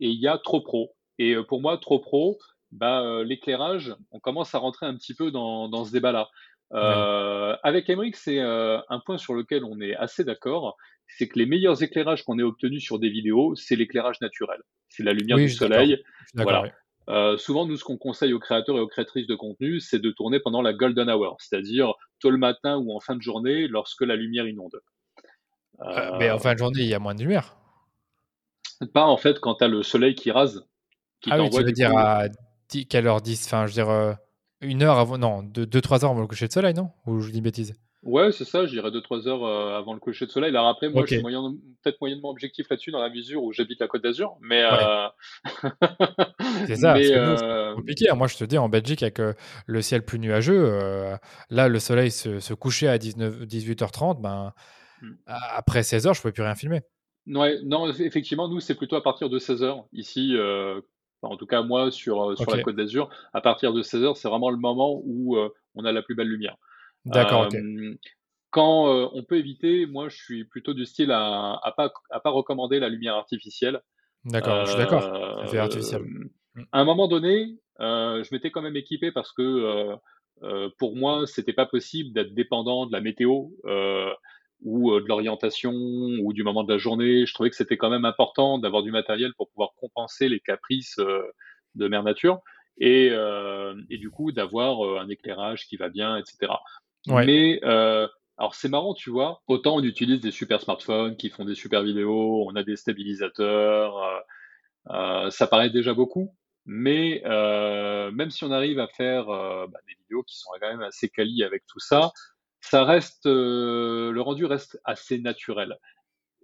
et 0.00 0.08
il 0.08 0.20
y 0.20 0.26
a 0.26 0.38
trop 0.38 0.60
pro. 0.60 0.96
Et 1.18 1.36
pour 1.48 1.60
moi, 1.60 1.78
trop 1.78 2.00
pro, 2.00 2.38
bah, 2.72 3.02
euh, 3.02 3.24
l'éclairage, 3.24 3.94
on 4.12 4.20
commence 4.20 4.54
à 4.54 4.58
rentrer 4.58 4.86
un 4.86 4.94
petit 4.94 5.14
peu 5.14 5.30
dans, 5.30 5.68
dans 5.68 5.84
ce 5.84 5.92
débat-là. 5.92 6.28
Euh, 6.72 7.56
Avec 7.62 7.90
Emmerich, 7.90 8.16
c'est 8.16 8.38
euh, 8.38 8.78
un 8.88 9.00
point 9.00 9.18
sur 9.18 9.34
lequel 9.34 9.64
on 9.64 9.80
est 9.80 9.96
assez 9.96 10.22
d'accord, 10.24 10.76
c'est 11.08 11.26
que 11.26 11.38
les 11.38 11.46
meilleurs 11.46 11.82
éclairages 11.82 12.24
qu'on 12.24 12.38
ait 12.38 12.44
obtenus 12.44 12.82
sur 12.82 13.00
des 13.00 13.10
vidéos, 13.10 13.56
c'est 13.56 13.74
l'éclairage 13.74 14.20
naturel. 14.20 14.60
C'est 14.88 15.02
la 15.02 15.12
lumière 15.12 15.36
du 15.36 15.48
soleil. 15.48 16.00
Voilà. 16.34 16.64
Souvent, 17.38 17.66
nous, 17.66 17.76
ce 17.76 17.82
qu'on 17.82 17.98
conseille 17.98 18.32
aux 18.32 18.38
créateurs 18.38 18.76
et 18.76 18.80
aux 18.80 18.86
créatrices 18.86 19.26
de 19.26 19.34
contenu, 19.34 19.80
c'est 19.80 19.98
de 19.98 20.10
tourner 20.10 20.38
pendant 20.38 20.62
la 20.62 20.72
golden 20.72 21.10
hour, 21.10 21.36
c'est-à-dire 21.40 21.92
tôt 22.20 22.30
le 22.30 22.38
matin 22.38 22.76
ou 22.76 22.94
en 22.94 23.00
fin 23.00 23.16
de 23.16 23.22
journée, 23.22 23.66
lorsque 23.66 24.02
la 24.02 24.14
lumière 24.14 24.46
inonde. 24.46 24.80
mais 26.20 26.30
en 26.30 26.38
fin 26.38 26.52
de 26.52 26.58
journée, 26.58 26.82
il 26.82 26.88
y 26.88 26.94
a 26.94 27.00
moins 27.00 27.16
de 27.16 27.22
lumière. 27.22 27.56
Pas 28.94 29.04
en 29.06 29.16
fait 29.16 29.40
quand 29.40 29.56
tu 29.56 29.64
as 29.64 29.68
le 29.68 29.82
soleil 29.82 30.14
qui 30.14 30.30
rase. 30.30 30.64
Qui 31.20 31.30
ah 31.32 31.42
oui, 31.42 31.50
tu 31.50 31.62
veux 31.62 31.72
dire 31.72 31.96
à 31.98 32.28
quelle 32.88 33.06
heure 33.06 33.20
10 33.20 33.46
Enfin, 33.46 33.66
je 33.66 33.72
veux 33.72 33.84
dire, 33.84 34.16
une 34.60 34.82
heure 34.82 34.98
avant. 34.98 35.18
Non, 35.18 35.42
2-3 35.42 36.04
heures 36.04 36.10
avant 36.10 36.20
le 36.20 36.26
coucher 36.26 36.48
de 36.48 36.52
soleil, 36.52 36.74
non? 36.74 36.90
Ou 37.06 37.20
je 37.20 37.30
dis 37.30 37.40
bêtise? 37.40 37.74
Ouais, 38.02 38.32
c'est 38.32 38.46
ça, 38.46 38.64
je 38.64 38.70
dirais 38.70 38.88
2-3 38.88 39.28
heures 39.28 39.44
euh, 39.44 39.76
avant 39.76 39.92
le 39.92 40.00
coucher 40.00 40.24
de 40.24 40.30
soleil. 40.30 40.50
Alors 40.50 40.68
après, 40.68 40.88
moi, 40.88 41.02
je 41.06 41.14
suis 41.14 41.22
moyen, 41.22 41.54
peut-être 41.82 42.00
moyennement 42.00 42.30
objectif 42.30 42.66
là-dessus 42.70 42.90
dans 42.92 43.00
la 43.00 43.10
mesure 43.10 43.42
où 43.42 43.52
j'habite 43.52 43.78
la 43.78 43.88
Côte 43.88 44.02
d'Azur, 44.02 44.38
mais... 44.40 44.64
Euh, 44.64 45.06
c'est 46.66 46.76
ça, 46.76 46.94
c'est 47.02 47.14
euh, 47.14 47.74
compliqué. 47.74 48.08
Hein. 48.08 48.14
Moi, 48.14 48.26
je 48.26 48.38
te 48.38 48.44
dis, 48.44 48.56
en 48.56 48.70
Belgique, 48.70 49.02
avec 49.02 49.20
le 49.66 49.82
ciel 49.82 50.02
plus 50.02 50.18
nuageux, 50.18 51.18
là, 51.50 51.68
le 51.68 51.78
soleil 51.78 52.10
se, 52.10 52.54
couchait 52.54 52.88
à 52.88 52.96
19, 52.96 53.42
18h30, 53.42 54.22
ben, 54.22 54.54
hmm. 55.02 55.12
après 55.26 55.82
16h, 55.82 56.02
je 56.02 56.08
ne 56.08 56.22
pouvais 56.22 56.32
plus 56.32 56.42
rien 56.42 56.54
filmer. 56.54 56.80
Ouais, 57.26 57.58
non, 57.64 57.92
effectivement, 57.92 58.48
nous, 58.48 58.60
c'est 58.60 58.76
plutôt 58.76 58.96
à 58.96 59.02
partir 59.02 59.28
de 59.28 59.38
16h. 59.38 59.84
Ici, 59.92 60.34
en 61.22 61.36
tout 61.36 61.46
cas, 61.46 61.62
moi, 61.62 61.90
sur, 61.90 62.36
sur 62.38 62.50
la 62.54 62.62
Côte 62.62 62.76
d'Azur, 62.76 63.10
à 63.32 63.40
partir 63.40 63.72
de 63.72 63.82
16h, 63.82 64.14
c'est 64.14 64.28
vraiment 64.28 64.50
le 64.50 64.56
moment 64.56 65.00
où 65.04 65.36
on 65.74 65.84
a 65.84 65.92
la 65.92 66.02
plus 66.02 66.14
belle 66.14 66.28
lumière. 66.28 66.56
D'accord. 67.04 67.48
Quand 68.50 69.08
on 69.12 69.22
peut 69.22 69.36
éviter, 69.36 69.86
moi 69.86 70.08
je 70.08 70.16
suis 70.16 70.44
plutôt 70.44 70.74
du 70.74 70.84
style 70.84 71.12
à, 71.12 71.60
à 71.62 71.72
pas 71.76 71.92
à 72.10 72.18
pas 72.18 72.30
recommander 72.30 72.80
la 72.80 72.88
lumière 72.88 73.14
artificielle. 73.14 73.80
D'accord, 74.24 74.64
je 74.64 74.70
suis 74.70 74.78
d'accord. 74.78 75.04
artificielle. 75.04 76.02
Mmh. 76.02 76.62
À 76.72 76.80
un 76.80 76.84
moment 76.84 77.06
donné, 77.06 77.58
je 77.78 78.34
m'étais 78.34 78.50
quand 78.50 78.62
même 78.62 78.76
équipé 78.76 79.12
parce 79.12 79.32
que 79.32 79.94
pour 80.78 80.96
moi, 80.96 81.26
c'était 81.26 81.52
pas 81.52 81.66
possible 81.66 82.12
d'être 82.12 82.34
dépendant 82.34 82.86
de 82.86 82.92
la 82.92 83.00
météo 83.00 83.50
ou 84.62 84.98
de 84.98 85.06
l'orientation 85.06 85.72
ou 85.72 86.32
du 86.32 86.42
moment 86.42 86.64
de 86.64 86.72
la 86.72 86.78
journée. 86.78 87.26
Je 87.26 87.34
trouvais 87.34 87.50
que 87.50 87.56
c'était 87.56 87.76
quand 87.76 87.90
même 87.90 88.04
important 88.04 88.58
d'avoir 88.58 88.82
du 88.82 88.90
matériel 88.90 89.32
pour 89.34 89.48
pouvoir 89.48 89.70
compenser 89.76 90.28
les 90.28 90.40
caprices 90.40 90.98
de 91.74 91.88
Mère 91.88 92.02
Nature 92.02 92.40
et, 92.78 93.06
et 93.90 93.98
du 93.98 94.10
coup 94.10 94.32
d'avoir 94.32 95.00
un 95.00 95.08
éclairage 95.08 95.66
qui 95.66 95.76
va 95.76 95.88
bien, 95.88 96.16
etc. 96.16 96.52
Mais 97.06 97.60
euh, 97.64 98.06
alors 98.36 98.54
c'est 98.54 98.68
marrant, 98.68 98.94
tu 98.94 99.10
vois, 99.10 99.42
autant 99.46 99.76
on 99.76 99.82
utilise 99.82 100.20
des 100.20 100.30
super 100.30 100.60
smartphones 100.60 101.16
qui 101.16 101.30
font 101.30 101.44
des 101.44 101.54
super 101.54 101.82
vidéos, 101.82 102.46
on 102.48 102.54
a 102.56 102.62
des 102.62 102.76
stabilisateurs, 102.76 103.96
euh, 103.98 104.20
euh, 104.90 105.30
ça 105.30 105.46
paraît 105.46 105.70
déjà 105.70 105.94
beaucoup, 105.94 106.34
mais 106.66 107.22
même 107.24 108.30
si 108.30 108.44
on 108.44 108.50
arrive 108.50 108.78
à 108.78 108.88
faire 108.88 109.26
bah, 109.26 109.80
des 109.88 109.94
vidéos 110.02 110.22
qui 110.22 110.38
sont 110.38 110.50
quand 110.60 110.68
même 110.68 110.82
assez 110.82 111.08
quali 111.08 111.42
avec 111.42 111.64
tout 111.66 111.80
ça, 111.80 112.12
ça 112.60 112.84
reste, 112.84 113.26
le 113.26 114.20
rendu 114.20 114.44
reste 114.44 114.80
assez 114.84 115.18
naturel. 115.18 115.78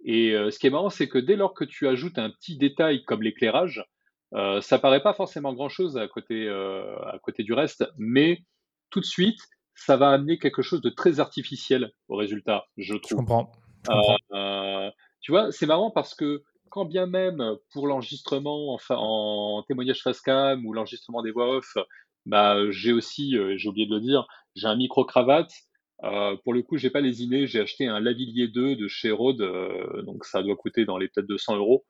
Et 0.03 0.31
ce 0.51 0.57
qui 0.59 0.67
est 0.67 0.71
marrant, 0.71 0.89
c'est 0.89 1.07
que 1.07 1.17
dès 1.17 1.35
lors 1.35 1.53
que 1.53 1.63
tu 1.63 1.87
ajoutes 1.87 2.17
un 2.17 2.29
petit 2.29 2.57
détail 2.57 3.03
comme 3.03 3.23
l'éclairage, 3.23 3.85
ça 4.33 4.79
paraît 4.79 5.03
pas 5.03 5.13
forcément 5.13 5.53
grand 5.53 5.69
chose 5.69 5.97
à 5.97 6.07
côté, 6.07 6.49
à 6.49 7.19
côté 7.21 7.43
du 7.43 7.53
reste, 7.53 7.85
mais 7.97 8.43
tout 8.89 8.99
de 8.99 9.05
suite, 9.05 9.39
ça 9.77 9.95
va 9.95 10.09
amener 10.09 10.39
quelque 10.39 10.61
chose 10.61 10.81
de 10.81 10.89
très 10.89 11.19
artificiel 11.19 11.91
au 12.09 12.15
résultat, 12.15 12.65
je 12.77 12.95
trouve. 12.95 13.11
Je 13.11 13.15
comprends. 13.15 13.51
Euh, 14.33 14.89
tu 15.21 15.31
vois, 15.31 15.51
c'est 15.51 15.65
marrant 15.65 15.91
parce 15.91 16.15
que 16.15 16.43
quand 16.69 16.85
bien 16.85 17.05
même 17.05 17.55
pour 17.71 17.87
l'enregistrement 17.87 18.73
enfin, 18.73 18.95
en 18.97 19.63
témoignage 19.67 20.01
face 20.01 20.21
cam 20.21 20.65
ou 20.65 20.73
l'enregistrement 20.73 21.21
des 21.21 21.31
voix 21.31 21.55
off, 21.55 21.77
bah, 22.25 22.57
j'ai 22.71 22.91
aussi, 22.91 23.37
euh, 23.37 23.55
j'ai 23.57 23.69
oublié 23.69 23.87
de 23.87 23.95
le 23.95 24.01
dire, 24.01 24.27
j'ai 24.55 24.67
un 24.67 24.75
micro 24.75 25.05
cravate. 25.05 25.53
Euh, 26.03 26.35
pour 26.43 26.53
le 26.53 26.61
coup, 26.61 26.77
j'ai 26.77 26.89
pas 26.89 27.01
lésiné, 27.01 27.47
j'ai 27.47 27.59
acheté 27.59 27.87
un 27.87 27.99
Lavillier 27.99 28.47
2 28.47 28.75
de 28.75 28.87
chez 28.87 29.11
Rode, 29.11 29.43
donc 30.03 30.25
ça 30.25 30.43
doit 30.43 30.55
coûter 30.55 30.85
dans 30.85 30.97
les 30.97 31.07
peut-être 31.07 31.27
200 31.27 31.57
euros. 31.57 31.85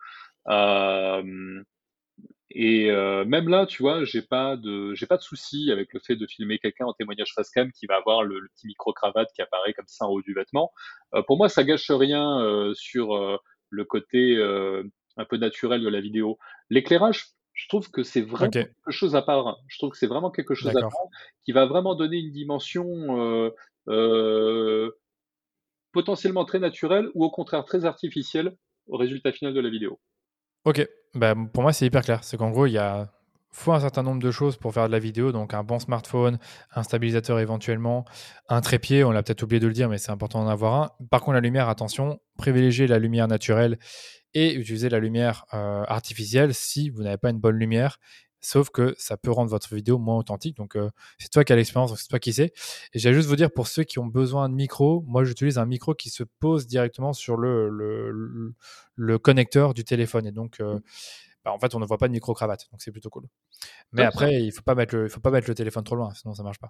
Et 2.49 2.89
euh, 2.89 3.25
même 3.25 3.49
là, 3.49 3.65
tu 3.65 3.83
vois, 3.83 4.05
j'ai 4.05 4.21
pas 4.21 4.55
de 4.55 4.93
j'ai 4.95 5.05
pas 5.05 5.17
de 5.17 5.21
souci 5.21 5.69
avec 5.71 5.93
le 5.93 5.99
fait 5.99 6.15
de 6.15 6.25
filmer 6.25 6.59
quelqu'un 6.59 6.85
en 6.85 6.93
témoignage 6.93 7.33
face 7.35 7.49
cam 7.49 7.71
qui 7.71 7.85
va 7.87 7.97
avoir 7.97 8.23
le, 8.23 8.47
petit 8.55 8.67
micro 8.67 8.93
cravate 8.93 9.29
qui 9.35 9.41
apparaît 9.41 9.73
comme 9.73 9.87
ça 9.87 10.05
en 10.05 10.09
haut 10.09 10.21
du 10.21 10.33
vêtement. 10.33 10.71
Euh, 11.13 11.21
pour 11.23 11.37
moi, 11.37 11.49
ça 11.49 11.63
gâche 11.63 11.91
rien 11.91 12.39
euh, 12.41 12.73
sur 12.73 13.39
le 13.69 13.85
côté 13.85 14.37
un 15.17 15.25
peu 15.25 15.37
naturel 15.37 15.81
de 15.81 15.89
la 15.89 15.99
vidéo. 15.99 16.37
L'éclairage, 16.69 17.25
je 17.53 17.67
trouve 17.67 17.91
que 17.91 18.03
c'est 18.03 18.21
vraiment 18.21 18.49
quelque 18.49 18.91
chose 18.91 19.15
à 19.15 19.21
part. 19.21 19.57
Je 19.67 19.77
trouve 19.77 19.91
que 19.91 19.97
c'est 19.97 20.07
vraiment 20.07 20.31
quelque 20.31 20.55
chose 20.55 20.75
à 20.75 20.81
part 20.81 20.91
qui 21.43 21.51
va 21.51 21.65
vraiment 21.65 21.95
donner 21.95 22.17
une 22.17 22.31
dimension 22.31 23.51
potentiellement 25.91 26.45
très 26.45 26.59
naturelle 26.59 27.07
ou 27.13 27.23
au 27.23 27.31
contraire 27.31 27.63
très 27.65 27.85
artificielle 27.85 28.55
au 28.87 28.97
résultat 28.97 29.31
final 29.31 29.53
de 29.53 29.59
la 29.59 29.69
vidéo. 29.69 29.99
Ok, 30.65 30.87
bah, 31.13 31.33
pour 31.53 31.63
moi 31.63 31.73
c'est 31.73 31.85
hyper 31.85 32.01
clair. 32.01 32.23
C'est 32.23 32.37
qu'en 32.37 32.51
gros, 32.51 32.65
il 32.65 32.73
y 32.73 32.77
a 32.77 33.11
faut 33.57 33.73
un 33.73 33.79
certain 33.79 34.03
nombre 34.03 34.21
de 34.21 34.29
choses 34.29 34.55
pour 34.55 34.73
faire 34.73 34.87
de 34.87 34.91
la 34.91 34.99
vidéo, 34.99 35.31
donc 35.31 35.53
un 35.53 35.63
bon 35.63 35.79
smartphone, 35.79 36.37
un 36.75 36.83
stabilisateur 36.83 37.39
éventuellement, 37.39 38.05
un 38.49 38.61
trépied, 38.61 39.03
on 39.03 39.11
l'a 39.11 39.23
peut-être 39.23 39.41
oublié 39.43 39.59
de 39.59 39.65
le 39.65 39.73
dire, 39.73 39.89
mais 39.89 39.97
c'est 39.97 40.11
important 40.11 40.43
d'en 40.43 40.49
avoir 40.49 40.75
un. 40.75 40.91
Par 41.09 41.21
contre, 41.21 41.35
la 41.35 41.41
lumière, 41.41 41.67
attention, 41.67 42.19
privilégiez 42.37 42.85
la 42.85 42.99
lumière 42.99 43.27
naturelle 43.27 43.79
et 44.33 44.53
utilisez 44.53 44.89
la 44.89 44.99
lumière 44.99 45.45
euh, 45.53 45.83
artificielle 45.87 46.53
si 46.53 46.89
vous 46.91 47.01
n'avez 47.01 47.17
pas 47.17 47.31
une 47.31 47.39
bonne 47.39 47.57
lumière 47.57 47.97
Sauf 48.47 48.69
que 48.69 48.95
ça 48.97 49.17
peut 49.17 49.29
rendre 49.29 49.51
votre 49.51 49.75
vidéo 49.75 49.97
moins 49.97 50.15
authentique. 50.15 50.55
Donc, 50.55 50.77
euh, 50.77 50.89
c'est 51.19 51.29
toi 51.29 51.43
qui 51.43 51.51
as 51.51 51.57
l'expérience, 51.57 51.93
c'est 52.01 52.07
toi 52.07 52.17
qui 52.17 52.31
sais. 52.31 52.53
Et 52.93 52.99
j'ai 52.99 53.13
juste 53.13 53.27
vous 53.27 53.35
dire, 53.35 53.51
pour 53.51 53.67
ceux 53.67 53.83
qui 53.83 53.99
ont 53.99 54.05
besoin 54.05 54.47
de 54.47 54.53
micro, 54.53 55.03
moi, 55.05 55.25
j'utilise 55.25 55.57
un 55.57 55.65
micro 55.65 55.93
qui 55.93 56.09
se 56.09 56.23
pose 56.23 56.65
directement 56.65 57.11
sur 57.11 57.35
le, 57.35 57.67
le, 57.67 58.53
le, 58.95 59.19
connecteur 59.19 59.73
du 59.73 59.83
téléphone. 59.83 60.25
Et 60.25 60.31
donc, 60.31 60.61
euh, 60.61 60.79
bah, 61.43 61.51
en 61.51 61.59
fait, 61.59 61.75
on 61.75 61.81
ne 61.81 61.85
voit 61.85 61.97
pas 61.97 62.07
de 62.07 62.13
micro-cravate. 62.13 62.69
Donc, 62.71 62.81
c'est 62.81 62.93
plutôt 62.93 63.09
cool. 63.09 63.25
Mais 63.91 64.03
après, 64.03 64.35
il 64.35 64.45
ne 64.45 64.51
faut, 64.51 64.61
pas 64.61 64.75
mettre 64.75 64.95
le, 64.95 65.09
faut 65.09 65.19
pas 65.19 65.31
mettre 65.31 65.49
le 65.49 65.55
téléphone 65.55 65.83
trop 65.83 65.97
loin, 65.97 66.13
sinon 66.13 66.33
ça 66.33 66.41
ne 66.41 66.47
marche 66.47 66.59
pas. 66.59 66.69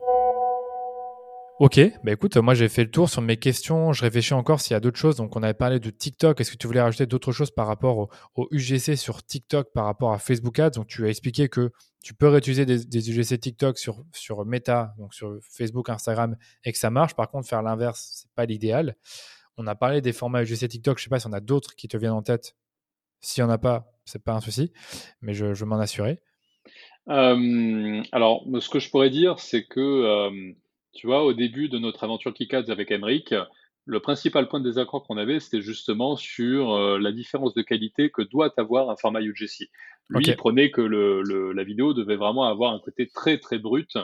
Ok, 1.61 1.79
bah 2.03 2.11
écoute, 2.11 2.37
moi 2.37 2.55
j'ai 2.55 2.67
fait 2.69 2.85
le 2.85 2.89
tour 2.89 3.07
sur 3.07 3.21
mes 3.21 3.37
questions. 3.37 3.93
Je 3.93 4.01
réfléchis 4.01 4.33
encore 4.33 4.59
s'il 4.59 4.73
y 4.73 4.75
a 4.75 4.79
d'autres 4.79 4.97
choses. 4.97 5.17
Donc 5.17 5.35
on 5.35 5.43
avait 5.43 5.53
parlé 5.53 5.79
de 5.79 5.91
TikTok. 5.91 6.41
Est-ce 6.41 6.53
que 6.53 6.57
tu 6.57 6.65
voulais 6.65 6.81
rajouter 6.81 7.05
d'autres 7.05 7.31
choses 7.31 7.51
par 7.51 7.67
rapport 7.67 8.09
au, 8.35 8.47
UGC 8.49 8.97
sur 8.97 9.23
TikTok 9.23 9.71
par 9.71 9.85
rapport 9.85 10.11
à 10.11 10.17
Facebook 10.17 10.57
Ads? 10.57 10.71
Donc 10.71 10.87
tu 10.87 11.05
as 11.05 11.09
expliqué 11.09 11.49
que 11.49 11.69
tu 12.01 12.15
peux 12.15 12.29
réutiliser 12.29 12.65
des, 12.65 13.11
UGC 13.11 13.39
TikTok 13.39 13.77
sur, 13.77 14.03
sur 14.11 14.43
Meta, 14.43 14.95
donc 14.97 15.13
sur 15.13 15.37
Facebook, 15.51 15.89
Instagram, 15.89 16.35
et 16.65 16.71
que 16.71 16.79
ça 16.79 16.89
marche. 16.89 17.13
Par 17.13 17.29
contre, 17.29 17.47
faire 17.47 17.61
l'inverse, 17.61 18.09
c'est 18.11 18.31
pas 18.33 18.47
l'idéal. 18.47 18.95
On 19.55 19.67
a 19.67 19.75
parlé 19.75 20.01
des 20.01 20.13
formats 20.13 20.41
UGC 20.41 20.67
TikTok. 20.67 20.97
Je 20.97 21.03
sais 21.03 21.09
pas 21.11 21.19
si 21.19 21.27
on 21.27 21.33
a 21.33 21.41
d'autres 21.41 21.75
qui 21.75 21.87
te 21.87 21.95
viennent 21.95 22.09
en 22.13 22.23
tête. 22.23 22.55
S'il 23.19 23.41
y 23.41 23.43
en 23.43 23.51
a 23.51 23.59
pas, 23.59 23.85
c'est 24.03 24.23
pas 24.23 24.33
un 24.33 24.41
souci, 24.41 24.73
mais 25.21 25.35
je, 25.35 25.53
je 25.53 25.65
m'en 25.65 25.77
assurer. 25.77 26.23
Euh, 27.09 28.01
alors, 28.11 28.45
ce 28.59 28.69
que 28.69 28.79
je 28.79 28.89
pourrais 28.89 29.11
dire, 29.11 29.39
c'est 29.39 29.63
que 29.63 29.79
euh, 29.79 30.53
tu 30.93 31.07
vois, 31.07 31.23
au 31.23 31.33
début 31.33 31.69
de 31.69 31.77
notre 31.77 32.03
aventure 32.03 32.33
Kikads 32.33 32.69
avec 32.69 32.91
Emric, 32.91 33.33
le 33.85 33.99
principal 33.99 34.47
point 34.47 34.59
de 34.59 34.65
désaccord 34.65 35.03
qu'on 35.03 35.17
avait, 35.17 35.39
c'était 35.39 35.61
justement 35.61 36.15
sur 36.15 36.73
euh, 36.73 36.99
la 36.99 37.11
différence 37.11 37.53
de 37.53 37.61
qualité 37.61 38.11
que 38.11 38.21
doit 38.21 38.53
avoir 38.57 38.89
un 38.89 38.95
format 38.95 39.21
UGC. 39.21 39.69
Lui, 40.09 40.25
il 40.25 40.35
prenait 40.35 40.71
que 40.71 40.81
le, 40.81 41.51
la 41.53 41.63
vidéo 41.63 41.93
devait 41.93 42.17
vraiment 42.17 42.43
avoir 42.43 42.73
un 42.73 42.79
côté 42.79 43.07
très 43.07 43.37
très 43.37 43.57
brut, 43.57 43.97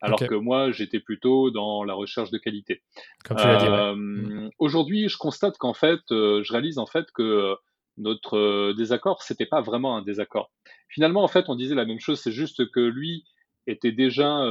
alors 0.00 0.18
que 0.18 0.34
moi, 0.34 0.70
j'étais 0.72 1.00
plutôt 1.00 1.50
dans 1.50 1.84
la 1.84 1.94
recherche 1.94 2.30
de 2.30 2.36
qualité. 2.36 2.82
Comme 3.24 3.38
tu 3.38 3.46
l'as 3.46 3.56
dit. 3.56 3.66
Euh. 3.66 4.50
Aujourd'hui, 4.58 5.08
je 5.08 5.16
constate 5.16 5.56
qu'en 5.56 5.72
fait, 5.72 6.00
euh, 6.10 6.42
je 6.44 6.52
réalise 6.52 6.78
en 6.78 6.86
fait 6.86 7.06
que 7.12 7.54
notre 7.96 8.72
désaccord, 8.74 9.22
c'était 9.22 9.46
pas 9.46 9.62
vraiment 9.62 9.96
un 9.96 10.02
désaccord. 10.02 10.50
Finalement, 10.88 11.24
en 11.24 11.28
fait, 11.28 11.46
on 11.48 11.54
disait 11.54 11.74
la 11.74 11.86
même 11.86 12.00
chose, 12.00 12.20
c'est 12.20 12.32
juste 12.32 12.70
que 12.70 12.80
lui, 12.80 13.24
était 13.66 13.92
déjà 13.92 14.44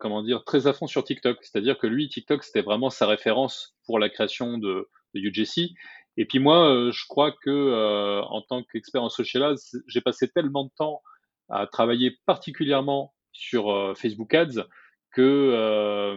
comment 0.00 0.22
dire 0.22 0.44
très 0.44 0.66
à 0.66 0.72
fond 0.72 0.86
sur 0.86 1.04
TikTok. 1.04 1.38
C'est-à-dire 1.42 1.78
que 1.78 1.86
lui, 1.86 2.08
TikTok, 2.08 2.42
c'était 2.44 2.62
vraiment 2.62 2.90
sa 2.90 3.06
référence 3.06 3.76
pour 3.86 3.98
la 3.98 4.08
création 4.08 4.58
de, 4.58 4.88
de 5.14 5.20
UGC. 5.20 5.72
Et 6.16 6.26
puis 6.26 6.38
moi, 6.38 6.90
je 6.92 7.04
crois 7.08 7.32
que 7.32 8.20
en 8.22 8.42
tant 8.42 8.62
qu'expert 8.62 9.02
en 9.02 9.08
social 9.08 9.42
ads, 9.42 9.78
j'ai 9.86 10.00
passé 10.00 10.28
tellement 10.28 10.64
de 10.64 10.70
temps 10.76 11.02
à 11.48 11.66
travailler 11.66 12.16
particulièrement 12.26 13.14
sur 13.32 13.94
Facebook 13.96 14.32
Ads 14.34 14.66
que 15.14 15.22
euh, 15.22 16.16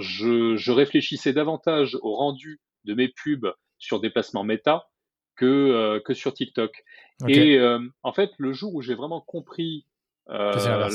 je, 0.00 0.56
je, 0.56 0.72
réfléchissais 0.72 1.32
davantage 1.32 1.96
au 2.02 2.14
rendu 2.14 2.60
de 2.84 2.94
mes 2.94 3.08
pubs 3.08 3.54
sur 3.78 4.00
des 4.00 4.10
placements 4.10 4.44
méta 4.44 4.88
que, 5.36 5.46
euh, 5.46 6.00
que 6.00 6.14
sur 6.14 6.34
TikTok. 6.34 6.84
Et 7.28 7.58
euh, 7.58 7.78
en 8.02 8.12
fait, 8.12 8.32
le 8.38 8.52
jour 8.52 8.74
où 8.74 8.82
j'ai 8.82 8.94
vraiment 8.94 9.20
compris 9.20 9.86
la, 10.26 10.88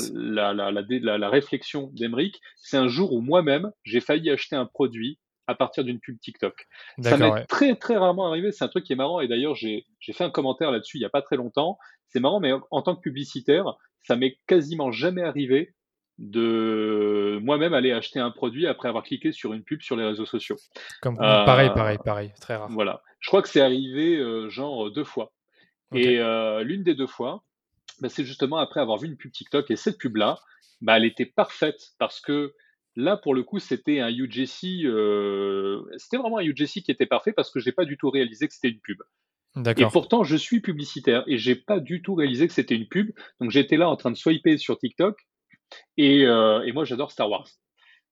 la, 0.52 0.70
la, 0.72 1.18
la, 1.18 1.28
réflexion 1.28 1.90
d'Emeric, 1.92 2.40
c'est 2.56 2.76
un 2.76 2.88
jour 2.88 3.12
où 3.12 3.20
moi-même, 3.20 3.70
j'ai 3.84 4.00
failli 4.00 4.30
acheter 4.30 4.56
un 4.56 4.66
produit 4.66 5.18
à 5.46 5.54
partir 5.54 5.84
d'une 5.84 6.00
pub 6.00 6.18
TikTok. 6.20 6.66
Ça 7.02 7.16
m'est 7.16 7.44
très 7.46 7.74
très 7.74 7.96
rarement 7.96 8.28
arrivé. 8.28 8.52
C'est 8.52 8.64
un 8.64 8.68
truc 8.68 8.84
qui 8.84 8.92
est 8.92 8.96
marrant 8.96 9.20
et 9.20 9.28
d'ailleurs 9.28 9.54
j'ai 9.54 9.84
fait 10.12 10.24
un 10.24 10.30
commentaire 10.30 10.70
là-dessus 10.70 10.98
il 10.98 11.00
n'y 11.00 11.06
a 11.06 11.10
pas 11.10 11.22
très 11.22 11.36
longtemps. 11.36 11.78
C'est 12.08 12.20
marrant, 12.20 12.40
mais 12.40 12.52
en 12.70 12.82
tant 12.82 12.94
que 12.96 13.00
publicitaire, 13.00 13.74
ça 14.02 14.16
m'est 14.16 14.38
quasiment 14.46 14.90
jamais 14.90 15.22
arrivé 15.22 15.74
de 16.18 17.38
moi-même 17.42 17.72
aller 17.72 17.92
acheter 17.92 18.20
un 18.20 18.30
produit 18.30 18.66
après 18.66 18.88
avoir 18.88 19.04
cliqué 19.04 19.32
sur 19.32 19.54
une 19.54 19.64
pub 19.64 19.80
sur 19.80 19.96
les 19.96 20.04
réseaux 20.04 20.26
sociaux. 20.26 20.56
Comme, 21.00 21.16
pareil, 21.16 21.68
euh, 21.68 21.74
pareil, 21.74 21.98
pareil, 22.04 22.32
très 22.40 22.56
rare. 22.56 22.68
Voilà. 22.70 23.02
Je 23.20 23.28
crois 23.28 23.42
que 23.42 23.48
c'est 23.48 23.60
arrivé 23.60 24.16
euh, 24.16 24.50
genre 24.50 24.90
deux 24.90 25.04
fois. 25.04 25.32
Et 25.92 26.20
euh, 26.20 26.62
l'une 26.62 26.84
des 26.84 26.94
deux 26.94 27.06
fois, 27.06 27.42
bah, 28.00 28.08
c'est 28.08 28.24
justement 28.24 28.58
après 28.58 28.80
avoir 28.80 28.98
vu 28.98 29.08
une 29.08 29.16
pub 29.16 29.32
TikTok 29.32 29.70
et 29.70 29.76
cette 29.76 29.98
pub-là, 29.98 30.40
bah, 30.80 30.96
elle 30.96 31.04
était 31.04 31.26
parfaite 31.26 31.80
parce 31.98 32.20
que 32.20 32.54
là, 32.96 33.16
pour 33.16 33.34
le 33.34 33.42
coup, 33.42 33.58
c'était 33.58 34.00
un 34.00 34.10
UGC, 34.10 34.86
c'était 35.98 36.16
vraiment 36.16 36.38
un 36.38 36.44
UGC 36.44 36.82
qui 36.82 36.90
était 36.90 37.06
parfait 37.06 37.32
parce 37.32 37.50
que 37.50 37.60
j'ai 37.60 37.72
pas 37.72 37.84
du 37.84 37.96
tout 37.96 38.10
réalisé 38.10 38.48
que 38.48 38.54
c'était 38.54 38.68
une 38.68 38.80
pub. 38.80 38.98
Et 39.56 39.84
pourtant, 39.92 40.22
je 40.22 40.36
suis 40.36 40.60
publicitaire 40.60 41.24
et 41.26 41.36
j'ai 41.36 41.56
pas 41.56 41.80
du 41.80 42.02
tout 42.02 42.14
réalisé 42.14 42.46
que 42.46 42.52
c'était 42.54 42.76
une 42.76 42.86
pub. 42.86 43.10
Donc 43.40 43.50
j'étais 43.50 43.76
là 43.76 43.88
en 43.88 43.96
train 43.96 44.10
de 44.12 44.16
swiper 44.16 44.58
sur 44.58 44.78
TikTok 44.78 45.16
euh, 45.98 46.62
et, 46.62 46.72
moi, 46.72 46.84
j'adore 46.84 47.10
Star 47.10 47.28
Wars. 47.30 47.48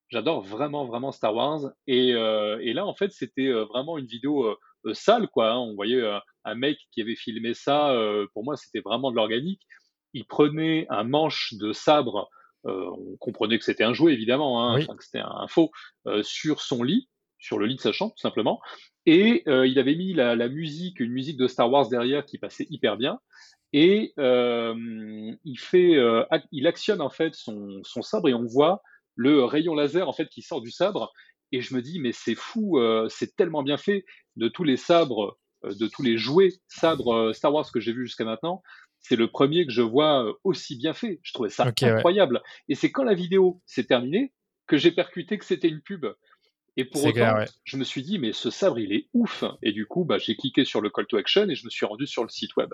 J'adore 0.09 0.43
vraiment, 0.43 0.87
vraiment 0.87 1.13
Star 1.13 1.35
Wars. 1.35 1.73
Et, 1.87 2.13
euh, 2.15 2.59
là, 2.73 2.87
en 2.87 2.95
fait, 2.95 3.13
c'était 3.13 3.49
euh, 3.49 3.65
vraiment 3.65 3.99
une 3.99 4.07
vidéo 4.07 4.57
sale, 4.93 5.29
quoi. 5.29 5.53
Hein. 5.53 5.59
On 5.59 5.75
voyait 5.75 6.03
un 6.45 6.55
mec 6.55 6.79
qui 6.93 7.03
avait 7.03 7.17
filmé 7.17 7.55
ça. 7.55 7.95
pour 8.33 8.45
moi, 8.45 8.57
c'était 8.57 8.81
vraiment 8.81 9.11
de 9.11 9.17
l'organique. 9.17 9.63
Il 10.15 10.27
prenait 10.27 10.87
un 10.89 11.05
manche 11.05 11.55
de 11.55 11.73
sabre. 11.73 12.29
on 12.65 13.17
comprenait 13.19 13.59
que 13.59 13.65
c'était 13.65 13.85
un 13.85 13.93
jouet, 13.93 14.13
évidemment, 14.13 14.73
hein, 14.73 14.85
que 14.85 15.05
c'était 15.05 15.23
un 15.25 15.47
faux, 15.49 15.71
sur 16.23 16.61
son 16.61 16.83
lit, 16.83 17.09
sur 17.39 17.59
le 17.59 17.67
lit 17.67 17.77
de 17.77 17.81
sa 17.81 17.93
chambre, 17.93 18.15
tout 18.15 18.23
simplement. 18.23 18.61
Et 19.07 19.45
il 19.47 19.79
avait 19.79 19.95
mis 19.95 20.15
la, 20.15 20.37
la, 20.37 20.49
musique, 20.49 21.01
une 21.01 21.13
musique 21.13 21.37
de 21.37 21.49
Star 21.49 21.71
Wars 21.71 21.89
derrière 21.89 22.25
qui 22.25 22.39
passait 22.39 22.67
hyper 22.71 22.97
bien 22.97 23.21
et 23.73 24.15
euh, 24.19 24.75
il 25.45 25.59
fait, 25.59 25.97
euh, 25.97 26.25
il 26.53 26.67
actionne 26.67 27.01
en 27.01 27.11
fait 27.11 27.35
son, 27.35 27.81
son, 27.85 28.03
sabre 28.03 28.29
et 28.29 28.35
on 28.35 28.47
voit 28.47 28.83
le 29.15 29.45
rayon 29.45 29.75
laser 29.75 30.09
en 30.09 30.13
fait 30.13 30.29
qui 30.29 30.43
sort 30.43 30.63
du 30.63 30.71
sabre. 30.71 31.13
Et 31.53 31.61
je 31.61 31.75
me 31.75 31.83
dis 31.83 32.01
mais 32.01 32.13
c'est 32.13 32.35
fou, 32.35 32.79
euh, 32.79 33.09
c'est 33.09 33.37
tellement 33.37 33.63
bien 33.63 33.77
fait 33.77 34.05
de 34.37 34.49
tous 34.49 34.65
les 34.65 34.77
sabres, 34.77 35.39
de 35.65 35.87
tous 35.87 36.03
les 36.03 36.17
jouets 36.19 36.53
sabres 36.69 37.33
Star 37.33 37.53
Wars 37.53 37.71
que 37.73 37.81
j'ai 37.81 37.93
vu 37.93 38.07
jusqu'à 38.07 38.25
maintenant. 38.25 38.63
C'est 39.01 39.17
le 39.17 39.29
premier 39.29 39.65
que 39.65 39.73
je 39.73 39.83
vois 39.83 40.27
aussi 40.45 40.77
bien 40.77 40.93
fait. 40.93 41.21
Je 41.23 41.33
trouvais 41.33 41.51
ça 41.51 41.65
incroyable. 41.65 42.43
Et 42.69 42.75
c'est 42.75 42.91
quand 42.91 43.05
la 43.05 43.15
vidéo 43.15 43.63
s'est 43.65 43.85
terminée 43.85 44.33
que 44.67 44.77
j'ai 44.77 44.93
percuté 44.93 45.39
que 45.39 45.45
c'était 45.45 45.69
une 45.69 45.81
pub. 45.81 46.07
Et 46.77 46.85
pour 46.85 47.05
autant, 47.05 47.45
je 47.65 47.77
me 47.77 47.83
suis 47.83 48.03
dit, 48.03 48.21
mais 48.21 48.33
ce 48.33 48.51
sabre, 48.51 48.79
il 48.79 48.93
est 48.93 49.09
ouf. 49.13 49.43
Et 49.63 49.73
du 49.73 49.87
coup, 49.87 50.05
bah, 50.05 50.19
j'ai 50.19 50.37
cliqué 50.37 50.65
sur 50.65 50.81
le 50.81 50.91
call 50.91 51.07
to 51.07 51.17
action 51.17 51.49
et 51.49 51.57
je 51.57 51.65
me 51.65 51.71
suis 51.71 51.87
rendu 51.87 52.07
sur 52.07 52.23
le 52.23 52.29
site 52.29 52.55
web. 52.57 52.73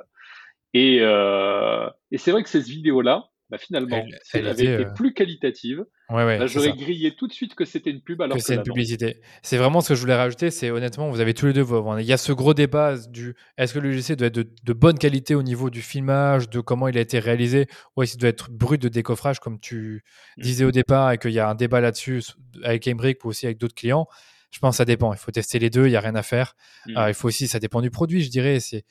Et, 0.74 0.98
euh, 1.00 1.88
et 2.10 2.18
c'est 2.18 2.30
vrai 2.30 2.42
que 2.42 2.50
cette 2.50 2.66
vidéo-là, 2.66 3.30
bah 3.50 3.58
finalement, 3.58 4.02
si 4.22 4.38
elle, 4.38 4.48
avait 4.48 4.62
été 4.62 4.86
euh, 4.86 4.92
plus 4.94 5.12
qualitative, 5.12 5.84
bah, 6.08 6.46
j'aurais 6.46 6.72
grillé 6.72 7.14
tout 7.14 7.26
de 7.26 7.32
suite 7.32 7.54
que 7.54 7.66
c'était 7.66 7.90
une 7.90 8.00
pub 8.00 8.22
alors 8.22 8.38
que, 8.38 8.42
c'est 8.42 8.54
une 8.54 8.62
publicité. 8.62 9.20
C'est 9.42 9.58
vraiment 9.58 9.82
ce 9.82 9.90
que 9.90 9.94
je 9.94 10.00
voulais 10.00 10.14
rajouter, 10.14 10.50
c'est 10.50 10.70
honnêtement, 10.70 11.10
vous 11.10 11.20
avez 11.20 11.34
tous 11.34 11.46
les 11.46 11.52
deux 11.52 11.66
Il 11.98 12.06
y 12.06 12.12
a 12.12 12.16
ce 12.16 12.32
gros 12.32 12.54
débat 12.54 12.96
du 13.08 13.34
est-ce 13.58 13.74
que 13.74 13.80
le 13.80 13.90
logiciel 13.90 14.16
doit 14.16 14.28
être 14.28 14.34
de, 14.38 14.72
bonne 14.72 14.98
qualité 14.98 15.34
au 15.34 15.42
niveau 15.42 15.68
du 15.68 15.82
filmage, 15.82 16.48
de 16.48 16.60
comment 16.60 16.88
il 16.88 16.96
a 16.96 17.02
été 17.02 17.18
réalisé, 17.18 17.66
ou 17.96 18.02
est-ce 18.02 18.12
qu'il 18.12 18.20
doit 18.20 18.30
être 18.30 18.50
brut 18.50 18.80
de 18.80 18.88
décoffrage 18.88 19.40
comme 19.40 19.60
tu 19.60 20.02
mmh. 20.38 20.42
disais 20.42 20.64
au 20.64 20.72
départ 20.72 21.12
et 21.12 21.18
qu'il 21.18 21.32
y 21.32 21.38
a 21.38 21.48
un 21.48 21.54
débat 21.54 21.80
là-dessus 21.80 22.22
avec 22.62 22.84
Cambridge 22.84 23.18
ou 23.24 23.28
aussi 23.28 23.44
avec 23.44 23.58
d'autres 23.58 23.74
clients? 23.74 24.06
Je 24.50 24.60
pense 24.60 24.74
que 24.74 24.78
ça 24.78 24.84
dépend. 24.84 25.12
Il 25.12 25.18
faut 25.18 25.32
tester 25.32 25.58
les 25.58 25.68
deux, 25.68 25.86
il 25.86 25.90
n'y 25.90 25.96
a 25.96 26.00
rien 26.00 26.14
à 26.14 26.22
faire. 26.22 26.54
Mmh. 26.86 26.96
Euh, 26.96 27.08
il 27.08 27.14
faut 27.14 27.28
aussi, 27.28 27.46
ça 27.48 27.58
dépend 27.58 27.82
du 27.82 27.90
produit, 27.90 28.22
je 28.22 28.30
dirais. 28.30 28.60
C'est 28.60 28.84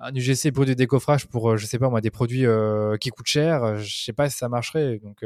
un 0.00 0.14
UGC 0.14 0.52
pour 0.52 0.64
du 0.64 0.74
décoffrage 0.74 1.26
pour, 1.26 1.50
euh, 1.50 1.56
je 1.56 1.66
sais 1.66 1.78
pas 1.78 1.88
moi, 1.88 2.00
des 2.00 2.10
produits 2.10 2.46
euh, 2.46 2.96
qui 2.96 3.10
coûtent 3.10 3.26
cher, 3.26 3.64
euh, 3.64 3.78
je 3.78 4.04
sais 4.04 4.12
pas 4.12 4.30
si 4.30 4.36
ça 4.36 4.48
marcherait. 4.48 4.98
Donc, 4.98 5.24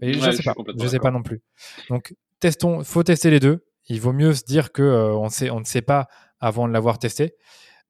mais 0.00 0.12
je 0.12 0.30
sais 0.30 0.42
pas, 0.42 0.54
je 0.76 0.86
sais 0.86 0.98
pas 0.98 1.10
non 1.10 1.22
plus. 1.22 1.42
Donc, 1.88 2.14
testons, 2.40 2.82
faut 2.84 3.02
tester 3.02 3.30
les 3.30 3.40
deux. 3.40 3.64
Il 3.88 4.00
vaut 4.00 4.12
mieux 4.12 4.34
se 4.34 4.44
dire 4.44 4.72
que 4.72 4.82
on, 4.82 5.28
sait, 5.28 5.50
on 5.50 5.60
ne 5.60 5.64
sait 5.64 5.82
pas 5.82 6.08
avant 6.40 6.68
de 6.68 6.72
l'avoir 6.72 6.98
testé. 6.98 7.34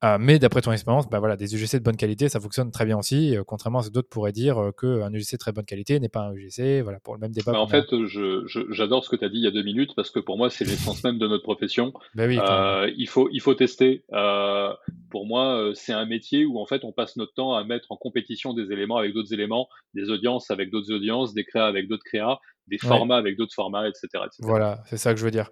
Euh, 0.04 0.16
mais 0.18 0.40
d'après 0.40 0.60
ton 0.60 0.72
expérience, 0.72 1.08
bah 1.08 1.20
voilà, 1.20 1.36
des 1.36 1.54
UGC 1.54 1.78
de 1.78 1.84
bonne 1.84 1.96
qualité, 1.96 2.28
ça 2.28 2.40
fonctionne 2.40 2.72
très 2.72 2.84
bien 2.84 2.98
aussi. 2.98 3.36
Euh, 3.36 3.44
contrairement 3.46 3.78
à 3.78 3.82
ce 3.82 3.88
que 3.88 3.94
d'autres 3.94 4.08
pourraient 4.08 4.32
dire 4.32 4.58
euh, 4.60 4.72
qu'un 4.72 5.12
UGC 5.12 5.34
de 5.34 5.38
très 5.38 5.52
bonne 5.52 5.64
qualité 5.64 6.00
n'est 6.00 6.08
pas 6.08 6.22
un 6.22 6.32
UGC. 6.32 6.82
Voilà, 6.82 6.98
pour 6.98 7.14
le 7.14 7.20
même 7.20 7.30
débat. 7.30 7.52
Bah, 7.52 7.60
en 7.60 7.68
fait, 7.68 7.86
j'adore 8.70 9.04
ce 9.04 9.10
que 9.10 9.16
tu 9.16 9.24
as 9.24 9.28
dit 9.28 9.36
il 9.36 9.44
y 9.44 9.46
a 9.46 9.52
deux 9.52 9.62
minutes 9.62 9.92
parce 9.94 10.10
que 10.10 10.18
pour 10.18 10.36
moi, 10.36 10.50
c'est 10.50 10.64
l'essence 10.64 11.04
même 11.04 11.18
de 11.18 11.28
notre 11.28 11.44
profession. 11.44 11.92
Bah 12.14 12.26
oui, 12.26 12.38
il, 12.96 13.08
faut, 13.08 13.28
il 13.30 13.40
faut 13.40 13.54
tester. 13.54 14.04
pour 15.10 15.26
moi, 15.26 15.70
c'est 15.74 15.92
un 15.92 16.06
métier 16.06 16.44
où 16.46 16.58
en 16.58 16.66
fait, 16.66 16.84
on 16.84 16.92
passe 16.92 17.16
notre 17.16 17.34
temps 17.34 17.54
à 17.54 17.62
mettre 17.64 17.92
en 17.92 17.96
compétition 17.96 18.54
des 18.54 18.72
éléments 18.72 18.96
avec 18.96 19.14
d'autres 19.14 19.32
éléments, 19.32 19.68
des 19.94 20.10
audiences 20.10 20.50
avec 20.50 20.70
d'autres 20.70 20.92
audiences, 20.92 21.32
des 21.32 21.44
créas 21.44 21.66
avec 21.66 21.86
d'autres 21.86 22.04
créas, 22.04 22.40
des 22.66 22.78
formats 22.78 23.18
avec 23.18 23.36
d'autres 23.36 23.54
formats, 23.54 23.88
etc., 23.88 24.08
etc. 24.14 24.30
Voilà, 24.40 24.82
c'est 24.86 24.96
ça 24.96 25.14
que 25.14 25.20
je 25.20 25.24
veux 25.24 25.30
dire. 25.30 25.50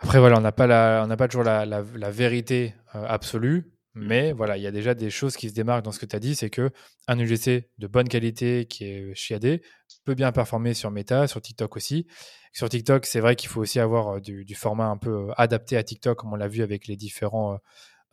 Après, 0.00 0.18
voilà, 0.20 0.36
on 0.36 0.42
n'a 0.42 0.52
pas, 0.52 0.66
la, 0.66 1.06
on 1.08 1.16
pas 1.16 1.26
toujours 1.26 1.42
la, 1.42 1.64
la, 1.64 1.82
la 1.96 2.10
vérité 2.10 2.74
absolue. 2.92 3.64
Mais 4.00 4.32
voilà, 4.32 4.56
il 4.56 4.62
y 4.62 4.66
a 4.66 4.70
déjà 4.70 4.94
des 4.94 5.10
choses 5.10 5.36
qui 5.36 5.48
se 5.48 5.54
démarquent 5.54 5.84
dans 5.84 5.92
ce 5.92 5.98
que 5.98 6.06
tu 6.06 6.14
as 6.14 6.20
dit, 6.20 6.34
c'est 6.34 6.50
que 6.50 6.70
un 7.08 7.18
UGC 7.18 7.68
de 7.78 7.86
bonne 7.86 8.08
qualité 8.08 8.66
qui 8.66 8.84
est 8.84 9.14
chiadé 9.14 9.62
peut 10.04 10.14
bien 10.14 10.32
performer 10.32 10.72
sur 10.72 10.90
Meta, 10.90 11.26
sur 11.26 11.42
TikTok 11.42 11.76
aussi. 11.76 12.06
Sur 12.52 12.68
TikTok, 12.68 13.06
c'est 13.06 13.20
vrai 13.20 13.36
qu'il 13.36 13.48
faut 13.48 13.60
aussi 13.60 13.78
avoir 13.80 14.16
euh, 14.16 14.20
du, 14.20 14.54
format 14.54 14.86
un 14.86 14.96
peu 14.96 15.10
euh, 15.10 15.32
adapté 15.36 15.76
à 15.76 15.82
TikTok, 15.82 16.18
comme 16.18 16.32
on 16.32 16.36
l'a 16.36 16.48
vu 16.48 16.62
avec 16.62 16.86
les 16.86 16.96
différents 16.96 17.58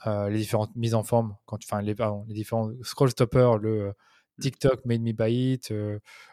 euh, 0.08 0.30
les 0.30 0.40
différentes 0.40 0.76
mises 0.76 0.94
en 0.94 1.04
forme, 1.04 1.36
quand, 1.46 1.58
enfin 1.64 1.82
les, 1.82 1.96
les 2.28 2.34
différents 2.34 2.70
scroll 2.84 3.10
stoppers, 3.10 3.58
le 3.58 3.90
mmh. 3.90 4.42
TikTok 4.42 4.86
made 4.86 5.02
me 5.02 5.14
buy 5.14 5.54
it, 5.54 5.74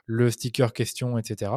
le 0.07 0.31
sticker 0.31 0.73
question, 0.73 1.17
etc. 1.17 1.53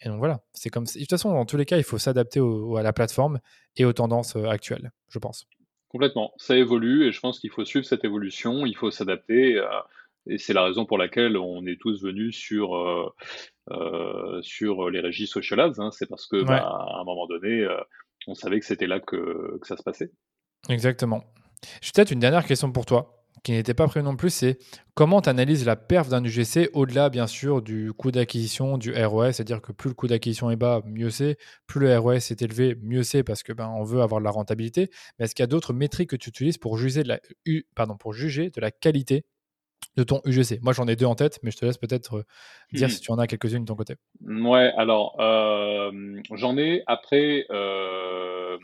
Et 0.00 0.08
donc 0.08 0.18
voilà, 0.18 0.42
c'est 0.52 0.68
comme 0.68 0.84
de 0.84 0.90
toute 0.90 1.08
façon 1.08 1.32
dans 1.32 1.46
tous 1.46 1.56
les 1.56 1.64
cas, 1.64 1.78
il 1.78 1.84
faut 1.84 1.98
s'adapter 1.98 2.40
à 2.40 2.82
la 2.82 2.92
plateforme 2.92 3.40
et 3.76 3.84
aux 3.86 3.92
tendances 3.94 4.36
actuelles, 4.36 4.92
je 5.08 5.18
pense. 5.18 5.46
Complètement. 5.94 6.32
Ça 6.38 6.56
évolue 6.56 7.06
et 7.06 7.12
je 7.12 7.20
pense 7.20 7.38
qu'il 7.38 7.50
faut 7.50 7.64
suivre 7.64 7.86
cette 7.86 8.04
évolution, 8.04 8.66
il 8.66 8.76
faut 8.76 8.90
s'adapter. 8.90 9.58
Euh, 9.58 9.68
et 10.26 10.38
c'est 10.38 10.52
la 10.52 10.64
raison 10.64 10.86
pour 10.86 10.98
laquelle 10.98 11.36
on 11.36 11.64
est 11.66 11.80
tous 11.80 12.02
venus 12.02 12.36
sur, 12.36 12.74
euh, 12.74 13.14
euh, 13.70 14.42
sur 14.42 14.90
les 14.90 14.98
régies 14.98 15.28
social. 15.28 15.60
Hein. 15.78 15.90
C'est 15.92 16.08
parce 16.08 16.26
que 16.26 16.42
bah, 16.42 16.56
à 16.56 16.98
un 17.00 17.04
moment 17.04 17.28
donné, 17.28 17.64
on 18.26 18.34
savait 18.34 18.58
que 18.58 18.66
c'était 18.66 18.88
là 18.88 18.98
que, 18.98 19.56
que 19.60 19.66
ça 19.68 19.76
se 19.76 19.84
passait. 19.84 20.10
Exactement. 20.68 21.22
J'ai 21.80 21.92
peut-être 21.94 22.10
une 22.10 22.18
dernière 22.18 22.44
question 22.44 22.72
pour 22.72 22.86
toi 22.86 23.23
qui 23.44 23.52
n'était 23.52 23.74
pas 23.74 23.86
prévu 23.86 24.04
non 24.04 24.16
plus, 24.16 24.30
c'est 24.30 24.58
comment 24.94 25.20
tu 25.20 25.28
analyses 25.28 25.66
la 25.66 25.76
perf 25.76 26.08
d'un 26.08 26.24
UGC 26.24 26.70
au-delà, 26.72 27.10
bien 27.10 27.26
sûr, 27.26 27.60
du 27.60 27.92
coût 27.92 28.10
d'acquisition, 28.10 28.78
du 28.78 28.90
ROS, 28.90 29.32
c'est-à-dire 29.32 29.60
que 29.60 29.70
plus 29.70 29.90
le 29.90 29.94
coût 29.94 30.08
d'acquisition 30.08 30.50
est 30.50 30.56
bas, 30.56 30.80
mieux 30.86 31.10
c'est, 31.10 31.36
plus 31.66 31.78
le 31.78 31.96
ROS 31.96 32.14
est 32.14 32.42
élevé, 32.42 32.74
mieux 32.82 33.02
c'est, 33.02 33.22
parce 33.22 33.42
que 33.42 33.52
ben, 33.52 33.68
on 33.68 33.84
veut 33.84 34.00
avoir 34.00 34.20
de 34.20 34.24
la 34.24 34.30
rentabilité. 34.30 34.90
Mais 35.18 35.26
est-ce 35.26 35.34
qu'il 35.34 35.42
y 35.42 35.44
a 35.44 35.48
d'autres 35.48 35.74
métriques 35.74 36.10
que 36.10 36.16
tu 36.16 36.30
utilises 36.30 36.56
pour 36.56 36.78
juger 36.78 37.02
de 37.02 37.08
la, 37.08 37.20
pardon, 37.76 37.96
pour 37.96 38.14
juger 38.14 38.48
de 38.48 38.60
la 38.62 38.70
qualité 38.70 39.24
de 39.98 40.04
ton 40.04 40.22
UGC 40.24 40.60
Moi, 40.62 40.72
j'en 40.72 40.88
ai 40.88 40.96
deux 40.96 41.04
en 41.04 41.14
tête, 41.14 41.38
mais 41.42 41.50
je 41.50 41.58
te 41.58 41.66
laisse 41.66 41.76
peut-être 41.76 42.16
euh, 42.16 42.24
dire 42.72 42.88
hmm. 42.88 42.90
si 42.90 43.00
tu 43.00 43.12
en 43.12 43.18
as 43.18 43.26
quelques-unes 43.26 43.64
de 43.64 43.68
ton 43.68 43.76
côté. 43.76 43.96
Ouais, 44.22 44.72
alors, 44.78 45.20
euh, 45.20 45.92
j'en 46.32 46.56
ai 46.56 46.82
après 46.86 47.44
euh, 47.50 48.56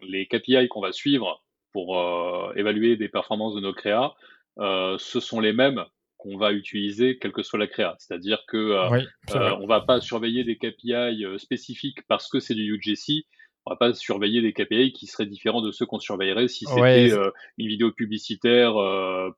les 0.00 0.26
KPI 0.26 0.68
qu'on 0.68 0.80
va 0.80 0.92
suivre 0.92 1.42
pour 1.72 1.98
euh, 1.98 2.52
évaluer 2.56 2.96
des 2.96 3.08
performances 3.08 3.54
de 3.54 3.60
nos 3.60 3.72
créas, 3.72 4.14
euh, 4.58 4.96
ce 4.98 5.20
sont 5.20 5.40
les 5.40 5.52
mêmes 5.52 5.84
qu'on 6.18 6.36
va 6.36 6.52
utiliser 6.52 7.18
quelle 7.18 7.32
que 7.32 7.42
soit 7.42 7.58
la 7.58 7.66
créa. 7.66 7.96
C'est-à-dire 7.98 8.44
que 8.46 8.56
euh, 8.56 9.56
on 9.56 9.66
va 9.66 9.80
pas 9.80 10.00
surveiller 10.00 10.44
des 10.44 10.56
KPI 10.56 11.24
spécifiques 11.38 12.06
parce 12.06 12.28
que 12.28 12.38
c'est 12.38 12.54
du 12.54 12.74
UGC. 12.76 13.26
On 13.64 13.70
va 13.70 13.76
pas 13.76 13.94
surveiller 13.94 14.40
des 14.42 14.52
KPI 14.52 14.92
qui 14.92 15.06
seraient 15.06 15.26
différents 15.26 15.62
de 15.62 15.72
ceux 15.72 15.86
qu'on 15.86 16.00
surveillerait 16.00 16.48
si 16.48 16.64
c'était 16.64 17.12
une 17.58 17.68
vidéo 17.68 17.90
publicitaire 17.92 18.74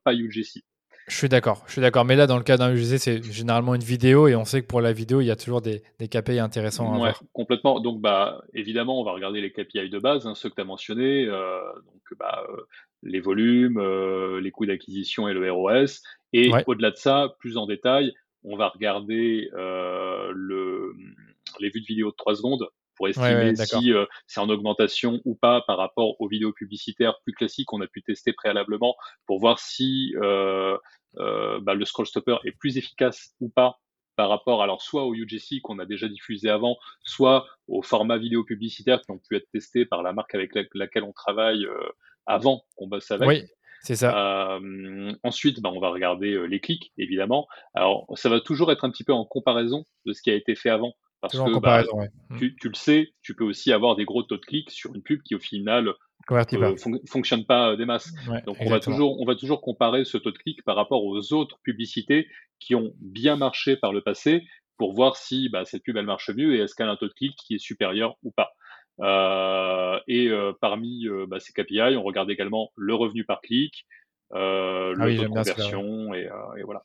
pas 0.05 0.15
UGC. 0.15 0.63
Je 1.07 1.17
suis 1.17 1.29
d'accord, 1.29 1.63
je 1.67 1.73
suis 1.73 1.81
d'accord. 1.83 2.05
Mais 2.05 2.17
là, 2.17 2.27
dans 2.27 2.39
le 2.39 2.43
cas 2.43 2.57
d'un 2.57 2.73
UGC, 2.73 2.99
c'est 2.99 3.23
généralement 3.23 3.75
une 3.75 3.83
vidéo 3.83 4.27
et 4.27 4.35
on 4.35 4.45
sait 4.45 4.63
que 4.63 4.67
pour 4.67 4.81
la 4.81 4.93
vidéo, 4.93 5.21
il 5.21 5.27
y 5.27 5.31
a 5.31 5.37
toujours 5.37 5.61
des, 5.61 5.83
des 5.99 6.09
KPI 6.09 6.39
intéressants 6.39 6.95
à 6.95 6.99
ouais. 6.99 7.13
Complètement. 7.33 7.81
Donc, 7.81 8.01
bah, 8.01 8.43
évidemment, 8.55 9.01
on 9.01 9.05
va 9.05 9.13
regarder 9.13 9.43
les 9.43 9.53
KPI 9.53 9.91
de 9.91 9.99
base, 9.99 10.27
hein, 10.27 10.35
ceux 10.35 10.49
que 10.49 10.55
tu 10.55 10.63
as 10.63 10.65
mentionnés. 10.65 11.27
Euh, 11.27 11.61
donc, 11.75 12.19
bah, 12.19 12.47
euh, 12.49 12.63
les 13.03 13.21
volumes, 13.21 13.79
euh, 13.79 14.41
les 14.41 14.51
coûts 14.51 14.65
d'acquisition 14.65 15.29
et 15.29 15.35
le 15.35 15.53
ROS. 15.53 16.01
Et 16.33 16.51
au-delà 16.67 16.91
de 16.91 16.97
ça, 16.97 17.35
plus 17.39 17.59
en 17.59 17.67
détail, 17.67 18.15
on 18.43 18.57
va 18.57 18.69
regarder 18.69 19.51
le, 19.53 20.95
les 21.61 21.69
vues 21.69 21.81
de 21.81 21.87
vidéo 21.87 22.11
de 22.11 22.17
3 22.17 22.37
secondes 22.37 22.67
pour 22.97 23.09
estimer 23.09 23.55
si 23.57 23.93
euh, 23.93 24.07
c'est 24.27 24.41
en 24.41 24.49
augmentation 24.49 25.21
ou 25.25 25.35
pas 25.35 25.63
par 25.67 25.79
rapport 25.79 26.21
aux 26.21 26.29
vidéos 26.29 26.53
publicitaires 26.53 27.21
plus 27.25 27.33
classiques 27.33 27.67
qu'on 27.67 27.81
a 27.81 27.87
pu 27.87 28.03
tester 28.03 28.33
préalablement 28.33 28.97
pour 29.27 29.41
voir 29.41 29.59
si 29.59 30.15
euh, 30.17 30.77
euh, 31.19 31.61
bah, 31.61 31.75
le 31.75 31.85
scroll 31.85 32.07
stopper 32.07 32.37
est 32.45 32.53
plus 32.53 32.79
efficace 32.79 33.35
ou 33.41 33.49
pas 33.49 33.79
par 34.17 34.29
rapport 34.29 34.63
alors 34.63 34.81
soit 34.81 35.05
au 35.05 35.15
UGC 35.15 35.61
qu'on 35.63 35.81
a 35.81 35.87
déjà 35.87 36.09
diffusé 36.09 36.49
avant, 36.49 36.77
soit 37.03 37.47
au 37.67 37.83
format 37.83 38.17
vidéo 38.17 38.45
publicitaire 38.45 39.01
qui 39.01 39.11
ont 39.11 39.19
pu 39.19 39.37
être 39.37 39.51
testés 39.53 39.87
par 39.87 40.03
la 40.03 40.13
marque 40.13 40.35
avec 40.37 40.53
laquelle 40.73 41.03
on 41.03 41.13
travaille 41.13 41.67
avant 42.27 42.63
qu'on 42.77 42.87
bosse 42.87 43.11
avec. 43.11 43.29
Oui. 43.29 43.43
C'est 43.83 43.97
ça. 43.97 44.61
ensuite, 45.25 45.61
bah, 45.61 45.71
on 45.75 45.81
va 45.81 45.91
regarder 45.91 46.47
les 46.47 46.61
clics, 46.61 46.93
évidemment. 46.97 47.49
Alors, 47.75 48.07
ça 48.15 48.29
va 48.29 48.41
toujours 48.41 48.71
être 48.71 48.85
un 48.85 48.91
petit 48.91 49.05
peu 49.05 49.13
en 49.13 49.25
comparaison 49.25 49.85
de 50.07 50.13
ce 50.13 50.23
qui 50.23 50.31
a 50.31 50.35
été 50.35 50.55
fait 50.55 50.71
avant. 50.71 50.95
Parce 51.33 51.53
que 51.53 51.59
bah, 51.59 51.83
mmh. 52.31 52.39
tu, 52.39 52.69
le 52.69 52.75
sais, 52.75 53.13
tu 53.23 53.35
peux 53.35 53.45
aussi 53.45 53.73
avoir 53.73 53.97
des 53.97 54.05
gros 54.05 54.23
taux 54.23 54.37
de 54.37 54.45
clics 54.45 54.71
sur 54.71 54.95
une 54.95 55.03
pub 55.03 55.23
qui 55.23 55.35
au 55.35 55.39
final 55.39 55.95
ne 56.31 56.37
euh, 56.37 56.99
fonctionne 57.07 57.45
pas 57.45 57.71
euh, 57.71 57.77
des 57.77 57.85
masses. 57.85 58.13
Donc 58.47 58.57
on 58.61 58.71
va, 58.71 58.81
toujours, 58.81 59.21
on 59.21 59.25
va 59.25 59.35
toujours 59.35 59.61
comparer 59.61 60.05
ce 60.05 60.17
taux 60.17 60.31
de 60.31 60.39
clic 60.39 60.63
par 60.65 60.77
rapport 60.77 61.05
aux 61.05 61.33
autres 61.33 61.59
publicités 61.63 62.29
qui 62.61 62.75
ont 62.75 62.93
bien 63.01 63.37
marché 63.37 63.77
par 63.77 63.93
le 63.93 64.01
passé 64.01 64.43
pour 64.77 64.93
voir 64.93 65.17
si 65.17 65.49
bah, 65.49 65.65
cette 65.65 65.83
pub 65.83 65.97
elle 65.97 66.07
marche 66.07 66.31
mieux 66.31 66.55
et 66.55 66.61
est-ce 66.61 66.75
qu'elle 66.75 66.89
a 66.89 66.93
un 66.93 66.97
taux 66.97 67.09
de 67.09 67.13
clic 67.13 67.37
qui 67.37 67.55
est 67.55 67.59
supérieur 67.59 68.17
ou 68.23 68.31
pas. 68.31 68.53
Euh, 69.01 69.99
et 70.07 70.31
parmi 70.61 71.07
bah, 71.29 71.41
ces 71.41 71.53
KPI, 71.53 71.97
on 71.97 72.03
regarde 72.03 72.31
également 72.31 72.71
le 72.77 72.95
revenu 72.95 73.25
par 73.25 73.41
clic, 73.41 73.87
le 74.33 74.95
ah 74.99 75.07
taux 75.17 75.23
de 75.23 75.29
conversion 75.29 76.15
et, 76.15 76.29
et, 76.59 76.63
voilà. 76.63 76.85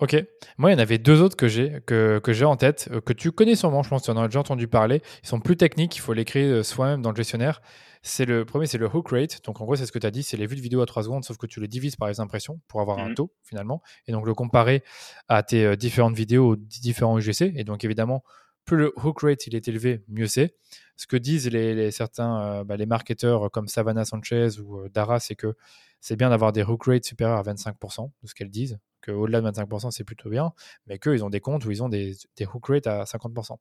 Ok. 0.00 0.14
Moi, 0.58 0.70
il 0.70 0.74
y 0.74 0.76
en 0.76 0.78
avait 0.78 0.98
deux 0.98 1.20
autres 1.22 1.36
que 1.36 1.48
j'ai 1.48 1.80
que, 1.84 2.20
que 2.20 2.32
j'ai 2.32 2.44
en 2.44 2.56
tête, 2.56 2.88
euh, 2.92 3.00
que 3.00 3.12
tu 3.12 3.32
connais 3.32 3.56
sûrement, 3.56 3.82
je 3.82 3.88
pense, 3.88 4.04
tu 4.04 4.10
en 4.10 4.16
as 4.16 4.28
déjà 4.28 4.38
entendu 4.38 4.68
parler. 4.68 5.02
Ils 5.24 5.28
sont 5.28 5.40
plus 5.40 5.56
techniques, 5.56 5.96
il 5.96 6.00
faut 6.00 6.12
les 6.12 6.24
créer 6.24 6.44
euh, 6.44 6.62
soi-même 6.62 7.02
dans 7.02 7.10
le 7.10 7.16
gestionnaire. 7.16 7.60
C'est 8.02 8.24
le 8.24 8.44
premier, 8.44 8.66
c'est 8.66 8.78
le 8.78 8.86
hook 8.86 9.10
rate. 9.10 9.44
Donc 9.44 9.60
en 9.60 9.64
gros, 9.64 9.74
c'est 9.74 9.86
ce 9.86 9.92
que 9.92 9.98
tu 9.98 10.06
as 10.06 10.12
dit, 10.12 10.22
c'est 10.22 10.36
les 10.36 10.46
vues 10.46 10.54
de 10.54 10.60
vidéo 10.60 10.80
à 10.82 10.86
3 10.86 11.02
secondes, 11.02 11.24
sauf 11.24 11.36
que 11.36 11.46
tu 11.46 11.60
les 11.60 11.66
divises 11.66 11.96
par 11.96 12.06
les 12.06 12.20
impressions 12.20 12.60
pour 12.68 12.80
avoir 12.80 13.00
un 13.00 13.10
mmh 13.10 13.14
taux 13.14 13.32
finalement, 13.42 13.82
et 14.06 14.12
donc 14.12 14.24
le 14.24 14.34
comparer 14.34 14.84
à 15.26 15.42
tes 15.42 15.64
euh, 15.64 15.74
différentes 15.74 16.14
vidéos, 16.14 16.54
différents 16.54 17.18
UGC. 17.18 17.52
Et 17.56 17.64
donc 17.64 17.82
évidemment, 17.84 18.22
plus 18.64 18.76
le 18.76 18.92
hook 19.02 19.22
rate 19.22 19.48
il 19.48 19.56
est 19.56 19.66
élevé, 19.66 20.04
mieux 20.06 20.28
c'est. 20.28 20.54
Ce 20.96 21.08
que 21.08 21.16
disent 21.16 21.48
les, 21.50 21.90
certains 21.90 22.64
bah, 22.64 22.76
les 22.76 22.86
marketeurs 22.86 23.50
comme 23.50 23.66
Savannah 23.66 24.04
Sanchez 24.04 24.60
ou 24.60 24.88
Dara, 24.88 25.18
c'est 25.18 25.34
que 25.34 25.56
c'est 26.00 26.16
bien 26.16 26.30
d'avoir 26.30 26.52
des 26.52 26.62
hook 26.62 26.84
rates 26.84 27.04
supérieurs 27.04 27.38
à 27.38 27.42
25% 27.42 28.10
de 28.22 28.28
ce 28.28 28.34
qu'elles 28.34 28.50
disent 28.50 28.78
qu'au-delà 29.12 29.40
de 29.40 29.50
25%, 29.50 29.90
c'est 29.90 30.04
plutôt 30.04 30.30
bien, 30.30 30.52
mais 30.86 30.98
qu'ils 30.98 31.24
ont 31.24 31.30
des 31.30 31.40
comptes 31.40 31.64
où 31.64 31.70
ils 31.70 31.82
ont 31.82 31.88
des, 31.88 32.16
hook 32.54 32.66
rates 32.66 32.86
à 32.86 33.04
50%. 33.04 33.56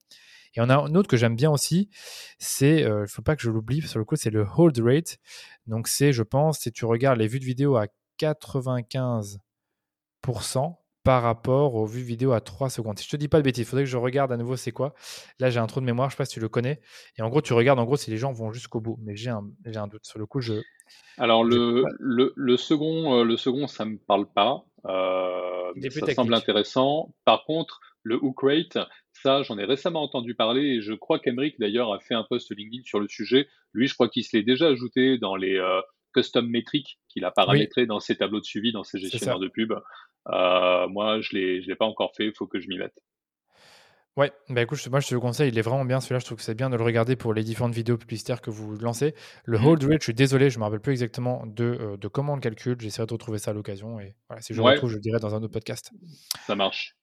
Et 0.55 0.61
on 0.61 0.69
a 0.69 0.77
un 0.77 0.95
autre 0.95 1.07
que 1.07 1.17
j'aime 1.17 1.35
bien 1.35 1.51
aussi, 1.51 1.89
c'est, 2.39 2.79
il 2.81 2.85
euh, 2.85 3.01
ne 3.01 3.07
faut 3.07 3.21
pas 3.21 3.35
que 3.35 3.41
je 3.41 3.49
l'oublie, 3.49 3.81
sur 3.81 3.99
le 3.99 4.05
coup, 4.05 4.15
c'est 4.15 4.29
le 4.29 4.45
hold 4.57 4.79
rate. 4.79 5.17
Donc, 5.67 5.87
c'est, 5.87 6.13
je 6.13 6.23
pense, 6.23 6.59
si 6.59 6.71
tu 6.71 6.85
regardes 6.85 7.19
les 7.19 7.27
vues 7.27 7.39
de 7.39 7.45
vidéo 7.45 7.75
à 7.77 7.87
95% 8.19 9.39
par 11.07 11.23
rapport 11.23 11.75
aux 11.75 11.85
vues 11.85 12.01
vidéo 12.01 12.33
à 12.33 12.41
3 12.41 12.69
secondes. 12.69 12.99
Si 12.99 13.05
je 13.05 13.09
te 13.09 13.15
dis 13.15 13.29
pas 13.29 13.37
de 13.37 13.43
bêtises, 13.43 13.61
il 13.61 13.65
faudrait 13.65 13.85
que 13.85 13.89
je 13.89 13.95
regarde 13.95 14.29
à 14.33 14.35
nouveau 14.35 14.57
c'est 14.57 14.73
quoi. 14.73 14.93
Là, 15.39 15.49
j'ai 15.49 15.57
un 15.57 15.65
trou 15.65 15.79
de 15.79 15.85
mémoire, 15.85 16.09
je 16.09 16.15
sais 16.15 16.17
pas 16.17 16.25
si 16.25 16.33
tu 16.33 16.41
le 16.41 16.49
connais. 16.49 16.81
Et 17.17 17.21
en 17.21 17.29
gros, 17.29 17.41
tu 17.41 17.53
regardes 17.53 17.79
en 17.79 17.85
gros 17.85 17.95
si 17.95 18.11
les 18.11 18.17
gens 18.17 18.33
vont 18.33 18.51
jusqu'au 18.51 18.81
bout. 18.81 18.99
Mais 19.01 19.15
j'ai 19.15 19.29
un, 19.29 19.49
un 19.73 19.87
doute. 19.87 20.05
Sur 20.05 20.19
le 20.19 20.25
coup, 20.25 20.41
je. 20.41 20.55
Alors, 21.17 21.45
le, 21.45 21.85
le, 21.97 22.33
le, 22.35 22.57
second, 22.57 23.19
euh, 23.19 23.23
le 23.23 23.37
second, 23.37 23.67
ça 23.67 23.85
me 23.85 23.97
parle 23.97 24.25
pas. 24.25 24.65
Euh, 24.87 25.73
ça 25.89 26.13
semble 26.13 26.33
intéressant. 26.33 27.13
Par 27.25 27.43
contre, 27.45 27.79
le 28.03 28.15
hook 28.15 28.41
rate, 28.41 28.77
ça, 29.11 29.43
j'en 29.43 29.57
ai 29.57 29.65
récemment 29.65 30.01
entendu 30.01 30.35
parler 30.35 30.61
et 30.61 30.81
je 30.81 30.93
crois 30.93 31.19
qu'Emeric 31.19 31.59
d'ailleurs 31.59 31.93
a 31.93 31.99
fait 31.99 32.13
un 32.13 32.23
post 32.23 32.55
LinkedIn 32.55 32.83
sur 32.83 32.99
le 32.99 33.07
sujet. 33.07 33.47
Lui, 33.73 33.87
je 33.87 33.93
crois 33.93 34.09
qu'il 34.09 34.23
se 34.23 34.35
l'est 34.35 34.43
déjà 34.43 34.67
ajouté 34.67 35.17
dans 35.17 35.35
les 35.35 35.57
euh, 35.57 35.81
custom 36.13 36.47
métriques 36.47 36.99
qu'il 37.09 37.25
a 37.25 37.31
paramétré 37.31 37.85
dans 37.85 37.99
ses 37.99 38.15
tableaux 38.15 38.39
de 38.39 38.45
suivi, 38.45 38.71
dans 38.71 38.83
ses 38.83 38.99
gestionnaires 38.99 39.39
de 39.39 39.49
pub. 39.49 39.73
Euh, 40.29 40.87
moi, 40.87 41.21
je 41.21 41.35
ne 41.35 41.67
l'ai 41.67 41.75
pas 41.75 41.85
encore 41.85 42.13
fait, 42.15 42.25
il 42.25 42.33
faut 42.33 42.47
que 42.47 42.59
je 42.59 42.67
m'y 42.67 42.77
mette. 42.77 42.97
Ouais, 44.17 44.31
bah 44.49 44.63
écoute, 44.63 44.85
moi 44.89 44.99
je 44.99 45.07
te 45.07 45.13
le 45.13 45.19
conseille, 45.19 45.49
il 45.49 45.59
est 45.59 45.61
vraiment 45.61 45.85
bien 45.85 46.01
celui-là. 46.01 46.17
Je 46.17 46.25
trouve 46.25 46.39
que 46.39 46.43
c'est 46.43 46.55
bien 46.55 46.71
de 46.71 46.75
le 46.75 46.83
regarder 46.83 47.15
pour 47.15 47.35
les 47.35 47.43
différentes 47.43 47.75
vidéos 47.75 47.97
publicitaires 47.97 48.41
que 48.41 48.49
vous 48.49 48.75
lancez. 48.77 49.13
Le 49.45 49.59
mmh. 49.59 49.65
hold 49.65 49.83
rate, 49.83 50.01
je 50.01 50.05
suis 50.05 50.13
désolé, 50.15 50.49
je 50.49 50.57
me 50.57 50.63
rappelle 50.63 50.79
plus 50.79 50.93
exactement 50.93 51.43
de, 51.45 51.77
euh, 51.79 51.97
de 51.97 52.07
comment 52.07 52.33
on 52.33 52.35
le 52.35 52.41
calcule. 52.41 52.81
J'essaierai 52.81 53.05
de 53.05 53.13
retrouver 53.13 53.37
ça 53.37 53.51
à 53.51 53.53
l'occasion 53.53 53.99
et 53.99 54.15
voilà, 54.27 54.41
si 54.41 54.55
je 54.55 54.59
le 54.59 54.67
retrouve, 54.67 54.89
je 54.89 54.95
le 54.95 55.01
dirai 55.01 55.19
dans 55.19 55.35
un 55.35 55.43
autre 55.43 55.53
podcast. 55.53 55.91
Ça 56.47 56.55
marche. 56.55 56.97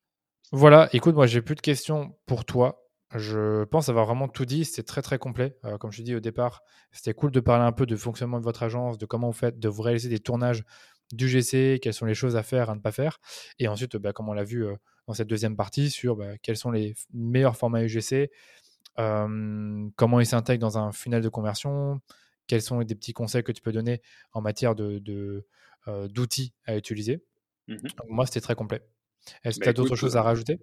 Voilà, 0.51 0.89
écoute, 0.93 1.15
moi 1.15 1.29
j'ai 1.29 1.41
plus 1.41 1.55
de 1.55 1.61
questions 1.61 2.17
pour 2.27 2.45
toi. 2.45 2.85
Je 3.15 3.62
pense 3.62 3.89
avoir 3.89 4.07
vraiment 4.07 4.27
tout 4.27 4.45
dit. 4.45 4.65
C'était 4.65 4.83
très 4.83 5.01
très 5.01 5.19
complet. 5.19 5.57
Euh, 5.65 5.79
comme 5.79 5.93
je 5.93 6.03
dis 6.03 6.17
au 6.17 6.21
départ, 6.21 6.62
c'était 6.91 7.15
cool 7.15 7.31
de 7.31 7.39
parler 7.39 7.65
un 7.65 7.71
peu 7.71 7.87
de 7.87 7.95
fonctionnement 7.95 8.41
de 8.41 8.45
votre 8.45 8.65
agence, 8.65 8.99
de 8.99 9.07
comment 9.07 9.29
vous 9.29 9.39
faites, 9.39 9.61
de 9.61 9.69
vous 9.69 9.83
réaliser 9.83 10.09
des 10.09 10.19
tournages 10.19 10.65
du 11.12 11.29
GC, 11.29 11.79
quelles 11.81 11.95
sont 11.95 12.07
les 12.07 12.15
choses 12.15 12.35
à 12.35 12.43
faire, 12.43 12.71
à 12.71 12.75
ne 12.75 12.81
pas 12.81 12.91
faire. 12.91 13.21
Et 13.61 13.69
ensuite, 13.69 13.97
bah, 13.99 14.12
comme 14.12 14.29
on 14.29 14.33
l'a 14.33 14.43
vu. 14.43 14.67
Euh, 14.67 14.75
dans 15.07 15.15
cette 15.15 15.29
deuxième 15.29 15.57
partie 15.57 15.91
sur 15.91 16.17
bah, 16.17 16.39
quels 16.43 16.57
sont 16.57 16.71
les 16.71 16.95
meilleurs 17.13 17.57
formats 17.57 17.83
UGC, 17.85 18.31
comment 18.97 20.21
ils 20.21 20.27
s'intègrent 20.27 20.63
dans 20.63 20.79
un 20.79 20.93
funnel 20.93 21.23
de 21.23 21.29
conversion, 21.29 22.01
quels 22.47 22.63
sont 22.63 22.83
des 22.83 22.95
petits 22.95 23.13
conseils 23.13 23.43
que 23.43 23.53
tu 23.53 23.63
peux 23.63 23.73
donner 23.73 24.01
en 24.33 24.41
matière 24.41 24.75
d'outils 24.75 25.03
de, 25.03 25.47
d'outils 26.09 26.53
à 26.67 26.77
utiliser. 26.77 27.23
Mmh 27.69 27.77
moi, 28.09 28.27
c'était 28.27 28.43
très 28.43 28.55
complet. 28.55 28.83
Est-ce 29.43 29.59
que 29.59 29.65
tu 29.65 29.69
as 29.71 29.73
bah, 29.73 29.77
d'autres 29.77 29.97
choses 29.97 30.17
à 30.17 30.23
rajouter? 30.23 30.59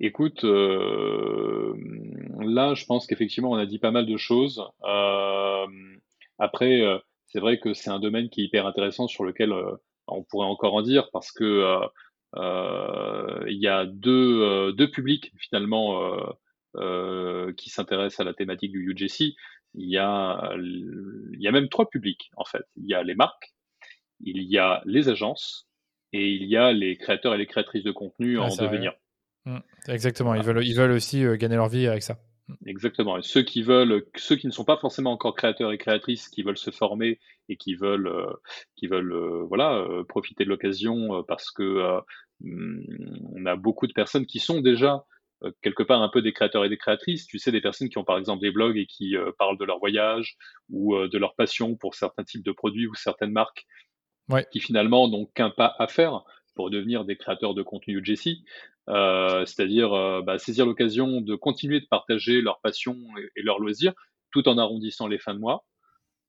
Écoute, 0.00 0.42
là, 0.42 1.74
je 2.74 2.84
pense 2.86 3.06
qu'effectivement, 3.06 3.52
on 3.52 3.56
a 3.56 3.66
dit 3.66 3.78
pas 3.78 3.92
mal 3.92 4.06
de 4.06 4.16
choses. 4.16 4.62
après, 6.38 6.82
c'est 7.26 7.40
vrai 7.40 7.58
que 7.60 7.72
c'est 7.72 7.90
un 7.90 8.00
domaine 8.00 8.28
qui 8.28 8.42
est 8.42 8.44
hyper 8.44 8.66
intéressant 8.66 9.06
sur 9.06 9.24
lequel 9.24 9.54
on 10.06 10.22
pourrait 10.22 10.46
encore 10.46 10.74
en 10.74 10.82
dire 10.82 11.08
parce 11.12 11.32
que 11.32 11.80
il 12.36 13.58
y 13.58 13.68
a 13.68 13.84
deux, 13.86 14.42
euh, 14.42 14.72
deux 14.72 14.90
publics 14.90 15.32
finalement 15.38 16.16
euh, 16.76 17.52
qui 17.52 17.70
s'intéressent 17.70 18.20
à 18.20 18.24
la 18.24 18.34
thématique 18.34 18.72
du 18.72 18.90
UGC. 18.90 19.36
Il 19.76 19.88
y, 19.88 19.98
a, 19.98 20.54
il 20.56 21.40
y 21.40 21.48
a 21.48 21.52
même 21.52 21.68
trois 21.68 21.88
publics 21.88 22.30
en 22.36 22.44
fait. 22.44 22.64
Il 22.76 22.86
y 22.86 22.94
a 22.94 23.02
les 23.02 23.14
marques, 23.14 23.54
il 24.20 24.42
y 24.42 24.58
a 24.58 24.82
les 24.84 25.08
agences 25.08 25.68
et 26.12 26.28
il 26.28 26.44
y 26.48 26.56
a 26.56 26.72
les 26.72 26.96
créateurs 26.96 27.34
et 27.34 27.38
les 27.38 27.46
créatrices 27.46 27.82
de 27.82 27.90
contenu 27.90 28.38
en 28.38 28.54
devenir. 28.54 28.92
Mmh, 29.46 29.58
exactement, 29.88 30.34
ils, 30.34 30.42
veulent, 30.42 30.64
ils 30.64 30.76
veulent 30.76 30.92
aussi 30.92 31.24
gagner 31.38 31.56
leur 31.56 31.68
vie 31.68 31.88
avec 31.88 32.02
ça. 32.02 32.18
Mmh. 32.46 32.54
Exactement. 32.66 33.18
Et 33.18 33.22
ceux 33.22 33.42
qui 33.42 33.62
veulent, 33.62 34.04
ceux 34.16 34.36
qui 34.36 34.46
ne 34.46 34.52
sont 34.52 34.64
pas 34.64 34.76
forcément 34.76 35.12
encore 35.12 35.34
créateurs 35.34 35.72
et 35.72 35.78
créatrices, 35.78 36.28
qui 36.28 36.42
veulent 36.42 36.56
se 36.56 36.70
former 36.70 37.18
et 37.48 37.56
qui 37.56 37.74
veulent, 37.74 38.12
qui 38.76 38.86
veulent, 38.86 39.44
voilà, 39.48 39.84
profiter 40.08 40.44
de 40.44 40.50
l'occasion 40.50 41.24
parce 41.24 41.50
que 41.50 42.00
on 42.42 43.46
a 43.46 43.56
beaucoup 43.56 43.86
de 43.86 43.92
personnes 43.92 44.26
qui 44.26 44.38
sont 44.38 44.60
déjà 44.60 45.04
euh, 45.44 45.50
quelque 45.62 45.82
part 45.82 46.02
un 46.02 46.08
peu 46.08 46.22
des 46.22 46.32
créateurs 46.32 46.64
et 46.64 46.68
des 46.68 46.76
créatrices. 46.76 47.26
Tu 47.26 47.38
sais, 47.38 47.52
des 47.52 47.60
personnes 47.60 47.88
qui 47.88 47.98
ont 47.98 48.04
par 48.04 48.18
exemple 48.18 48.42
des 48.42 48.50
blogs 48.50 48.76
et 48.76 48.86
qui 48.86 49.16
euh, 49.16 49.32
parlent 49.38 49.58
de 49.58 49.64
leur 49.64 49.78
voyage 49.78 50.36
ou 50.70 50.94
euh, 50.94 51.08
de 51.08 51.18
leur 51.18 51.34
passion 51.34 51.76
pour 51.76 51.94
certains 51.94 52.24
types 52.24 52.44
de 52.44 52.52
produits 52.52 52.86
ou 52.86 52.94
certaines 52.94 53.32
marques 53.32 53.66
qui 54.50 54.60
finalement 54.60 55.06
n'ont 55.08 55.26
qu'un 55.26 55.50
pas 55.50 55.74
à 55.78 55.86
faire 55.86 56.22
pour 56.54 56.70
devenir 56.70 57.04
des 57.04 57.16
créateurs 57.16 57.52
de 57.52 57.62
contenu 57.62 57.98
UGC. 57.98 58.38
C'est-à-dire 58.86 60.22
bah, 60.22 60.38
saisir 60.38 60.64
l'occasion 60.64 61.20
de 61.20 61.34
continuer 61.34 61.80
de 61.80 61.86
partager 61.90 62.40
leur 62.40 62.60
passion 62.60 62.96
et, 63.18 63.28
et 63.36 63.42
leurs 63.42 63.58
loisirs 63.58 63.92
tout 64.30 64.48
en 64.48 64.56
arrondissant 64.56 65.08
les 65.08 65.18
fins 65.18 65.34
de 65.34 65.40
mois. 65.40 65.66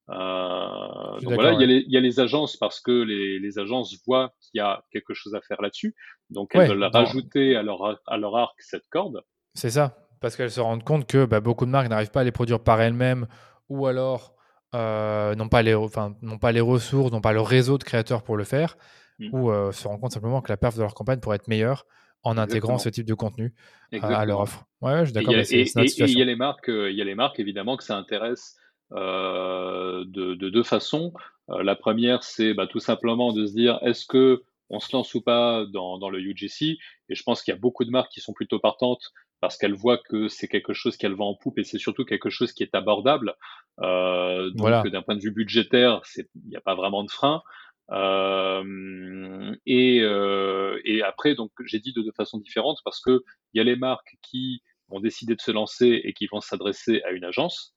Euh, 0.09 1.19
donc 1.21 1.33
voilà, 1.33 1.53
il 1.53 1.85
y, 1.87 1.97
a 1.97 1.99
les 1.99 2.19
agences 2.19 2.57
parce 2.57 2.79
que 2.79 2.91
les, 2.91 3.59
agences 3.59 3.97
voient 4.05 4.33
qu'il 4.39 4.59
y 4.59 4.61
a 4.61 4.83
quelque 4.91 5.13
chose 5.13 5.33
à 5.35 5.41
faire 5.41 5.61
là-dessus. 5.61 5.95
Donc 6.29 6.51
elles 6.53 6.69
veulent 6.69 6.83
rajouter 6.83 7.55
à 7.55 7.63
leur, 7.63 7.99
à 8.05 8.17
leur 8.17 8.35
arc 8.35 8.55
cette 8.59 8.87
corde. 8.89 9.23
C'est 9.53 9.71
ça, 9.71 9.97
parce 10.21 10.35
qu'elles 10.35 10.51
se 10.51 10.61
rendent 10.61 10.83
compte 10.83 11.07
que 11.07 11.25
bah, 11.25 11.39
beaucoup 11.39 11.65
de 11.65 11.71
marques 11.71 11.89
n'arrivent 11.89 12.11
pas 12.11 12.21
à 12.21 12.23
les 12.23 12.31
produire 12.31 12.59
par 12.59 12.81
elles-mêmes 12.81 13.27
ou 13.69 13.87
alors 13.87 14.35
euh, 14.75 15.33
n'ont 15.35 15.49
pas, 15.49 15.63
les, 15.63 15.73
enfin, 15.73 16.15
pas 16.39 16.51
les 16.51 16.61
ressources, 16.61 17.11
n'ont 17.11 17.21
pas 17.21 17.33
le 17.33 17.41
réseau 17.41 17.77
de 17.77 17.83
créateurs 17.83 18.23
pour 18.23 18.37
le 18.37 18.43
faire, 18.43 18.77
mmh. 19.19 19.29
ou 19.31 19.49
euh, 19.49 19.71
se 19.71 19.87
rendent 19.87 20.01
compte 20.01 20.11
simplement 20.11 20.41
que 20.41 20.51
la 20.51 20.57
perf 20.57 20.75
de 20.75 20.81
leur 20.81 20.93
campagne 20.93 21.19
pourrait 21.19 21.37
être 21.37 21.47
meilleure 21.47 21.85
en 22.23 22.37
intégrant 22.37 22.77
ce 22.77 22.89
type 22.89 23.05
de 23.05 23.13
contenu 23.13 23.53
à 24.01 24.25
leur 24.25 24.41
offre. 24.41 24.65
Ouais, 24.81 25.01
je 25.01 25.05
suis 25.05 25.13
d'accord. 25.13 25.33
Et 25.33 25.41
il 25.41 26.17
y 26.17 26.21
a 26.21 26.25
les 26.25 26.35
marques, 26.35 26.67
il 26.69 26.95
y 26.95 27.01
a 27.01 27.05
les 27.05 27.15
marques 27.15 27.39
évidemment 27.39 27.77
que 27.77 27.83
ça 27.83 27.95
intéresse 27.95 28.57
euh, 28.91 30.03
de, 30.07 30.35
deux 30.35 30.63
façons. 30.63 31.13
Euh, 31.49 31.63
la 31.63 31.75
première, 31.75 32.23
c'est 32.23 32.53
bah, 32.53 32.67
tout 32.67 32.79
simplement 32.79 33.33
de 33.33 33.45
se 33.45 33.53
dire 33.53 33.79
est-ce 33.81 34.05
que 34.05 34.43
on 34.69 34.79
se 34.79 34.95
lance 34.95 35.13
ou 35.13 35.21
pas 35.21 35.65
dans, 35.65 35.99
dans 35.99 36.09
le 36.09 36.19
UGC. 36.19 36.77
Et 37.09 37.15
je 37.15 37.23
pense 37.23 37.43
qu'il 37.43 37.53
y 37.53 37.57
a 37.57 37.59
beaucoup 37.59 37.85
de 37.85 37.91
marques 37.91 38.11
qui 38.11 38.19
sont 38.19 38.33
plutôt 38.33 38.59
partantes 38.59 39.11
parce 39.39 39.57
qu'elles 39.57 39.75
voient 39.75 39.99
que 39.99 40.27
c'est 40.27 40.47
quelque 40.47 40.73
chose 40.73 40.97
qu'elles 40.97 41.13
vendent 41.13 41.35
en 41.35 41.37
poupe 41.37 41.59
et 41.59 41.63
c'est 41.63 41.77
surtout 41.77 42.03
quelque 42.03 42.31
chose 42.31 42.51
qui 42.51 42.63
est 42.63 42.73
abordable. 42.73 43.35
Euh, 43.81 44.49
donc 44.51 44.87
d'un 44.87 45.01
point 45.01 45.15
de 45.15 45.21
vue 45.21 45.31
budgétaire, 45.31 46.01
il 46.17 46.25
n'y 46.47 46.55
a 46.55 46.61
pas 46.61 46.75
vraiment 46.75 47.03
de 47.03 47.11
frein. 47.11 47.43
Euh, 47.91 49.55
et, 49.67 49.99
euh, 50.01 50.79
et, 50.85 51.03
après, 51.03 51.35
donc 51.35 51.51
j'ai 51.65 51.79
dit 51.79 51.93
de, 51.93 52.01
de 52.01 52.11
façon 52.11 52.39
différente 52.39 52.79
parce 52.83 52.99
que 52.99 53.23
il 53.53 53.59
y 53.59 53.61
a 53.61 53.63
les 53.63 53.75
marques 53.75 54.15
qui 54.23 54.63
vont 54.89 54.99
décider 54.99 55.35
de 55.35 55.41
se 55.41 55.51
lancer 55.51 56.01
et 56.03 56.13
qui 56.13 56.25
vont 56.25 56.41
s'adresser 56.41 57.03
à 57.03 57.11
une 57.11 57.25
agence. 57.25 57.74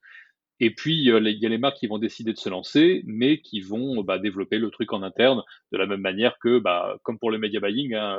Et 0.61 0.74
puis, 0.74 0.94
il 0.96 1.04
y 1.04 1.46
a 1.46 1.48
les 1.48 1.59
marques 1.59 1.78
qui 1.78 1.86
vont 1.86 1.98
décider 1.98 2.32
de 2.32 2.38
se 2.38 2.48
lancer, 2.48 3.02
mais 3.06 3.40
qui 3.40 3.61
vont 3.61 4.02
bah, 4.02 4.18
développer 4.18 4.59
le 4.59 4.70
truc 4.70 4.92
en 4.92 5.02
interne 5.02 5.42
de 5.72 5.78
la 5.78 5.86
même 5.86 6.00
manière 6.00 6.38
que, 6.38 6.59
bah, 6.59 6.98
comme 7.02 7.18
pour 7.18 7.30
le 7.30 7.38
media 7.38 7.61
buying, 7.61 7.94
hein, 7.94 8.18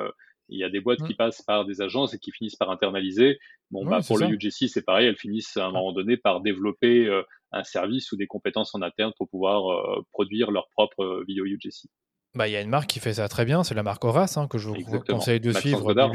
il 0.50 0.60
y 0.60 0.64
a 0.64 0.70
des 0.70 0.80
boîtes 0.80 1.04
qui 1.06 1.14
mmh. 1.14 1.18
passent 1.18 1.42
par 1.42 1.66
des 1.66 1.82
agences 1.82 2.14
et 2.14 2.20
qui 2.20 2.32
finissent 2.32 2.56
par 2.56 2.72
internaliser. 2.72 3.40
Bon, 3.72 3.86
bah, 3.86 4.00
pour 4.06 4.18
le 4.18 4.28
UGC, 4.28 4.68
c'est 4.68 4.84
pareil, 4.84 5.08
elles 5.08 5.18
finissent 5.18 5.58
à 5.58 5.68
un 5.68 5.72
moment 5.72 5.94
donné 5.94 6.18
par 6.18 6.42
développer 6.42 7.06
euh, 7.08 7.22
un 7.52 7.64
service 7.64 8.12
ou 8.12 8.18
des 8.18 8.28
compétences 8.28 8.74
en 8.74 8.82
interne 8.82 9.14
pour 9.18 9.30
pouvoir 9.30 9.72
euh, 9.72 10.02
produire 10.12 10.52
leur 10.52 10.68
propre 10.70 11.04
euh, 11.04 11.24
vidéo 11.28 11.46
UGC. 11.46 11.88
Bah, 12.36 12.48
il 12.48 12.52
y 12.52 12.56
a 12.56 12.62
une 12.62 12.70
marque 12.70 12.88
qui 12.88 13.00
fait 13.00 13.14
ça 13.14 13.28
très 13.28 13.44
bien, 13.44 13.64
c'est 13.64 13.74
la 13.74 13.82
marque 13.82 14.06
Horace, 14.06 14.38
hein, 14.38 14.48
que 14.48 14.60
je 14.60 14.70
vous 14.70 15.00
conseille 15.08 15.40
de 15.40 15.52
suivre. 15.52 15.82
Godard. 15.82 16.12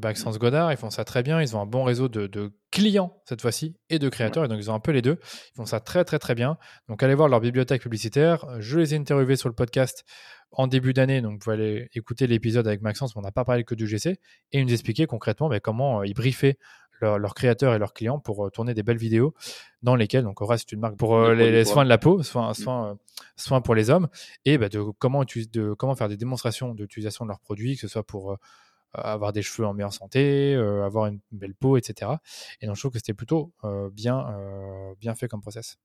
Maxence 0.00 0.38
Godard, 0.38 0.70
ils 0.70 0.76
font 0.76 0.90
ça 0.90 1.04
très 1.04 1.24
bien. 1.24 1.42
Ils 1.42 1.56
ont 1.56 1.60
un 1.60 1.66
bon 1.66 1.82
réseau 1.82 2.08
de, 2.08 2.52
clients 2.70 3.20
cette 3.24 3.40
fois-ci 3.40 3.74
et 3.88 3.98
de 3.98 4.08
créateurs, 4.08 4.44
et 4.44 4.48
donc 4.48 4.58
ils 4.58 4.70
ont 4.70 4.74
un 4.74 4.80
peu 4.80 4.92
les 4.92 5.02
deux. 5.02 5.18
Ils 5.22 5.56
font 5.56 5.66
ça 5.66 5.80
très 5.80 6.04
très 6.04 6.20
très 6.20 6.34
bien. 6.34 6.56
Donc 6.88 7.02
allez 7.02 7.14
voir 7.14 7.28
leur 7.28 7.40
bibliothèque 7.40 7.82
publicitaire. 7.82 8.46
Je 8.60 8.78
les 8.78 8.94
ai 8.94 8.98
interviewés 8.98 9.36
sur 9.36 9.48
le 9.48 9.54
podcast 9.54 10.04
en 10.52 10.68
début 10.68 10.92
d'année, 10.92 11.20
donc 11.20 11.32
vous 11.32 11.38
pouvez 11.38 11.54
aller 11.54 11.88
écouter 11.94 12.26
l'épisode 12.26 12.66
avec 12.68 12.80
Maxence, 12.80 13.16
on 13.16 13.20
n'a 13.20 13.32
pas 13.32 13.44
parlé 13.44 13.64
que 13.64 13.74
du 13.74 13.86
GC, 13.86 14.10
et 14.52 14.58
ils 14.58 14.64
nous 14.64 14.72
expliquer 14.72 15.06
concrètement 15.06 15.48
bah, 15.48 15.60
comment 15.60 16.00
euh, 16.00 16.06
ils 16.06 16.14
briefaient 16.14 16.56
leurs 17.00 17.34
créateurs 17.34 17.74
et 17.74 17.78
leurs 17.78 17.92
clients 17.92 18.18
pour 18.18 18.46
euh, 18.46 18.50
tourner 18.50 18.74
des 18.74 18.82
belles 18.82 18.96
vidéos 18.96 19.34
dans 19.82 19.96
lesquelles, 19.96 20.24
donc 20.24 20.40
Aura, 20.40 20.58
c'est 20.58 20.72
une 20.72 20.80
marque 20.80 20.96
pour 20.96 21.16
euh, 21.16 21.34
les, 21.34 21.64
soins 21.64 21.84
de 21.84 21.88
la 21.88 21.98
peau, 21.98 22.22
soins, 22.22 22.52
mm. 22.52 22.96
soins, 23.36 23.60
pour 23.60 23.74
les 23.74 23.90
hommes, 23.90 24.08
et 24.44 24.58
bah, 24.58 24.68
de, 24.68 24.80
comment, 24.98 25.22
de 25.24 25.74
comment 25.74 25.94
faire 25.94 26.08
des 26.08 26.16
démonstrations 26.16 26.74
d'utilisation 26.74 27.24
de 27.24 27.30
leurs 27.30 27.40
produits, 27.40 27.74
que 27.74 27.80
ce 27.80 27.88
soit 27.88 28.04
pour 28.04 28.36
avoir 28.94 29.32
des 29.32 29.42
cheveux 29.42 29.66
en 29.66 29.74
meilleure 29.74 29.92
santé, 29.92 30.54
avoir 30.54 31.06
une 31.06 31.20
belle 31.30 31.54
peau, 31.54 31.76
etc. 31.76 32.12
Et 32.62 32.66
donc 32.66 32.76
je 32.76 32.80
trouve 32.80 32.92
que 32.92 32.98
c'était 32.98 33.12
plutôt 33.12 33.52
bien, 33.92 34.24
bien 34.98 35.14
fait 35.14 35.28
comme 35.28 35.42
process. 35.42 35.76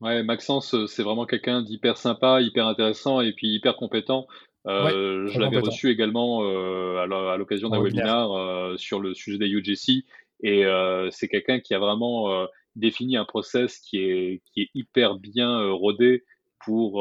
Ouais, 0.00 0.22
Maxence, 0.22 0.76
c'est 0.86 1.02
vraiment 1.02 1.26
quelqu'un 1.26 1.62
d'hyper 1.62 1.96
sympa, 1.96 2.40
hyper 2.40 2.68
intéressant 2.68 3.20
et 3.20 3.32
puis 3.32 3.48
hyper 3.48 3.74
compétent. 3.74 4.28
je 4.66 5.38
l'avais 5.40 5.58
reçu 5.58 5.90
également 5.90 6.42
à 6.42 7.36
l'occasion 7.36 7.70
d'un 7.70 7.82
webinaire 7.82 8.28
sur 8.76 9.00
le 9.00 9.14
sujet 9.14 9.38
des 9.38 9.48
UGC 9.48 10.04
et 10.42 10.64
euh, 10.64 11.08
c'est 11.10 11.28
quelqu'un 11.28 11.60
qui 11.60 11.74
a 11.74 11.78
vraiment 11.78 12.32
euh, 12.32 12.46
défini 12.76 13.16
un 13.16 13.24
process 13.24 13.78
qui 13.78 13.98
est, 13.98 14.42
qui 14.52 14.62
est 14.62 14.70
hyper 14.74 15.16
bien 15.16 15.60
euh, 15.60 15.72
rodé 15.72 16.24
pour 16.66 17.00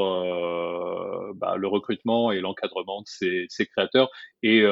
bah, 1.35 1.57
le 1.57 1.67
recrutement 1.67 2.31
et 2.31 2.39
l'encadrement 2.39 3.01
de 3.01 3.07
ces, 3.07 3.45
ces, 3.49 3.65
créateurs. 3.65 4.09
Et 4.41 4.63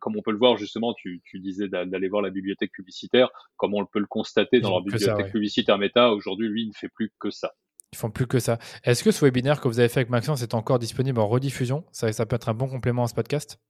comme 0.00 0.16
on 0.16 0.22
peut 0.22 0.32
le 0.32 0.38
voir 0.38 0.56
justement, 0.56 0.94
tu, 0.94 1.22
tu 1.24 1.38
disais 1.38 1.68
d'aller 1.68 2.08
voir 2.08 2.22
la 2.22 2.30
bibliothèque 2.30 2.72
publicitaire, 2.72 3.30
comme 3.56 3.72
on 3.72 3.86
peut 3.86 4.00
le 4.00 4.06
constater 4.06 4.58
dans 4.58 4.70
leur 4.70 4.82
bibliothèque 4.82 5.30
publicitaire 5.30 5.78
méta, 5.78 6.10
aujourd'hui, 6.10 6.48
lui, 6.48 6.62
il 6.62 6.68
ne 6.70 6.72
fait 6.72 6.88
plus 6.88 7.12
que 7.20 7.30
ça. 7.30 7.52
Ils 7.92 7.98
font 7.98 8.10
plus 8.10 8.26
que 8.26 8.40
ça. 8.40 8.58
Est-ce 8.82 9.04
que 9.04 9.12
ce 9.12 9.24
webinaire 9.24 9.60
que 9.60 9.68
vous 9.68 9.78
avez 9.78 9.88
fait 9.88 10.00
avec 10.00 10.10
Maxence 10.10 10.42
est 10.42 10.54
encore 10.54 10.80
disponible 10.80 11.20
en 11.20 11.28
rediffusion? 11.28 11.84
Ça, 11.92 12.12
ça 12.12 12.26
peut 12.26 12.34
être 12.34 12.48
un 12.48 12.54
bon 12.54 12.66
complément 12.66 13.04
à 13.04 13.06
ce 13.06 13.14
podcast? 13.14 13.60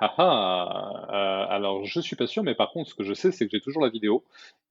Ah 0.00 0.14
ah, 0.18 1.06
euh, 1.10 1.46
alors 1.48 1.84
je 1.84 2.00
suis 2.00 2.14
pas 2.14 2.26
sûr, 2.26 2.44
mais 2.44 2.54
par 2.54 2.70
contre, 2.70 2.90
ce 2.90 2.94
que 2.94 3.02
je 3.02 3.14
sais, 3.14 3.32
c'est 3.32 3.46
que 3.46 3.50
j'ai 3.50 3.60
toujours 3.60 3.82
la 3.82 3.90
vidéo 3.90 4.24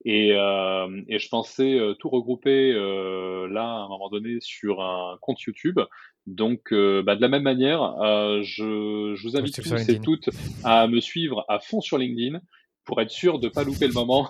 et, 0.04 0.32
euh, 0.32 1.02
et 1.08 1.18
je 1.18 1.28
pensais 1.28 1.78
euh, 1.78 1.94
tout 1.94 2.08
regrouper 2.08 2.72
euh, 2.72 3.46
là 3.48 3.64
à 3.64 3.84
un 3.84 3.88
moment 3.88 4.08
donné 4.08 4.38
sur 4.40 4.80
un 4.80 5.18
compte 5.20 5.40
YouTube. 5.42 5.80
Donc, 6.26 6.72
euh, 6.72 7.02
bah, 7.02 7.16
de 7.16 7.20
la 7.20 7.28
même 7.28 7.42
manière, 7.42 7.94
je, 8.42 9.14
je, 9.16 9.22
vous 9.22 9.36
invite 9.36 9.62
tous 9.62 9.88
et 9.88 10.00
toutes 10.00 10.30
à 10.64 10.86
me 10.86 11.00
suivre 11.00 11.44
à 11.48 11.58
fond 11.58 11.80
sur 11.80 11.98
LinkedIn 11.98 12.40
pour 12.84 13.00
être 13.02 13.10
sûr 13.10 13.38
de 13.38 13.48
pas 13.48 13.64
louper 13.64 13.86
le 13.86 13.92
moment. 13.92 14.28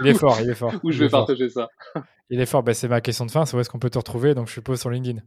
il 0.00 0.06
est 0.06 0.14
fort, 0.14 0.38
il 0.40 0.48
est 0.48 0.54
fort. 0.54 0.72
où 0.84 0.92
je 0.92 1.02
vais 1.04 1.10
partager 1.10 1.48
ça. 1.48 1.68
Il 2.30 2.40
est 2.40 2.46
fort. 2.46 2.62
Bah, 2.62 2.72
c'est 2.72 2.88
ma 2.88 3.00
question 3.00 3.26
de 3.26 3.32
fin. 3.32 3.44
C'est 3.44 3.56
où 3.56 3.60
est-ce 3.60 3.68
qu'on 3.68 3.80
peut 3.80 3.90
te 3.90 3.98
retrouver? 3.98 4.34
Donc, 4.34 4.46
je 4.46 4.52
suppose 4.52 4.80
sur 4.80 4.90
LinkedIn. 4.90 5.20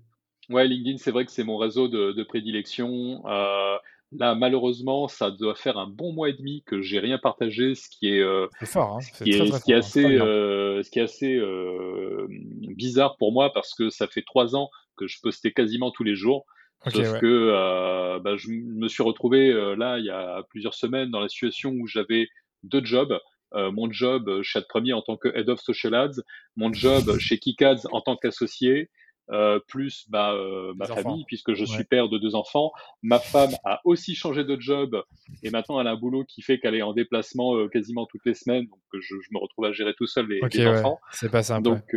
Ouais, 0.50 0.68
LinkedIn, 0.68 0.98
c'est 0.98 1.12
vrai 1.12 1.26
que 1.26 1.32
c'est 1.32 1.44
mon 1.44 1.58
réseau 1.58 1.88
de, 1.88 2.14
de 2.14 2.24
prédilection. 2.24 3.22
Euh, 3.28 3.76
Là, 4.20 4.36
malheureusement, 4.36 5.08
ça 5.08 5.32
doit 5.32 5.56
faire 5.56 5.78
un 5.78 5.88
bon 5.88 6.14
mois 6.14 6.30
et 6.30 6.34
demi 6.34 6.64
que 6.66 6.82
j'ai 6.82 7.00
rien 7.00 7.18
partagé, 7.18 7.76
ce 7.76 7.90
qui 7.90 8.10
est, 8.10 8.20
euh, 8.20 8.48
fort, 8.66 8.98
hein. 8.98 9.02
ce, 9.02 9.24
qui 9.24 9.32
est, 9.32 9.74
assez, 9.74 10.06
euh, 10.06 10.84
ce 10.84 10.90
qui 10.90 11.00
est 11.00 11.04
assez 11.04 11.36
euh, 11.36 12.28
bizarre 12.30 13.18
pour 13.18 13.32
moi 13.32 13.52
parce 13.54 13.74
que 13.74 13.90
ça 13.90 14.08
fait 14.08 14.24
trois 14.24 14.56
ans 14.56 14.70
que 14.98 15.08
je 15.08 15.20
postais 15.22 15.52
quasiment 15.52 15.92
tous 15.92 16.04
les 16.04 16.16
jours. 16.16 16.46
sauf 16.88 17.20
que 17.20 18.20
bah, 18.20 18.36
je 18.36 18.50
me 18.50 18.88
suis 18.88 19.04
retrouvé 19.04 19.52
là 19.78 19.98
il 19.98 20.06
y 20.06 20.12
a 20.12 20.44
plusieurs 20.50 20.74
semaines 20.74 21.10
dans 21.10 21.20
la 21.20 21.30
situation 21.30 21.72
où 21.72 21.88
j'avais 21.88 22.28
deux 22.64 22.84
jobs. 22.84 23.18
mon 23.54 23.92
job 23.92 24.42
chez 24.44 24.60
Ad 24.60 24.68
Premier 24.68 24.94
en 24.94 25.02
tant 25.02 25.18
que 25.18 25.30
Head 25.30 25.50
of 25.50 25.60
Social 25.62 25.96
Ads, 25.96 26.22
mon 26.56 26.72
job 26.72 27.18
chez 27.18 27.40
Kikads 27.40 27.88
en 27.92 28.02
tant 28.02 28.18
qu'associé, 28.18 28.90
euh, 29.32 29.60
plus 29.68 30.06
bah, 30.10 30.34
euh, 30.34 30.74
ma 30.76 30.86
famille, 30.86 31.24
puisque 31.26 31.54
je 31.54 31.64
suis 31.64 31.86
père 31.86 32.10
de 32.10 32.18
deux 32.18 32.36
enfants. 32.36 32.72
Ma 33.02 33.20
femme 33.20 33.52
a 33.64 33.80
aussi 33.86 34.16
changé 34.16 34.44
de 34.44 34.60
job 34.60 35.02
et 35.44 35.50
maintenant 35.50 35.80
elle 35.80 35.88
a 35.88 35.92
un 35.92 35.96
boulot 35.96 36.26
qui 36.26 36.42
fait 36.42 36.60
qu'elle 36.60 36.76
est 36.76 36.82
en 36.82 36.94
déplacement 36.94 37.56
euh, 37.56 37.70
quasiment 37.70 38.06
toutes 38.06 38.26
les 38.26 38.34
semaines, 38.34 38.66
donc 38.66 38.80
je, 38.94 39.00
je, 39.00 39.30
me 39.32 39.40
retrouve 39.40 39.66
à 39.66 39.72
gérer 39.72 39.94
tout 39.98 40.08
seul 40.08 40.28
les, 40.28 40.42
les 40.54 40.68
enfants. 40.68 41.00
C'est 41.12 41.32
pas 41.32 41.42
simple. 41.44 41.64
Donc 41.64 41.96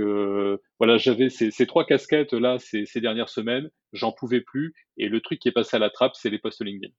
voilà, 0.78 0.98
j'avais 0.98 1.28
ces, 1.28 1.50
ces, 1.50 1.66
trois 1.66 1.84
casquettes 1.84 2.32
là 2.32 2.58
ces, 2.58 2.86
ces 2.86 3.00
dernières 3.00 3.28
semaines, 3.28 3.70
j'en 3.92 4.12
pouvais 4.12 4.40
plus 4.40 4.74
et 4.96 5.08
le 5.08 5.20
truc 5.20 5.40
qui 5.40 5.48
est 5.48 5.52
passé 5.52 5.76
à 5.76 5.80
la 5.80 5.90
trappe, 5.90 6.14
c'est 6.14 6.30
les 6.30 6.38
posts 6.38 6.64
LinkedIn. 6.64 6.92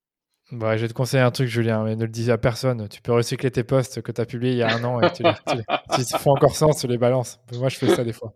Bah, 0.50 0.78
je 0.78 0.82
vais 0.82 0.88
te 0.88 0.94
conseiller 0.94 1.22
un 1.22 1.30
truc, 1.30 1.46
Julien, 1.46 1.84
mais 1.84 1.94
ne 1.94 2.04
le 2.04 2.10
dis 2.10 2.30
à 2.30 2.38
personne. 2.38 2.88
Tu 2.88 3.02
peux 3.02 3.12
recycler 3.12 3.50
tes 3.50 3.64
posts 3.64 4.00
que 4.00 4.10
tu 4.10 4.20
as 4.20 4.24
publiés 4.24 4.52
il 4.52 4.58
y 4.58 4.62
a 4.62 4.74
un 4.74 4.82
an 4.82 4.98
et 5.02 5.12
tu, 5.12 5.22
tu, 5.22 6.18
font 6.18 6.30
encore 6.30 6.56
sens, 6.56 6.78
tu 6.78 6.86
les 6.86 6.96
balances. 6.96 7.38
Moi, 7.52 7.68
je 7.68 7.76
fais 7.76 7.88
ça 7.88 8.02
des 8.02 8.14
fois. 8.14 8.32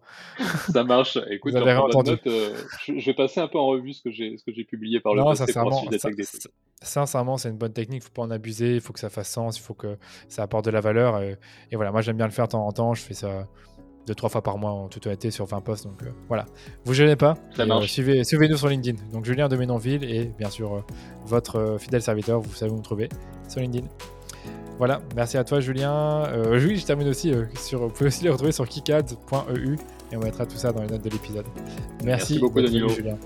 Ça 0.71 0.85
marche. 0.85 1.17
Écoute, 1.31 1.55
note, 1.55 2.27
euh, 2.27 2.55
je, 2.87 3.07
vais 3.07 3.15
passer 3.15 3.41
un 3.41 3.49
peu 3.49 3.59
en 3.59 3.67
revue 3.67 3.95
ce 3.95 4.03
que 4.03 4.11
j'ai, 4.11 4.37
ce 4.37 4.45
que 4.45 4.53
j'ai 4.53 4.65
publié 4.65 5.01
par 5.01 5.15
le 5.15 5.25
passé 5.25 5.47
sincèrement, 5.47 5.85
sincèrement, 6.83 7.37
c'est 7.39 7.49
une 7.49 7.57
bonne 7.57 7.73
technique. 7.73 8.03
Il 8.03 8.05
faut 8.05 8.13
pas 8.13 8.23
en 8.23 8.31
abuser. 8.31 8.75
Il 8.75 8.81
faut 8.83 8.93
que 8.93 9.01
ça 9.01 9.09
fasse 9.09 9.31
sens. 9.31 9.57
Il 9.59 9.63
faut 9.63 9.75
que 9.75 9.97
ça 10.29 10.43
apporte 10.43 10.67
de 10.67 10.71
la 10.71 10.83
valeur. 10.83 11.23
Et, 11.23 11.39
et 11.71 11.77
voilà, 11.77 11.93
moi, 11.93 12.03
j'aime 12.03 12.19
bien 12.19 12.27
le 12.27 12.33
faire 12.33 12.47
de 12.47 12.53
temps 12.53 12.67
en 12.67 12.73
temps. 12.73 12.93
Je 12.93 13.03
fais 13.03 13.15
ça 13.15 13.49
deux 14.07 14.15
trois 14.15 14.29
fois 14.29 14.43
par 14.43 14.59
mois 14.59 14.71
en 14.71 14.89
toute 14.89 15.07
honnêteté 15.07 15.31
sur 15.31 15.47
20 15.47 15.61
posts. 15.61 15.85
Donc 15.85 16.03
euh, 16.03 16.11
voilà, 16.29 16.47
vous 16.85 16.95
gênez 16.95 17.17
pas. 17.17 17.37
Euh, 17.59 17.81
suivez, 17.83 18.25
suivez-nous 18.25 18.57
sur 18.57 18.69
LinkedIn. 18.69 18.99
Donc 19.13 19.25
Julien 19.25 19.49
de 19.49 19.57
Ménonville 19.57 20.05
et 20.05 20.31
bien 20.39 20.51
sûr 20.51 20.75
euh, 20.75 20.81
votre 21.25 21.77
fidèle 21.79 22.03
serviteur, 22.03 22.41
vous 22.41 22.55
savez 22.55 22.73
où 22.73 22.77
me 22.77 22.83
trouver 22.83 23.09
sur 23.49 23.61
LinkedIn. 23.61 23.87
Voilà, 24.79 25.01
merci 25.15 25.37
à 25.37 25.45
toi 25.45 25.61
Julien. 25.61 26.25
oui, 26.51 26.77
je 26.77 26.85
termine 26.85 27.09
aussi 27.09 27.33
sur. 27.57 27.83
Vous 27.83 27.91
pouvez 27.91 28.09
aussi 28.09 28.25
les 28.25 28.31
retrouver 28.31 28.53
sur 28.53 28.69
kikads.eu 28.69 29.77
et 30.11 30.17
on 30.17 30.21
mettra 30.21 30.47
tout 30.47 30.57
ça 30.57 30.73
dans 30.73 30.83
les 30.83 30.89
notes 30.89 31.03
de 31.03 31.11
l'épisode. 31.11 31.47
Merci, 31.57 32.05
merci 32.05 32.39
beaucoup 32.39 32.61
Danilo. 32.61 32.89
Julien. 32.89 33.17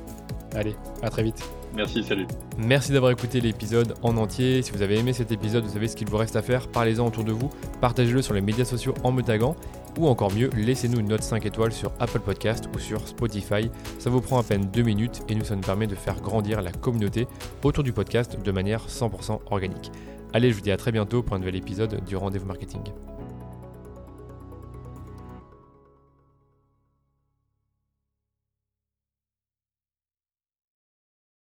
Allez, 0.55 0.75
à 1.03 1.09
très 1.09 1.23
vite. 1.23 1.43
Merci, 1.77 2.03
salut. 2.03 2.27
Merci 2.57 2.93
d'avoir 2.93 3.13
écouté 3.13 3.41
l'épisode 3.41 3.95
en 4.03 4.17
entier. 4.17 4.63
Si 4.63 4.73
vous 4.73 4.81
avez 4.81 4.99
aimé 4.99 5.13
cet 5.13 5.31
épisode, 5.31 5.65
vous 5.65 5.75
savez 5.75 5.89
ce 5.89 5.95
qu'il 5.95 6.09
vous 6.09 6.17
reste 6.17 6.35
à 6.35 6.43
faire. 6.43 6.69
Parlez-en 6.69 7.07
autour 7.07 7.23
de 7.23 7.33
vous, 7.33 7.51
partagez-le 7.83 8.23
sur 8.23 8.33
les 8.33 8.41
médias 8.41 8.65
sociaux 8.65 8.95
en 9.05 9.13
me 9.13 9.23
taguant 9.23 9.57
ou 9.99 10.09
encore 10.09 10.33
mieux, 10.33 10.51
laissez-nous 10.57 11.01
une 11.01 11.09
note 11.09 11.23
5 11.23 11.45
étoiles 11.47 11.73
sur 11.73 11.93
Apple 12.01 12.21
Podcast 12.21 12.69
ou 12.75 12.79
sur 12.79 13.07
Spotify. 13.07 13.71
Ça 13.99 14.11
vous 14.11 14.21
prend 14.21 14.39
à 14.39 14.43
peine 14.43 14.67
2 14.73 14.83
minutes 14.83 15.23
et 15.29 15.35
nous, 15.35 15.45
ça 15.45 15.55
nous 15.55 15.63
permet 15.63 15.87
de 15.87 15.95
faire 15.95 16.21
grandir 16.21 16.63
la 16.63 16.73
communauté 16.73 17.27
autour 17.63 17.85
du 17.85 17.93
podcast 17.93 18.39
de 18.43 18.53
manière 18.53 18.87
100% 18.89 19.41
organique. 19.51 19.91
Allez, 20.33 20.51
je 20.51 20.57
vous 20.57 20.63
dis 20.63 20.71
à 20.71 20.77
très 20.77 20.93
bientôt 20.93 21.23
pour 21.23 21.37
un 21.37 21.39
nouvel 21.39 21.57
épisode 21.57 22.05
du 22.05 22.17
Rendez-vous 22.17 22.47
Marketing. 22.47 22.83